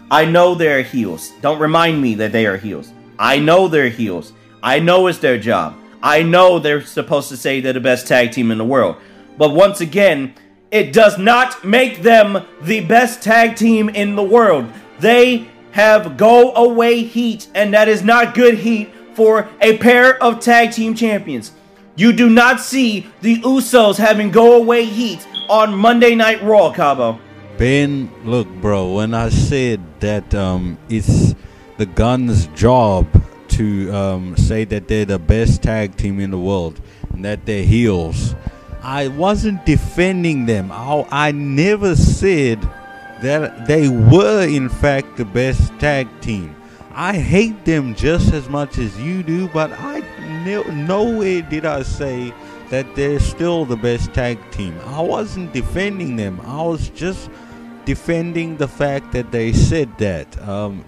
I 0.09 0.25
know 0.25 0.55
they're 0.55 0.83
heels. 0.83 1.31
Don't 1.41 1.59
remind 1.59 2.01
me 2.01 2.15
that 2.15 2.31
they 2.31 2.45
are 2.45 2.57
heels. 2.57 2.91
I 3.17 3.39
know 3.39 3.67
they're 3.67 3.89
heels. 3.89 4.33
I 4.61 4.79
know 4.79 5.07
it's 5.07 5.19
their 5.19 5.39
job. 5.39 5.75
I 6.03 6.23
know 6.23 6.59
they're 6.59 6.81
supposed 6.81 7.29
to 7.29 7.37
say 7.37 7.61
they're 7.61 7.73
the 7.73 7.79
best 7.79 8.07
tag 8.07 8.31
team 8.31 8.51
in 8.51 8.57
the 8.57 8.65
world. 8.65 8.97
But 9.37 9.53
once 9.53 9.81
again, 9.81 10.33
it 10.71 10.93
does 10.93 11.17
not 11.17 11.63
make 11.63 12.01
them 12.01 12.45
the 12.61 12.81
best 12.81 13.21
tag 13.21 13.55
team 13.55 13.89
in 13.89 14.15
the 14.15 14.23
world. 14.23 14.71
They 15.01 15.47
have 15.71 16.15
go 16.15 16.53
away 16.53 17.01
heat, 17.03 17.47
and 17.55 17.73
that 17.73 17.87
is 17.87 18.03
not 18.03 18.35
good 18.35 18.59
heat 18.59 18.93
for 19.15 19.49
a 19.59 19.79
pair 19.79 20.21
of 20.21 20.39
tag 20.39 20.73
team 20.73 20.93
champions. 20.93 21.53
You 21.95 22.13
do 22.13 22.29
not 22.29 22.59
see 22.59 23.07
the 23.21 23.37
Usos 23.37 23.97
having 23.97 24.29
go 24.29 24.57
away 24.57 24.85
heat 24.85 25.27
on 25.49 25.73
Monday 25.73 26.13
Night 26.13 26.43
Raw, 26.43 26.71
Cabo. 26.71 27.19
Ben, 27.57 28.11
look, 28.23 28.47
bro. 28.61 28.93
When 28.93 29.15
I 29.15 29.29
said 29.29 29.81
that 30.01 30.35
um, 30.35 30.77
it's 30.87 31.33
the 31.77 31.87
Gunns' 31.87 32.45
job 32.47 33.07
to 33.49 33.91
um, 33.91 34.37
say 34.37 34.65
that 34.65 34.87
they're 34.87 35.05
the 35.05 35.19
best 35.19 35.63
tag 35.63 35.97
team 35.97 36.19
in 36.19 36.29
the 36.29 36.39
world 36.39 36.79
and 37.11 37.25
that 37.25 37.47
they're 37.47 37.65
heels, 37.65 38.35
I 38.83 39.07
wasn't 39.07 39.65
defending 39.65 40.45
them. 40.45 40.71
I, 40.71 41.07
I 41.11 41.31
never 41.31 41.95
said 41.95 42.59
that 43.21 43.67
they 43.67 43.87
were, 43.87 44.47
in 44.47 44.69
fact, 44.69 45.17
the 45.17 45.25
best 45.25 45.71
tag 45.79 46.07
team. 46.21 46.55
I 46.93 47.17
hate 47.17 47.63
them 47.63 47.95
just 47.95 48.33
as 48.33 48.49
much 48.49 48.77
as 48.77 48.99
you 48.99 49.23
do, 49.23 49.47
but 49.49 49.71
I 49.71 49.99
no, 50.45 50.63
nowhere 50.63 51.41
did 51.41 51.65
I 51.65 51.83
say 51.83 52.33
that 52.69 52.95
they're 52.95 53.19
still 53.19 53.65
the 53.65 53.75
best 53.75 54.13
tag 54.13 54.39
team. 54.51 54.77
I 54.85 55.01
wasn't 55.01 55.53
defending 55.53 56.15
them. 56.15 56.41
I 56.45 56.61
was 56.63 56.89
just 56.89 57.29
defending 57.85 58.57
the 58.57 58.67
fact 58.67 59.11
that 59.13 59.31
they 59.31 59.53
said 59.53 59.97
that, 59.99 60.41
um, 60.47 60.83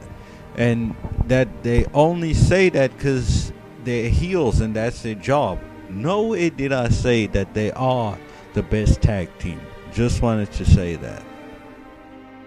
and 0.56 0.96
that 1.28 1.64
they 1.64 1.86
only 1.94 2.34
say 2.34 2.70
that 2.70 2.96
because 2.98 3.54
they're 3.84 4.10
heels 4.10 4.62
and 4.62 4.76
that's 4.76 5.04
their 5.04 5.16
job. 5.16 5.60
Nowhere 5.90 6.50
did 6.50 6.74
I 6.74 6.90
say 6.90 7.28
that 7.28 7.54
they 7.54 7.72
are 7.72 8.18
the 8.54 8.64
best 8.64 9.02
tag 9.02 9.30
team. 9.40 9.60
Just 9.94 10.22
wanted 10.22 10.52
to 10.54 10.66
say 10.66 10.96
that. 10.98 11.24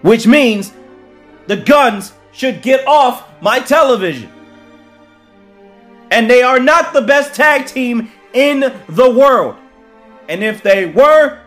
Which 0.07 0.25
means 0.25 0.71
the 1.47 1.57
Gunns 1.57 2.13
should 2.31 2.61
get 2.61 2.87
off 2.87 3.27
my 3.41 3.59
television. 3.59 4.31
And 6.11 6.29
they 6.29 6.41
are 6.41 6.61
not 6.61 6.93
the 6.93 7.01
best 7.01 7.35
tag 7.35 7.65
team 7.65 8.09
in 8.31 8.73
the 8.87 9.11
world. 9.11 9.57
And 10.29 10.45
if 10.45 10.63
they 10.63 10.85
were, 10.85 11.41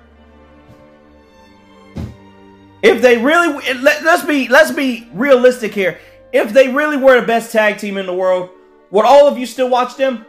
if 2.82 3.00
they 3.00 3.16
really 3.16 3.74
let, 3.76 4.04
us 4.04 4.26
be 4.26 4.46
let's 4.48 4.72
be 4.72 5.08
realistic 5.14 5.72
here. 5.72 5.98
If 6.30 6.52
they 6.52 6.68
really 6.68 6.98
were 6.98 7.18
the 7.18 7.26
best 7.26 7.52
tag 7.52 7.78
team 7.78 7.96
in 7.96 8.04
the 8.04 8.12
world, 8.12 8.50
would 8.90 9.06
all 9.06 9.26
of 9.26 9.38
you 9.38 9.46
still 9.46 9.70
watch 9.70 9.96
them? 9.96 10.26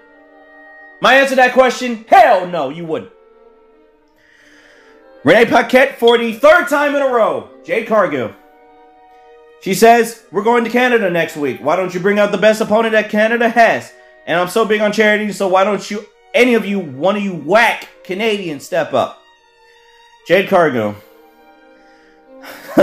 My 1.01 1.15
answer 1.15 1.31
to 1.31 1.35
that 1.35 1.51
question, 1.51 2.05
hell 2.07 2.47
no, 2.47 2.69
you 2.69 2.85
wouldn't. 2.85 3.11
Renee 5.25 5.47
Paquette 5.47 5.99
for 5.99 6.17
the 6.17 6.31
third 6.31 6.69
time 6.69 6.95
in 6.95 7.01
a 7.01 7.09
row. 7.09 7.50
Jade 7.63 7.87
Cargill. 7.87 8.33
She 9.61 9.75
says, 9.75 10.23
We're 10.31 10.43
going 10.43 10.63
to 10.63 10.69
Canada 10.69 11.09
next 11.09 11.37
week. 11.37 11.59
Why 11.61 11.75
don't 11.75 11.93
you 11.93 11.99
bring 11.99 12.19
out 12.19 12.31
the 12.31 12.37
best 12.37 12.61
opponent 12.61 12.93
that 12.93 13.09
Canada 13.09 13.47
has? 13.49 13.93
And 14.25 14.39
I'm 14.39 14.49
so 14.49 14.65
big 14.65 14.81
on 14.81 14.91
charity, 14.91 15.31
so 15.31 15.47
why 15.47 15.63
don't 15.63 15.89
you, 15.89 16.05
any 16.33 16.55
of 16.55 16.65
you, 16.65 16.79
one 16.79 17.15
of 17.15 17.23
you 17.23 17.35
whack 17.35 17.87
Canadians, 18.03 18.65
step 18.65 18.93
up? 18.93 19.21
Jade 20.27 20.49
Cargill. 20.49 20.95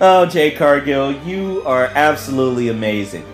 oh, 0.00 0.26
Jade 0.30 0.56
Cargill, 0.56 1.12
you 1.24 1.62
are 1.64 1.86
absolutely 1.86 2.68
amazing. 2.68 3.24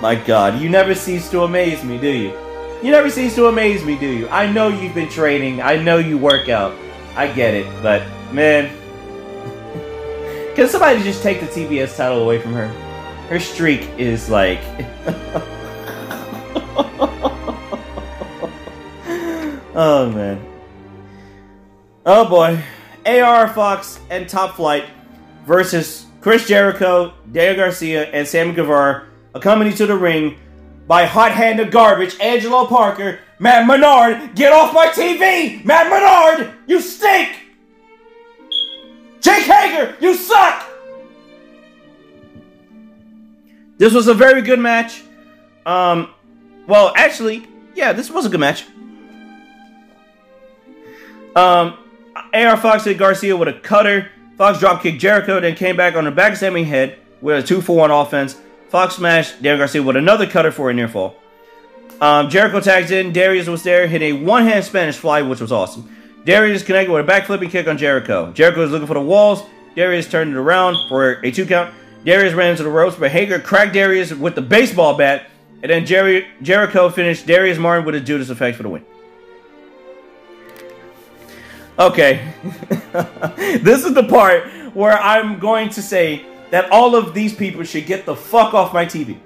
My 0.00 0.14
God, 0.14 0.60
you 0.60 0.68
never 0.68 0.94
cease 0.94 1.30
to 1.30 1.42
amaze 1.42 1.82
me, 1.82 1.98
do 1.98 2.08
you? 2.08 2.47
You 2.82 2.92
never 2.92 3.10
cease 3.10 3.34
to 3.34 3.46
amaze 3.46 3.84
me, 3.84 3.98
do 3.98 4.06
you? 4.06 4.28
I 4.28 4.50
know 4.50 4.68
you've 4.68 4.94
been 4.94 5.08
training. 5.08 5.60
I 5.60 5.76
know 5.76 5.98
you 5.98 6.16
work 6.16 6.48
out. 6.48 6.76
I 7.16 7.26
get 7.26 7.52
it, 7.54 7.66
but 7.82 8.06
man, 8.32 8.70
can 10.54 10.68
somebody 10.68 11.02
just 11.02 11.20
take 11.20 11.40
the 11.40 11.46
TBS 11.46 11.96
title 11.96 12.22
away 12.22 12.40
from 12.40 12.52
her? 12.52 12.68
Her 13.28 13.40
streak 13.40 13.82
is 13.98 14.30
like. 14.30 14.60
oh 19.74 20.12
man. 20.14 20.44
Oh 22.06 22.28
boy. 22.28 22.62
AR 23.04 23.48
Fox 23.48 23.98
and 24.08 24.28
Top 24.28 24.54
Flight 24.54 24.84
versus 25.46 26.06
Chris 26.20 26.46
Jericho, 26.46 27.12
Daniel 27.32 27.56
Garcia, 27.56 28.04
and 28.10 28.26
Sammy 28.26 28.52
Guevara, 28.52 29.06
accompanied 29.34 29.76
to 29.76 29.86
the 29.86 29.96
ring 29.96 30.36
by 30.88 31.04
hot-handed 31.04 31.70
garbage 31.70 32.18
Angelo 32.18 32.66
Parker, 32.66 33.20
Matt 33.38 33.66
Menard, 33.66 34.34
get 34.34 34.52
off 34.52 34.74
my 34.74 34.88
TV! 34.88 35.62
Matt 35.64 35.88
Menard, 35.90 36.54
you 36.66 36.80
stink! 36.80 37.36
Jake 39.20 39.44
Hager, 39.44 39.94
you 40.00 40.14
suck! 40.14 40.64
This 43.76 43.92
was 43.92 44.08
a 44.08 44.14
very 44.14 44.42
good 44.42 44.58
match. 44.58 45.02
Um, 45.66 46.10
well, 46.66 46.92
actually, 46.96 47.46
yeah, 47.74 47.92
this 47.92 48.10
was 48.10 48.26
a 48.26 48.28
good 48.30 48.40
match. 48.40 48.64
Um, 51.36 51.78
AR 52.34 52.56
Fox 52.56 52.84
hit 52.84 52.98
Garcia 52.98 53.36
with 53.36 53.48
a 53.48 53.52
cutter. 53.52 54.10
Fox 54.36 54.58
drop 54.58 54.82
kicked 54.82 55.00
Jericho, 55.00 55.38
then 55.38 55.54
came 55.54 55.76
back 55.76 55.94
on 55.94 56.04
the 56.04 56.10
back 56.10 56.32
of 56.32 56.38
Sammy 56.38 56.64
head 56.64 56.98
with 57.20 57.44
a 57.44 57.46
2 57.46 57.60
for 57.60 57.76
1 57.76 57.90
offense. 57.90 58.36
Fox 58.68 58.96
smash. 58.96 59.32
Daniel 59.32 59.58
Garcia 59.58 59.82
with 59.82 59.96
another 59.96 60.26
cutter 60.26 60.52
for 60.52 60.70
a 60.70 60.74
near 60.74 60.88
fall. 60.88 61.16
Um, 62.00 62.28
Jericho 62.28 62.60
tags 62.60 62.90
in. 62.90 63.12
Darius 63.12 63.48
was 63.48 63.62
there, 63.62 63.86
hit 63.86 64.02
a 64.02 64.12
one 64.12 64.44
hand 64.44 64.64
Spanish 64.64 64.96
fly, 64.96 65.22
which 65.22 65.40
was 65.40 65.50
awesome. 65.50 65.94
Darius 66.24 66.62
connected 66.62 66.92
with 66.92 67.08
a 67.08 67.10
backflipping 67.10 67.50
kick 67.50 67.66
on 67.66 67.78
Jericho. 67.78 68.32
Jericho 68.32 68.60
was 68.60 68.70
looking 68.70 68.86
for 68.86 68.94
the 68.94 69.00
walls. 69.00 69.42
Darius 69.74 70.08
turned 70.08 70.32
it 70.32 70.36
around 70.36 70.76
for 70.88 71.12
a 71.24 71.30
two 71.30 71.46
count. 71.46 71.72
Darius 72.04 72.34
ran 72.34 72.50
into 72.50 72.62
the 72.62 72.70
ropes, 72.70 72.96
but 72.96 73.10
Hager 73.10 73.40
cracked 73.40 73.72
Darius 73.72 74.12
with 74.12 74.34
the 74.34 74.42
baseball 74.42 74.96
bat, 74.96 75.26
and 75.62 75.70
then 75.70 75.84
Jerry, 75.84 76.28
Jericho 76.42 76.88
finished 76.90 77.26
Darius 77.26 77.58
Martin 77.58 77.84
with 77.84 77.94
a 77.94 78.00
Judas 78.00 78.30
effect 78.30 78.56
for 78.56 78.62
the 78.62 78.68
win. 78.68 78.84
Okay, 81.78 82.32
this 83.62 83.84
is 83.84 83.94
the 83.94 84.04
part 84.08 84.48
where 84.74 84.98
I'm 84.98 85.38
going 85.38 85.70
to 85.70 85.82
say 85.82 86.24
that 86.50 86.70
all 86.70 86.94
of 86.94 87.14
these 87.14 87.34
people 87.34 87.64
should 87.64 87.86
get 87.86 88.06
the 88.06 88.16
fuck 88.16 88.54
off 88.54 88.72
my 88.72 88.86
TV. 88.86 89.18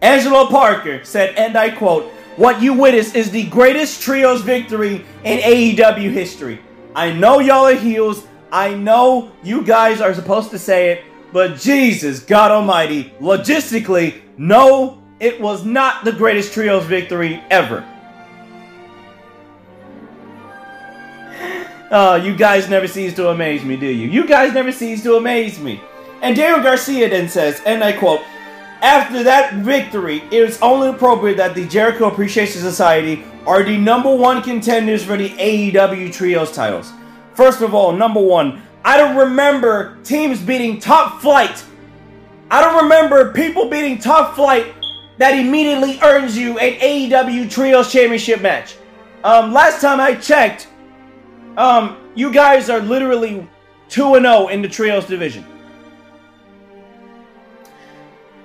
Angelo 0.00 0.46
Parker 0.46 1.04
said, 1.04 1.34
and 1.36 1.56
I 1.56 1.70
quote, 1.70 2.04
What 2.36 2.62
you 2.62 2.74
witnessed 2.74 3.16
is 3.16 3.30
the 3.30 3.46
greatest 3.46 4.00
trios 4.02 4.42
victory 4.42 5.04
in 5.24 5.38
AEW 5.40 6.12
history. 6.12 6.60
I 6.94 7.12
know 7.12 7.40
y'all 7.40 7.66
are 7.66 7.74
heels. 7.74 8.24
I 8.50 8.74
know 8.74 9.32
you 9.42 9.62
guys 9.62 10.00
are 10.00 10.14
supposed 10.14 10.50
to 10.50 10.58
say 10.58 10.90
it, 10.92 11.04
but 11.32 11.58
Jesus, 11.58 12.20
God 12.20 12.50
Almighty, 12.50 13.12
logistically, 13.20 14.20
no, 14.38 15.02
it 15.20 15.40
was 15.40 15.64
not 15.64 16.04
the 16.04 16.12
greatest 16.12 16.54
trios 16.54 16.84
victory 16.84 17.42
ever. 17.50 17.86
Oh, 21.90 22.16
you 22.16 22.36
guys 22.36 22.68
never 22.68 22.86
cease 22.86 23.14
to 23.14 23.28
amaze 23.28 23.64
me, 23.64 23.76
do 23.76 23.86
you? 23.86 24.08
You 24.08 24.26
guys 24.26 24.52
never 24.52 24.70
cease 24.70 25.02
to 25.04 25.16
amaze 25.16 25.58
me. 25.58 25.80
And 26.22 26.36
Daniel 26.36 26.62
Garcia 26.62 27.08
then 27.08 27.28
says, 27.28 27.62
and 27.64 27.82
I 27.82 27.92
quote, 27.92 28.22
after 28.80 29.22
that 29.24 29.54
victory, 29.54 30.18
it 30.30 30.34
is 30.34 30.60
only 30.62 30.88
appropriate 30.88 31.36
that 31.36 31.54
the 31.54 31.66
Jericho 31.66 32.08
Appreciation 32.08 32.60
Society 32.60 33.24
are 33.46 33.62
the 33.62 33.76
number 33.76 34.14
one 34.14 34.42
contenders 34.42 35.04
for 35.04 35.16
the 35.16 35.30
AEW 35.30 36.12
Trios 36.12 36.52
titles. 36.52 36.92
First 37.34 37.60
of 37.60 37.74
all, 37.74 37.92
number 37.92 38.20
one, 38.20 38.62
I 38.84 38.96
don't 38.96 39.16
remember 39.16 39.98
teams 40.04 40.40
beating 40.40 40.78
top 40.78 41.20
flight. 41.20 41.64
I 42.50 42.60
don't 42.60 42.82
remember 42.84 43.32
people 43.32 43.68
beating 43.68 43.98
top 43.98 44.34
flight 44.34 44.74
that 45.18 45.34
immediately 45.34 45.98
earns 46.00 46.38
you 46.38 46.58
an 46.58 46.78
AEW 46.80 47.50
Trios 47.50 47.92
Championship 47.92 48.40
match. 48.40 48.76
Um, 49.24 49.52
last 49.52 49.80
time 49.80 50.00
I 50.00 50.14
checked, 50.14 50.68
um, 51.56 51.96
you 52.14 52.32
guys 52.32 52.70
are 52.70 52.80
literally 52.80 53.46
2 53.88 54.14
0 54.20 54.48
in 54.48 54.62
the 54.62 54.68
Trios 54.68 55.06
division. 55.06 55.44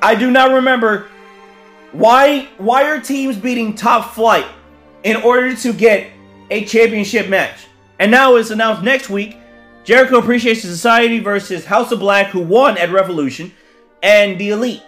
I 0.03 0.15
do 0.15 0.29
not 0.29 0.51
remember 0.51 1.07
why 1.93 2.49
why 2.57 2.83
are 2.89 2.99
teams 2.99 3.37
beating 3.37 3.73
top 3.73 4.13
flight 4.13 4.45
in 5.03 5.15
order 5.15 5.55
to 5.55 5.71
get 5.71 6.11
a 6.51 6.65
championship 6.65 7.29
match. 7.29 7.67
And 7.99 8.11
now 8.11 8.35
it's 8.35 8.49
announced 8.49 8.83
next 8.83 9.09
week 9.09 9.37
Jericho 9.85 10.17
Appreciation 10.17 10.69
Society 10.69 11.19
versus 11.19 11.65
House 11.65 11.93
of 11.93 11.99
Black, 11.99 12.27
who 12.27 12.41
won 12.41 12.77
at 12.77 12.91
Revolution, 12.91 13.53
and 14.01 14.37
the 14.39 14.49
Elite. 14.49 14.83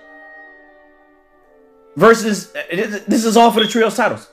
Versus, 1.95 2.51
this 2.51 3.23
is 3.23 3.37
all 3.37 3.51
for 3.51 3.61
the 3.61 3.67
Trios 3.67 3.95
titles. 3.95 4.29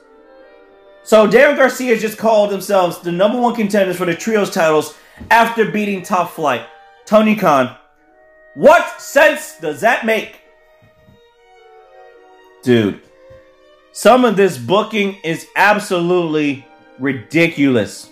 So 1.03 1.29
Darren 1.29 1.55
Garcia 1.55 1.97
just 1.97 2.17
called 2.17 2.49
themselves 2.49 2.99
the 2.99 3.11
number 3.11 3.39
one 3.39 3.55
contenders 3.55 3.95
for 3.95 4.05
the 4.05 4.15
Trios 4.15 4.53
titles 4.53 4.97
after 5.31 5.71
beating 5.71 6.01
Top 6.01 6.31
Flight. 6.31 6.65
Tony 7.05 7.35
Khan. 7.37 7.75
What 8.55 9.01
sense 9.01 9.59
does 9.59 9.79
that 9.81 10.05
make? 10.05 10.42
Dude, 12.63 13.01
some 13.91 14.23
of 14.23 14.37
this 14.37 14.57
booking 14.57 15.15
is 15.23 15.47
absolutely 15.55 16.65
ridiculous. 16.97 18.09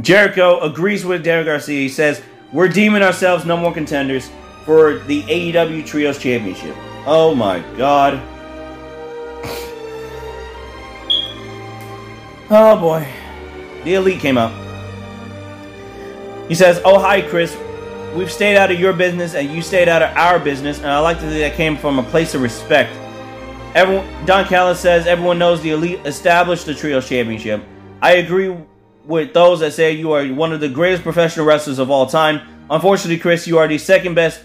Jericho 0.00 0.60
agrees 0.60 1.04
with 1.04 1.24
Derek 1.24 1.46
Garcia. 1.46 1.80
He 1.80 1.88
says, 1.88 2.22
We're 2.52 2.68
deeming 2.68 3.02
ourselves 3.02 3.44
number 3.44 3.64
one 3.64 3.74
contenders 3.74 4.30
for 4.64 5.00
the 5.00 5.22
AEW 5.22 5.84
Trios 5.84 6.18
Championship. 6.18 6.76
Oh 7.06 7.34
my 7.34 7.58
god. 7.76 8.22
Oh 12.50 12.78
boy. 12.80 13.06
The 13.82 13.94
Elite 13.94 14.20
came 14.20 14.38
out. 14.38 14.52
He 16.48 16.54
says, 16.54 16.80
Oh, 16.84 17.00
hi, 17.00 17.20
Chris. 17.20 17.56
We've 18.14 18.32
stayed 18.32 18.56
out 18.56 18.70
of 18.72 18.80
your 18.80 18.92
business 18.92 19.34
and 19.34 19.50
you 19.50 19.62
stayed 19.62 19.88
out 19.88 20.02
of 20.02 20.16
our 20.16 20.38
business, 20.38 20.78
and 20.78 20.88
I 20.88 20.98
like 20.98 21.18
to 21.18 21.28
think 21.28 21.40
that 21.40 21.54
came 21.54 21.76
from 21.76 21.98
a 21.98 22.02
place 22.02 22.34
of 22.34 22.42
respect. 22.42 22.90
Everyone, 23.74 24.06
Don 24.24 24.44
Callis 24.46 24.80
says 24.80 25.06
everyone 25.06 25.38
knows 25.38 25.60
the 25.62 25.70
Elite 25.70 26.00
established 26.04 26.66
the 26.66 26.74
Trios 26.74 27.08
Championship. 27.08 27.62
I 28.02 28.14
agree 28.14 28.56
with 29.04 29.34
those 29.34 29.60
that 29.60 29.72
say 29.72 29.92
you 29.92 30.12
are 30.12 30.26
one 30.26 30.52
of 30.52 30.60
the 30.60 30.68
greatest 30.68 31.02
professional 31.02 31.46
wrestlers 31.46 31.78
of 31.78 31.90
all 31.90 32.06
time. 32.06 32.40
Unfortunately, 32.70 33.18
Chris, 33.18 33.46
you 33.46 33.58
are 33.58 33.68
the 33.68 33.78
second 33.78 34.14
best 34.14 34.42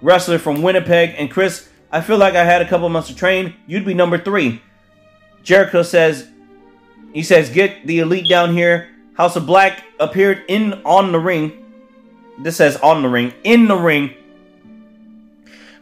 wrestler 0.00 0.38
from 0.38 0.62
Winnipeg, 0.62 1.14
and 1.16 1.30
Chris, 1.30 1.68
I 1.92 2.00
feel 2.00 2.18
like 2.18 2.34
I 2.34 2.44
had 2.44 2.62
a 2.62 2.68
couple 2.68 2.88
months 2.88 3.08
to 3.08 3.14
train. 3.14 3.54
You'd 3.66 3.84
be 3.84 3.94
number 3.94 4.18
three. 4.18 4.60
Jericho 5.42 5.82
says, 5.82 6.28
he 7.12 7.22
says, 7.22 7.50
get 7.50 7.86
the 7.86 8.00
Elite 8.00 8.28
down 8.28 8.54
here. 8.54 8.88
House 9.14 9.36
of 9.36 9.46
Black 9.46 9.84
appeared 10.00 10.44
in 10.48 10.82
on 10.84 11.12
the 11.12 11.20
ring. 11.20 11.61
This 12.38 12.56
says 12.56 12.76
on 12.76 13.02
the 13.02 13.08
ring, 13.08 13.32
in 13.44 13.68
the 13.68 13.76
ring. 13.76 14.14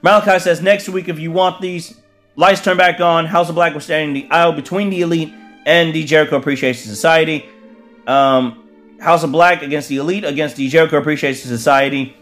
Malakai 0.03 0.41
says 0.41 0.61
next 0.63 0.89
week 0.89 1.09
if 1.09 1.19
you 1.19 1.31
want 1.31 1.61
these 1.61 2.01
lights 2.37 2.63
turn 2.63 2.77
back 2.77 3.01
on. 3.01 3.27
House 3.27 3.49
of 3.49 3.55
Black 3.55 3.75
was 3.75 3.85
standing 3.85 4.17
in 4.17 4.29
the 4.29 4.35
aisle 4.35 4.53
between 4.53 4.91
the 4.91 5.03
Elite 5.03 5.33
and 5.67 5.95
the 5.95 6.05
Jericho 6.05 6.37
Appreciation 6.37 6.89
Society. 6.89 7.49
Um, 8.07 8.69
House 9.01 9.23
of 9.23 9.33
Black 9.33 9.63
against 9.63 9.89
the 9.89 9.99
Elite 9.99 10.25
against 10.25 10.57
the 10.57 10.69
Jericho 10.69 10.99
Appreciation 10.99 11.49
Society 11.49 12.17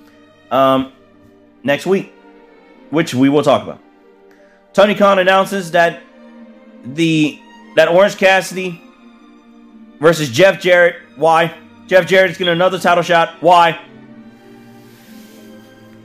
um, 0.51 0.93
next 1.63 1.87
week, 1.87 2.13
which 2.91 3.15
we 3.15 3.29
will 3.29 3.43
talk 3.43 3.63
about. 3.63 3.81
Tony 4.73 4.95
Khan 4.95 5.19
announces 5.19 5.73
that 5.73 6.03
the 6.85 7.41
that 7.77 7.89
Orange 7.89 8.17
Cassidy 8.17 8.81
versus 10.01 10.31
Jeff 10.31 10.61
Jarrett. 10.61 10.97
Why? 11.17 11.57
Jeff 11.87 12.07
Jarrett's 12.07 12.39
getting 12.39 12.53
another 12.53 12.79
title 12.79 13.03
shot. 13.03 13.41
Why? 13.41 13.81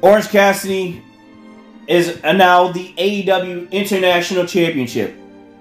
Orange 0.03 0.27
Cassidy 0.27 1.01
is 1.87 2.21
now 2.23 2.73
the 2.73 2.93
AEW 2.97 3.71
International 3.71 4.45
Championship. 4.45 5.15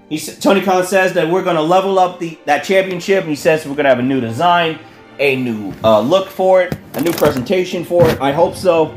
He 0.09 0.19
Tony 0.19 0.59
Khan 0.59 0.85
says 0.85 1.13
that 1.13 1.29
we're 1.29 1.45
going 1.45 1.55
to 1.55 1.61
level 1.61 1.97
up 1.97 2.19
the 2.19 2.37
that 2.43 2.65
championship. 2.65 3.23
He 3.23 3.37
says 3.37 3.65
we're 3.65 3.75
going 3.75 3.85
to 3.85 3.89
have 3.89 3.99
a 3.99 4.03
new 4.03 4.19
design, 4.19 4.79
a 5.17 5.37
new 5.37 5.73
uh, 5.81 6.01
look 6.01 6.27
for 6.27 6.61
it, 6.61 6.77
a 6.95 6.99
new 6.99 7.13
presentation 7.13 7.85
for 7.85 8.05
it. 8.09 8.19
I 8.19 8.33
hope 8.33 8.55
so. 8.55 8.93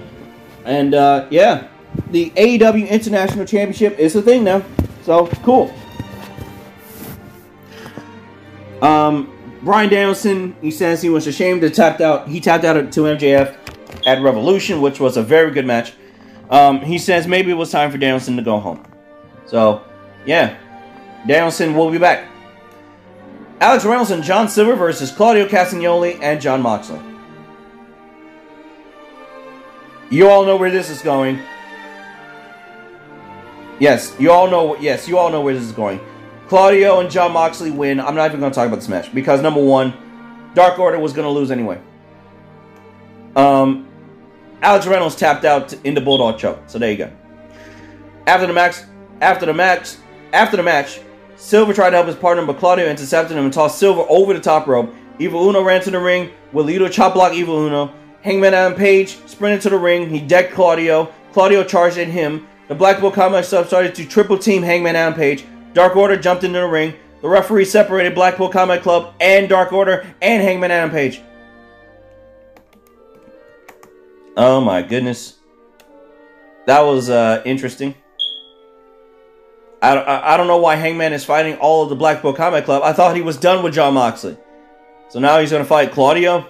And 0.64 0.94
uh, 0.94 1.28
yeah, 1.30 1.68
the 2.10 2.30
AEW 2.30 2.88
International 2.88 3.44
Championship 3.44 4.00
is 4.00 4.16
a 4.16 4.22
thing 4.22 4.42
now. 4.42 4.64
So 5.04 5.28
cool. 5.44 5.72
Um, 8.82 9.32
Bryan 9.62 9.90
Danielson, 9.90 10.56
he 10.60 10.72
says 10.72 11.02
he 11.02 11.08
was 11.08 11.28
ashamed 11.28 11.60
to 11.60 11.70
tapped 11.70 12.00
out. 12.00 12.26
He 12.26 12.40
tapped 12.40 12.64
out 12.64 12.74
to 12.74 13.00
MJF 13.02 13.65
at 14.06 14.22
Revolution, 14.22 14.80
which 14.80 15.00
was 15.00 15.18
a 15.18 15.22
very 15.22 15.50
good 15.50 15.66
match. 15.66 15.92
Um, 16.48 16.80
he 16.80 16.96
says 16.96 17.26
maybe 17.26 17.50
it 17.50 17.54
was 17.54 17.70
time 17.70 17.90
for 17.90 17.98
Danielson 17.98 18.36
to 18.36 18.42
go 18.42 18.58
home. 18.58 18.82
So, 19.46 19.82
yeah, 20.24 20.56
Danielson 21.26 21.74
will 21.74 21.90
be 21.90 21.98
back. 21.98 22.28
Alex 23.60 23.84
Reynolds 23.84 24.10
and 24.10 24.22
John 24.22 24.48
Silver 24.48 24.76
versus 24.76 25.10
Claudio 25.10 25.46
Castagnoli 25.46 26.18
and 26.22 26.40
Jon 26.40 26.62
Moxley. 26.62 27.00
You 30.08 30.28
all 30.28 30.44
know 30.44 30.56
where 30.56 30.70
this 30.70 30.88
is 30.88 31.02
going. 31.02 31.40
Yes, 33.80 34.14
you 34.18 34.30
all 34.30 34.48
know. 34.48 34.76
Yes, 34.76 35.08
you 35.08 35.18
all 35.18 35.30
know 35.30 35.40
where 35.40 35.54
this 35.54 35.64
is 35.64 35.72
going. 35.72 36.00
Claudio 36.48 37.00
and 37.00 37.10
Jon 37.10 37.32
Moxley 37.32 37.70
win. 37.70 37.98
I'm 37.98 38.14
not 38.14 38.26
even 38.26 38.38
going 38.38 38.52
to 38.52 38.54
talk 38.54 38.68
about 38.68 38.76
this 38.76 38.88
match 38.88 39.12
because 39.12 39.42
number 39.42 39.62
one, 39.62 39.92
Dark 40.54 40.78
Order 40.78 40.98
was 40.98 41.12
going 41.12 41.26
to 41.26 41.30
lose 41.30 41.50
anyway. 41.50 41.80
Um, 43.34 43.88
Alex 44.66 44.84
Reynolds 44.84 45.14
tapped 45.14 45.44
out 45.44 45.72
in 45.84 45.94
the 45.94 46.00
Bulldog 46.00 46.40
choke. 46.40 46.58
So 46.66 46.80
there 46.80 46.90
you 46.90 46.96
go. 46.98 47.12
After 48.26 48.48
the 48.48 48.52
match, 48.52 48.74
after 49.20 49.46
the 49.46 49.54
match, 49.54 49.94
after 50.32 50.56
the 50.56 50.62
match, 50.64 50.98
Silver 51.36 51.72
tried 51.72 51.90
to 51.90 51.96
help 51.96 52.08
his 52.08 52.16
partner, 52.16 52.44
but 52.44 52.58
Claudio 52.58 52.86
intercepted 52.86 53.36
him 53.36 53.44
and 53.44 53.52
tossed 53.52 53.78
Silver 53.78 54.04
over 54.08 54.34
the 54.34 54.40
top 54.40 54.66
rope. 54.66 54.92
Evil 55.20 55.48
Uno 55.48 55.62
ran 55.62 55.82
to 55.82 55.92
the 55.92 56.00
ring. 56.00 56.32
Walito 56.52 56.90
chop 56.90 57.14
block 57.14 57.32
Evil 57.32 57.64
Uno. 57.64 57.94
Hangman 58.22 58.54
Adam 58.54 58.76
Page 58.76 59.18
sprinted 59.26 59.60
to 59.62 59.70
the 59.70 59.78
ring. 59.78 60.10
He 60.10 60.18
decked 60.18 60.52
Claudio. 60.52 61.12
Claudio 61.32 61.62
charged 61.62 61.98
at 61.98 62.08
him. 62.08 62.48
The 62.66 62.74
Blackpool 62.74 63.12
Combat 63.12 63.44
Club 63.44 63.68
started 63.68 63.94
to 63.94 64.04
triple 64.04 64.36
team 64.36 64.64
Hangman 64.64 64.96
Adam 64.96 65.14
Page. 65.14 65.44
Dark 65.74 65.94
Order 65.94 66.16
jumped 66.16 66.42
into 66.42 66.58
the 66.58 66.66
ring. 66.66 66.92
The 67.22 67.28
referee 67.28 67.66
separated 67.66 68.16
Blackpool 68.16 68.48
Combat 68.48 68.82
Club 68.82 69.14
and 69.20 69.48
Dark 69.48 69.72
Order 69.72 70.04
and 70.20 70.42
Hangman 70.42 70.72
Adam 70.72 70.90
Page. 70.90 71.20
Oh 74.36 74.60
my 74.60 74.82
goodness. 74.82 75.36
That 76.66 76.80
was 76.80 77.08
uh, 77.08 77.42
interesting. 77.44 77.94
I, 79.80 79.96
I, 79.96 80.34
I, 80.34 80.36
don't 80.36 80.46
know 80.46 80.58
why 80.58 80.74
Hangman 80.74 81.12
is 81.12 81.24
fighting 81.24 81.56
all 81.56 81.84
of 81.84 81.90
the 81.90 81.96
Blackpool 81.96 82.32
Combat 82.32 82.64
Club. 82.64 82.82
I 82.82 82.92
thought 82.92 83.14
he 83.14 83.22
was 83.22 83.36
done 83.36 83.62
with 83.62 83.74
Jon 83.74 83.94
Moxley. 83.94 84.36
So 85.08 85.20
now 85.20 85.38
he's 85.38 85.50
going 85.50 85.62
to 85.62 85.68
fight 85.68 85.92
Claudio. 85.92 86.46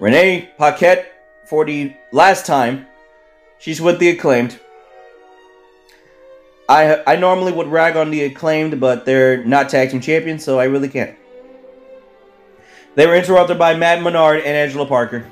Renee 0.00 0.50
Paquette 0.58 1.12
for 1.46 1.64
the 1.64 1.94
last 2.12 2.46
time. 2.46 2.86
She's 3.58 3.80
with 3.80 3.98
the 3.98 4.08
acclaimed. 4.08 4.58
I 6.68 7.02
I 7.06 7.16
normally 7.16 7.52
would 7.52 7.68
rag 7.68 7.96
on 7.96 8.10
the 8.10 8.24
acclaimed, 8.24 8.80
but 8.80 9.04
they're 9.04 9.44
not 9.44 9.68
tag 9.68 9.90
team 9.90 10.00
champions, 10.00 10.44
so 10.44 10.58
I 10.58 10.64
really 10.64 10.88
can't. 10.88 11.16
They 12.94 13.06
were 13.06 13.16
interrupted 13.16 13.58
by 13.58 13.74
Matt 13.74 14.02
Menard 14.02 14.38
and 14.38 14.56
Angelo 14.56 14.86
Parker. 14.86 15.26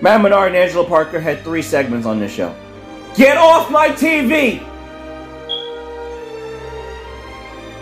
Matt 0.00 0.22
Menard 0.22 0.48
and 0.48 0.56
Angelo 0.56 0.84
Parker 0.84 1.18
had 1.18 1.42
three 1.42 1.62
segments 1.62 2.06
on 2.06 2.20
this 2.20 2.32
show. 2.32 2.54
Get 3.14 3.36
off 3.36 3.70
my 3.70 3.88
TV! 3.88 4.64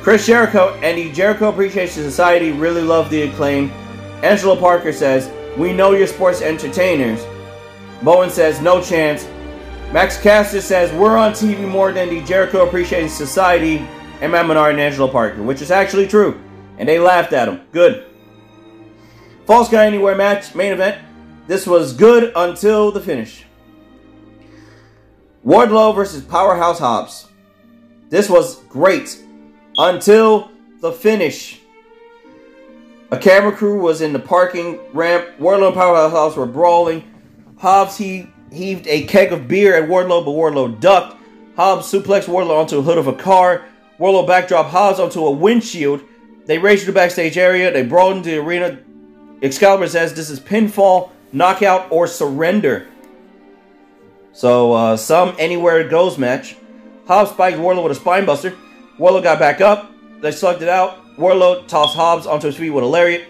Chris 0.02 0.24
Jericho 0.24 0.72
and 0.82 0.96
the 0.96 1.12
Jericho 1.12 1.48
Appreciation 1.48 2.02
Society 2.04 2.52
really 2.52 2.80
love 2.80 3.10
the 3.10 3.22
acclaim. 3.22 3.70
Angelo 4.22 4.56
Parker 4.56 4.92
says, 4.92 5.30
We 5.58 5.72
know 5.72 5.92
you're 5.92 6.06
sports 6.06 6.42
entertainers. 6.42 7.26
Bowen 8.02 8.30
says, 8.30 8.60
No 8.62 8.80
chance. 8.80 9.26
Max 9.92 10.20
Caster 10.20 10.60
says, 10.60 10.92
We're 10.92 11.16
on 11.18 11.32
TV 11.32 11.68
more 11.68 11.92
than 11.92 12.08
the 12.08 12.22
Jericho 12.22 12.66
Appreciation 12.66 13.08
Society 13.08 13.78
and 14.20 14.32
Matt 14.32 14.46
Menard 14.46 14.72
and 14.72 14.80
Angelo 14.80 15.08
Parker, 15.08 15.42
which 15.42 15.60
is 15.60 15.70
actually 15.70 16.06
true. 16.06 16.40
And 16.78 16.88
they 16.88 16.98
laughed 16.98 17.32
at 17.32 17.48
him. 17.48 17.62
Good. 17.72 18.06
False 19.44 19.68
Guy 19.68 19.86
Anywhere 19.86 20.14
match, 20.14 20.54
main 20.54 20.72
event. 20.72 21.05
This 21.46 21.66
was 21.66 21.92
good 21.92 22.32
until 22.34 22.90
the 22.90 23.00
finish. 23.00 23.44
Wardlow 25.44 25.94
versus 25.94 26.24
Powerhouse 26.24 26.80
Hobbs. 26.80 27.28
This 28.08 28.28
was 28.28 28.56
great 28.64 29.22
until 29.78 30.50
the 30.80 30.90
finish. 30.90 31.60
A 33.12 33.16
camera 33.16 33.52
crew 33.52 33.80
was 33.80 34.00
in 34.00 34.12
the 34.12 34.18
parking 34.18 34.80
ramp. 34.92 35.28
Wardlow 35.38 35.68
and 35.68 35.76
Powerhouse 35.76 36.10
Hobbs 36.10 36.36
were 36.36 36.46
brawling. 36.46 37.04
Hobbs 37.58 37.96
he 37.96 38.28
heaved 38.50 38.88
a 38.88 39.04
keg 39.04 39.32
of 39.32 39.46
beer 39.46 39.76
at 39.76 39.88
Wardlow, 39.88 40.24
but 40.24 40.32
Wardlow 40.32 40.80
ducked. 40.80 41.16
Hobbs 41.54 41.86
suplexed 41.86 42.26
Wardlow 42.26 42.58
onto 42.58 42.78
a 42.78 42.82
hood 42.82 42.98
of 42.98 43.06
a 43.06 43.12
car. 43.12 43.64
Wardlow 44.00 44.26
backdrop 44.26 44.66
Hobbs 44.66 44.98
onto 44.98 45.24
a 45.24 45.30
windshield. 45.30 46.02
They 46.46 46.58
raced 46.58 46.86
to 46.86 46.86
the 46.86 46.94
backstage 46.94 47.38
area. 47.38 47.72
They 47.72 47.84
brawled 47.84 48.16
into 48.16 48.30
the 48.30 48.38
arena. 48.38 48.80
Excalibur 49.42 49.86
says 49.86 50.12
this 50.12 50.28
is 50.28 50.40
pinfall 50.40 51.10
knockout, 51.36 51.88
or 51.90 52.06
surrender. 52.06 52.88
So, 54.32 54.72
uh, 54.72 54.96
some 54.96 55.34
anywhere 55.38 55.80
it 55.80 55.90
goes 55.90 56.18
match. 56.18 56.56
Hobbs 57.06 57.30
spiked 57.30 57.58
Wardlow 57.58 57.84
with 57.84 57.96
a 57.96 58.00
spinebuster. 58.00 58.56
Wardlow 58.98 59.22
got 59.22 59.38
back 59.38 59.60
up. 59.60 59.92
They 60.20 60.32
slugged 60.32 60.62
it 60.62 60.68
out. 60.68 61.16
Wardlow 61.16 61.66
tossed 61.68 61.94
Hobbs 61.94 62.26
onto 62.26 62.46
his 62.48 62.56
feet 62.56 62.70
with 62.70 62.84
a 62.84 62.86
lariat. 62.86 63.28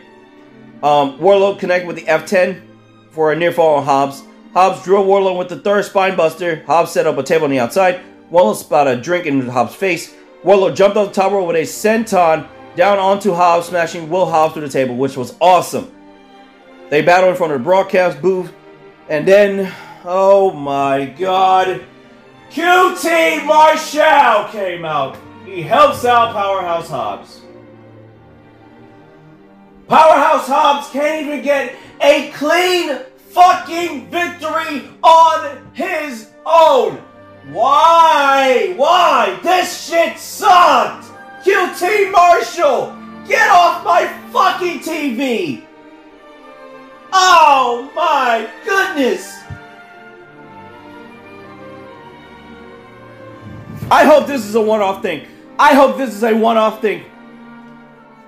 Um, 0.82 1.18
Wardlow 1.18 1.58
connected 1.58 1.86
with 1.86 1.96
the 1.96 2.02
F10 2.02 2.62
for 3.10 3.32
a 3.32 3.36
near 3.36 3.52
fall 3.52 3.76
on 3.76 3.84
Hobbs. 3.84 4.22
Hobbs 4.52 4.82
drew 4.84 5.02
Wardlow 5.02 5.36
with 5.36 5.48
the 5.48 5.58
third 5.58 5.84
spinebuster. 5.84 6.64
Hobbs 6.64 6.92
set 6.92 7.06
up 7.06 7.18
a 7.18 7.22
table 7.22 7.44
on 7.44 7.50
the 7.50 7.58
outside. 7.58 8.00
Wardlow 8.30 8.56
spat 8.56 8.86
a 8.86 9.00
drink 9.00 9.26
in 9.26 9.48
Hobbs' 9.48 9.74
face. 9.74 10.14
Wardlow 10.44 10.74
jumped 10.74 10.96
off 10.96 11.08
the 11.08 11.14
top 11.14 11.32
rope 11.32 11.46
with 11.46 11.56
a 11.56 11.62
senton 11.62 12.48
down 12.76 12.98
onto 12.98 13.32
Hobbs, 13.32 13.66
smashing 13.66 14.08
Will 14.08 14.26
Hobbs 14.26 14.54
through 14.54 14.62
the 14.62 14.68
table, 14.68 14.96
which 14.96 15.16
was 15.16 15.34
awesome. 15.40 15.92
They 16.88 17.02
battle 17.02 17.30
in 17.30 17.36
front 17.36 17.52
of 17.52 17.60
the 17.60 17.64
broadcast 17.64 18.22
booth. 18.22 18.52
And 19.08 19.26
then, 19.26 19.72
oh 20.04 20.52
my 20.52 21.06
god, 21.06 21.84
QT 22.50 23.44
Marshall 23.44 24.48
came 24.50 24.84
out. 24.84 25.16
He 25.44 25.62
helps 25.62 26.04
out 26.04 26.32
Powerhouse 26.32 26.88
Hobbs. 26.88 27.42
Powerhouse 29.88 30.48
Hobbs 30.48 30.90
can't 30.90 31.26
even 31.26 31.42
get 31.42 31.74
a 32.00 32.30
clean 32.32 32.98
fucking 33.30 34.10
victory 34.10 34.88
on 35.02 35.72
his 35.72 36.30
own. 36.44 36.96
Why? 37.52 38.74
Why? 38.76 39.38
This 39.42 39.88
shit 39.88 40.18
sucked. 40.18 41.06
QT 41.44 42.10
Marshall! 42.10 42.96
Get 43.28 43.48
off 43.50 43.84
my 43.84 44.06
fucking 44.32 44.80
TV! 44.80 45.65
Oh 47.18 47.90
my 47.96 48.46
goodness! 48.62 49.42
I 53.90 54.04
hope 54.04 54.26
this 54.26 54.44
is 54.44 54.54
a 54.54 54.60
one 54.60 54.82
off 54.82 55.00
thing. 55.00 55.26
I 55.58 55.72
hope 55.72 55.96
this 55.96 56.14
is 56.14 56.22
a 56.22 56.34
one 56.36 56.58
off 56.58 56.82
thing. 56.82 57.04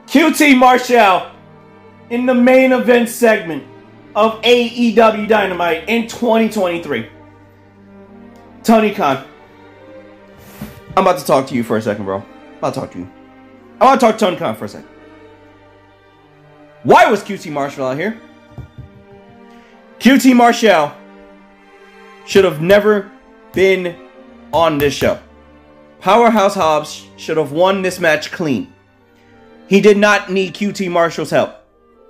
QT 0.07 0.57
Marshall 0.57 1.30
in 2.09 2.24
the 2.24 2.34
main 2.34 2.72
event 2.72 3.11
segment 3.11 3.62
of 4.16 4.41
AEW 4.41 5.28
Dynamite 5.28 5.86
in 5.86 6.09
2023. 6.09 7.11
Tony 8.62 8.95
Khan, 8.95 9.22
I'm 10.97 11.07
about 11.07 11.18
to 11.18 11.26
talk 11.26 11.47
to 11.49 11.55
you 11.55 11.62
for 11.62 11.76
a 11.76 11.82
second, 11.82 12.07
bro. 12.07 12.20
I'm 12.20 12.59
about 12.59 12.72
to 12.72 12.80
talk 12.80 12.93
to 12.93 13.01
you. 13.01 13.12
I 13.82 13.84
want 13.84 14.01
to 14.01 14.07
talk 14.07 14.16
to 14.16 14.24
Tony 14.24 14.39
Khan 14.39 14.57
for 14.57 14.64
a 14.64 14.68
second. 14.68 14.89
Why 16.84 17.11
was 17.11 17.22
QT 17.22 17.53
Marshall 17.53 17.86
out 17.86 17.99
here? 17.99 18.18
QT 19.99 20.36
Marshall 20.36 20.92
should 22.24 22.44
have 22.44 22.62
never 22.62 23.11
been 23.53 23.96
on 24.53 24.78
this 24.78 24.94
show. 24.94 25.18
Powerhouse 26.01 26.55
Hobbs 26.55 27.05
should 27.16 27.36
have 27.36 27.51
won 27.51 27.82
this 27.82 27.99
match 27.99 28.30
clean. 28.30 28.72
He 29.68 29.80
did 29.80 29.96
not 29.96 30.30
need 30.30 30.55
QT 30.55 30.88
Marshall's 30.90 31.30
help. 31.30 31.55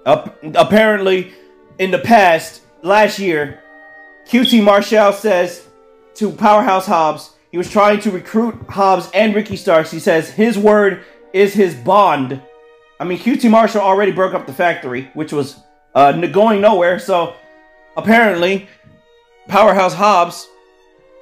apparently, 0.05 1.33
in 1.79 1.91
the 1.91 1.99
past, 1.99 2.63
last 2.83 3.19
year, 3.19 3.63
QT 4.29 4.63
Marshall 4.63 5.13
says 5.13 5.67
to 6.17 6.31
Powerhouse 6.31 6.87
Hobbs, 6.87 7.31
he 7.51 7.57
was 7.57 7.71
trying 7.71 8.01
to 8.01 8.11
recruit 8.11 8.55
Hobbs 8.69 9.09
and 9.15 9.35
Ricky 9.35 9.57
Starks. 9.57 9.91
He 9.91 9.99
says 9.99 10.31
his 10.31 10.59
word 10.59 11.05
is 11.33 11.55
his 11.55 11.75
bond. 11.75 12.43
I 13.01 13.05
mean, 13.05 13.19
QT 13.19 13.51
Marshall 13.51 13.81
already 13.81 14.13
broke 14.13 14.35
up 14.35 14.47
the 14.47 14.53
factory, 14.53 15.11
which 15.15 15.33
was 15.33 15.59
uh, 15.95 16.13
going 16.27 16.61
nowhere. 16.61 16.99
So 16.99 17.35
apparently, 17.99 18.69
Powerhouse 19.49 19.95
Hobbs. 19.95 20.49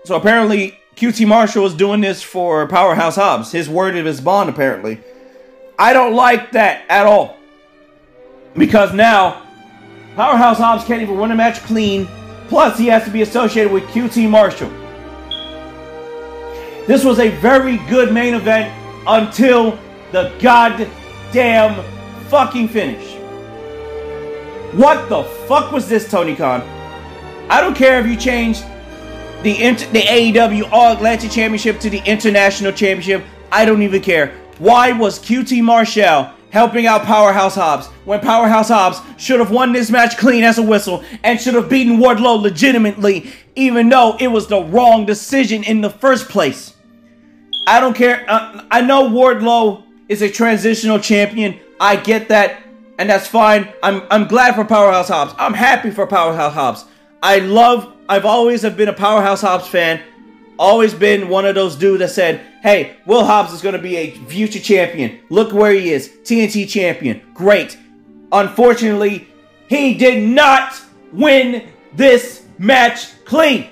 So 0.04 0.14
apparently, 0.14 0.78
QT 0.96 1.26
Marshall 1.26 1.66
is 1.66 1.74
doing 1.74 2.00
this 2.00 2.22
for 2.22 2.66
Powerhouse 2.68 3.16
Hobbs. 3.16 3.50
His 3.50 3.68
word 3.68 3.96
of 3.96 4.04
his 4.04 4.20
bond, 4.20 4.48
apparently. 4.48 5.00
I 5.78 5.92
don't 5.92 6.14
like 6.14 6.52
that 6.52 6.84
at 6.88 7.06
all. 7.06 7.36
Because 8.54 8.94
now, 8.94 9.42
Powerhouse 10.14 10.58
Hobbs 10.58 10.84
can't 10.84 11.02
even 11.02 11.18
win 11.18 11.30
a 11.32 11.34
match 11.34 11.60
clean. 11.62 12.06
Plus, 12.48 12.78
he 12.78 12.86
has 12.86 13.04
to 13.04 13.10
be 13.10 13.22
associated 13.22 13.72
with 13.72 13.84
QT 13.84 14.28
Marshall. 14.30 14.70
This 16.86 17.04
was 17.04 17.18
a 17.18 17.30
very 17.40 17.78
good 17.88 18.12
main 18.12 18.34
event 18.34 18.72
until 19.06 19.78
the 20.12 20.32
goddamn 20.40 21.82
fucking 22.28 22.68
finish. 22.68 23.15
What 24.72 25.08
the 25.08 25.24
fuck 25.46 25.72
was 25.72 25.88
this, 25.88 26.10
Tony 26.10 26.34
Khan? 26.34 26.60
I 27.48 27.60
don't 27.60 27.76
care 27.76 28.00
if 28.00 28.06
you 28.06 28.16
changed 28.16 28.64
the 29.42 29.62
inter- 29.62 29.90
the 29.92 30.02
AEW 30.02 30.68
All 30.72 30.92
Atlantic 30.92 31.30
Championship 31.30 31.78
to 31.80 31.90
the 31.90 32.02
International 32.04 32.72
Championship. 32.72 33.24
I 33.52 33.64
don't 33.64 33.82
even 33.82 34.02
care. 34.02 34.34
Why 34.58 34.92
was 34.92 35.18
QT 35.18 35.62
Marshall 35.62 36.30
helping 36.50 36.86
out 36.86 37.02
Powerhouse 37.04 37.54
Hobbs 37.54 37.86
when 38.04 38.20
Powerhouse 38.20 38.68
Hobbs 38.68 39.00
should 39.18 39.40
have 39.40 39.50
won 39.50 39.72
this 39.72 39.90
match 39.90 40.16
clean 40.16 40.42
as 40.42 40.58
a 40.58 40.62
whistle 40.62 41.04
and 41.22 41.40
should 41.40 41.54
have 41.54 41.68
beaten 41.68 41.98
Wardlow 41.98 42.40
legitimately, 42.40 43.30
even 43.54 43.88
though 43.88 44.16
it 44.18 44.28
was 44.28 44.46
the 44.46 44.62
wrong 44.62 45.06
decision 45.06 45.62
in 45.64 45.80
the 45.80 45.90
first 45.90 46.28
place? 46.28 46.74
I 47.66 47.80
don't 47.80 47.94
care. 47.94 48.24
Uh, 48.28 48.64
I 48.70 48.80
know 48.80 49.08
Wardlow 49.08 49.84
is 50.08 50.22
a 50.22 50.30
transitional 50.30 50.98
champion. 50.98 51.60
I 51.78 51.96
get 51.96 52.28
that, 52.28 52.62
and 52.98 53.10
that's 53.10 53.26
fine. 53.26 53.72
I'm 53.82 54.02
I'm 54.10 54.26
glad 54.26 54.54
for 54.54 54.64
Powerhouse 54.64 55.08
Hobbs. 55.08 55.34
I'm 55.38 55.54
happy 55.54 55.90
for 55.90 56.06
Powerhouse 56.06 56.54
Hobbs. 56.54 56.84
I 57.22 57.38
love. 57.38 57.92
I've 58.08 58.24
always 58.24 58.62
have 58.62 58.76
been 58.76 58.88
a 58.88 58.92
Powerhouse 58.92 59.40
Hobbs 59.40 59.66
fan. 59.66 60.00
Always 60.58 60.94
been 60.94 61.28
one 61.28 61.44
of 61.44 61.54
those 61.54 61.76
dudes 61.76 62.00
that 62.00 62.10
said, 62.10 62.40
"Hey, 62.62 62.96
Will 63.04 63.24
Hobbs 63.24 63.52
is 63.52 63.60
going 63.60 63.74
to 63.74 63.82
be 63.82 63.96
a 63.96 64.10
future 64.10 64.60
champion. 64.60 65.20
Look 65.28 65.52
where 65.52 65.72
he 65.72 65.92
is, 65.92 66.08
TNT 66.24 66.68
champion. 66.68 67.20
Great." 67.34 67.76
Unfortunately, 68.32 69.28
he 69.68 69.94
did 69.94 70.28
not 70.28 70.80
win 71.12 71.68
this 71.94 72.44
match 72.58 73.24
clean. 73.24 73.68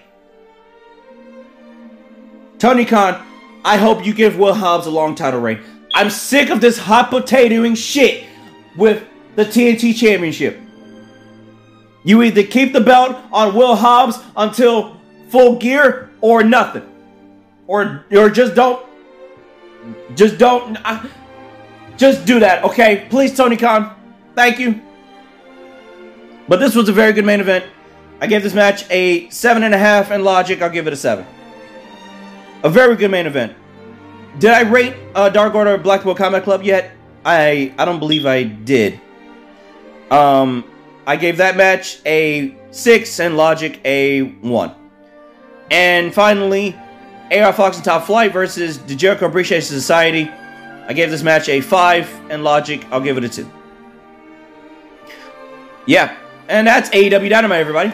Tony 2.59 2.85
Khan, 2.85 3.23
I 3.65 3.77
hope 3.77 4.07
you 4.07 4.15
give 4.15 4.39
Will 4.39 4.55
Hobbs 4.55 4.87
a 4.87 4.91
long 4.91 5.15
title 5.15 5.41
reign. 5.41 5.61
I'm 5.95 6.11
sick 6.11 6.51
of 6.51 6.61
this 6.61 6.79
hot 6.79 7.11
potatoing 7.11 7.77
shit 7.77 8.25
with 8.77 9.05
the 9.37 9.45
TNT 9.45 9.95
Championship. 9.95 10.61
You 12.05 12.23
either 12.23 12.43
keep 12.43 12.73
the 12.73 12.81
belt 12.81 13.17
on 13.33 13.55
Will 13.55 13.77
Hobbs 13.77 14.19
until 14.37 15.01
full 15.29 15.57
gear 15.57 16.11
or 16.21 16.45
nothing. 16.45 16.89
Or 17.67 18.05
or 18.13 18.29
just 18.29 18.55
don't 18.55 18.85
just 20.15 20.39
don't 20.39 20.79
just 21.97 22.27
do 22.27 22.41
that, 22.41 22.65
okay? 22.65 23.07
Please 23.09 23.35
Tony 23.35 23.57
Khan. 23.57 23.95
Thank 24.35 24.59
you. 24.59 24.81
But 26.49 26.61
this 26.61 26.75
was 26.75 26.89
a 26.89 26.93
very 26.93 27.13
good 27.13 27.25
main 27.25 27.41
event. 27.41 27.65
I 28.21 28.27
gave 28.27 28.43
this 28.43 28.55
match 28.55 28.85
a 28.91 29.29
seven 29.31 29.63
and 29.63 29.75
a 29.75 29.79
half, 29.79 30.11
and 30.11 30.25
logic, 30.25 30.61
I'll 30.63 30.71
give 30.71 30.87
it 30.87 30.93
a 30.93 30.97
seven. 30.97 31.27
A 32.63 32.71
very 32.71 32.97
good 32.97 33.11
main 33.11 33.27
event. 33.27 33.55
Did 34.39 34.51
I 34.51 34.63
rate 34.63 34.95
uh, 35.15 35.29
Dark 35.29 35.55
Order 35.55 35.77
Black 35.79 36.03
Blackpool 36.03 36.15
Combat 36.15 36.43
Club 36.43 36.63
yet? 36.63 36.93
I 37.25 37.73
I 37.79 37.85
don't 37.85 37.99
believe 37.99 38.27
I 38.27 38.43
did. 38.43 39.01
Um, 40.11 40.65
I 41.07 41.17
gave 41.17 41.37
that 41.39 41.57
match 41.57 42.01
a 42.07 42.57
six 42.71 43.21
and 43.21 43.37
Logic 43.37 43.81
a 43.85 44.23
one. 44.23 44.75
And 45.71 46.13
finally, 46.15 46.77
AR 47.31 47.53
Fox 47.53 47.77
and 47.77 47.85
Top 47.85 48.05
Flight 48.05 48.33
versus 48.33 48.79
the 48.79 48.95
Jericho 48.95 49.27
Appreciation 49.27 49.75
Society. 49.75 50.31
I 50.87 50.93
gave 50.93 51.11
this 51.11 51.23
match 51.23 51.49
a 51.49 51.61
five 51.61 52.09
and 52.31 52.45
Logic. 52.45 52.85
I'll 52.91 53.01
give 53.01 53.17
it 53.17 53.25
a 53.25 53.29
two. 53.29 53.51
Yeah, 55.87 56.17
and 56.49 56.67
that's 56.67 56.91
AEW 56.91 57.29
Dynamite, 57.29 57.61
everybody. 57.61 57.93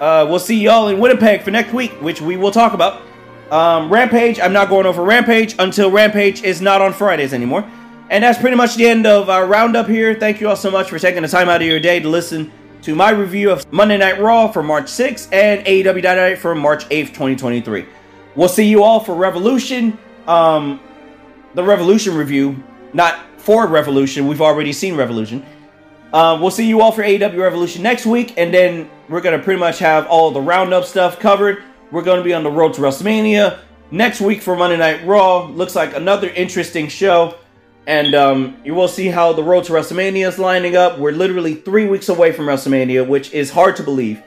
Uh, 0.00 0.26
we'll 0.28 0.38
see 0.38 0.58
y'all 0.58 0.88
in 0.88 0.98
Winnipeg 0.98 1.42
for 1.42 1.50
next 1.50 1.72
week, 1.72 1.92
which 2.02 2.20
we 2.20 2.36
will 2.36 2.50
talk 2.50 2.72
about. 2.72 3.02
Um, 3.50 3.92
Rampage, 3.92 4.40
I'm 4.40 4.52
not 4.52 4.68
going 4.68 4.86
over 4.86 5.02
Rampage 5.02 5.54
until 5.58 5.90
Rampage 5.90 6.42
is 6.42 6.60
not 6.60 6.80
on 6.80 6.92
Fridays 6.92 7.32
anymore. 7.32 7.68
And 8.12 8.22
that's 8.22 8.38
pretty 8.38 8.58
much 8.58 8.74
the 8.74 8.86
end 8.86 9.06
of 9.06 9.30
our 9.30 9.46
roundup 9.46 9.88
here. 9.88 10.14
Thank 10.14 10.38
you 10.38 10.46
all 10.46 10.54
so 10.54 10.70
much 10.70 10.90
for 10.90 10.98
taking 10.98 11.22
the 11.22 11.28
time 11.28 11.48
out 11.48 11.62
of 11.62 11.66
your 11.66 11.80
day 11.80 11.98
to 11.98 12.10
listen 12.10 12.52
to 12.82 12.94
my 12.94 13.08
review 13.08 13.50
of 13.50 13.72
Monday 13.72 13.96
Night 13.96 14.20
Raw 14.20 14.48
for 14.52 14.62
March 14.62 14.84
6th 14.84 15.32
and 15.32 15.64
AEW 15.64 16.02
Dynamite 16.02 16.36
for 16.36 16.54
March 16.54 16.86
8th, 16.90 17.06
2023. 17.06 17.86
We'll 18.34 18.50
see 18.50 18.68
you 18.68 18.82
all 18.82 19.00
for 19.00 19.14
Revolution. 19.14 19.96
Um, 20.26 20.78
the 21.54 21.64
Revolution 21.64 22.14
review, 22.14 22.62
not 22.92 23.18
for 23.38 23.66
Revolution. 23.66 24.26
We've 24.28 24.42
already 24.42 24.74
seen 24.74 24.94
Revolution. 24.94 25.42
Uh, 26.12 26.36
we'll 26.38 26.50
see 26.50 26.68
you 26.68 26.82
all 26.82 26.92
for 26.92 27.02
AEW 27.02 27.38
Revolution 27.38 27.82
next 27.82 28.04
week, 28.04 28.34
and 28.36 28.52
then 28.52 28.90
we're 29.08 29.22
gonna 29.22 29.38
pretty 29.38 29.58
much 29.58 29.78
have 29.78 30.06
all 30.08 30.30
the 30.30 30.40
roundup 30.42 30.84
stuff 30.84 31.18
covered. 31.18 31.62
We're 31.90 32.02
going 32.02 32.18
to 32.18 32.24
be 32.24 32.34
on 32.34 32.42
the 32.42 32.50
road 32.50 32.74
to 32.74 32.82
WrestleMania 32.82 33.58
next 33.90 34.20
week 34.20 34.42
for 34.42 34.54
Monday 34.54 34.76
Night 34.76 35.06
Raw. 35.06 35.46
Looks 35.46 35.74
like 35.74 35.96
another 35.96 36.28
interesting 36.28 36.88
show. 36.88 37.38
And 37.86 38.14
um, 38.14 38.56
you 38.64 38.74
will 38.74 38.88
see 38.88 39.08
how 39.08 39.32
the 39.32 39.42
road 39.42 39.64
to 39.64 39.72
WrestleMania 39.72 40.28
is 40.28 40.38
lining 40.38 40.76
up. 40.76 40.98
We're 40.98 41.12
literally 41.12 41.54
three 41.54 41.86
weeks 41.86 42.08
away 42.08 42.32
from 42.32 42.46
WrestleMania, 42.46 43.06
which 43.06 43.32
is 43.32 43.50
hard 43.50 43.76
to 43.76 43.82
believe. 43.82 44.22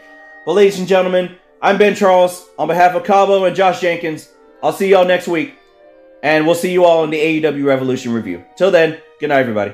But, 0.45 0.53
ladies 0.53 0.77
and 0.79 0.87
gentlemen, 0.87 1.37
I'm 1.61 1.77
Ben 1.77 1.95
Charles. 1.95 2.47
On 2.59 2.67
behalf 2.67 2.95
of 2.95 3.05
Cabo 3.05 3.45
and 3.45 3.55
Josh 3.55 3.79
Jenkins, 3.79 4.29
I'll 4.61 4.73
see 4.73 4.89
y'all 4.89 5.05
next 5.05 5.27
week. 5.27 5.55
And 6.21 6.45
we'll 6.45 6.55
see 6.55 6.71
you 6.71 6.83
all 6.85 7.03
in 7.03 7.11
the 7.11 7.41
AEW 7.41 7.65
Revolution 7.65 8.11
review. 8.11 8.43
Till 8.57 8.71
then, 8.71 8.99
good 9.19 9.29
night, 9.29 9.39
everybody. 9.39 9.73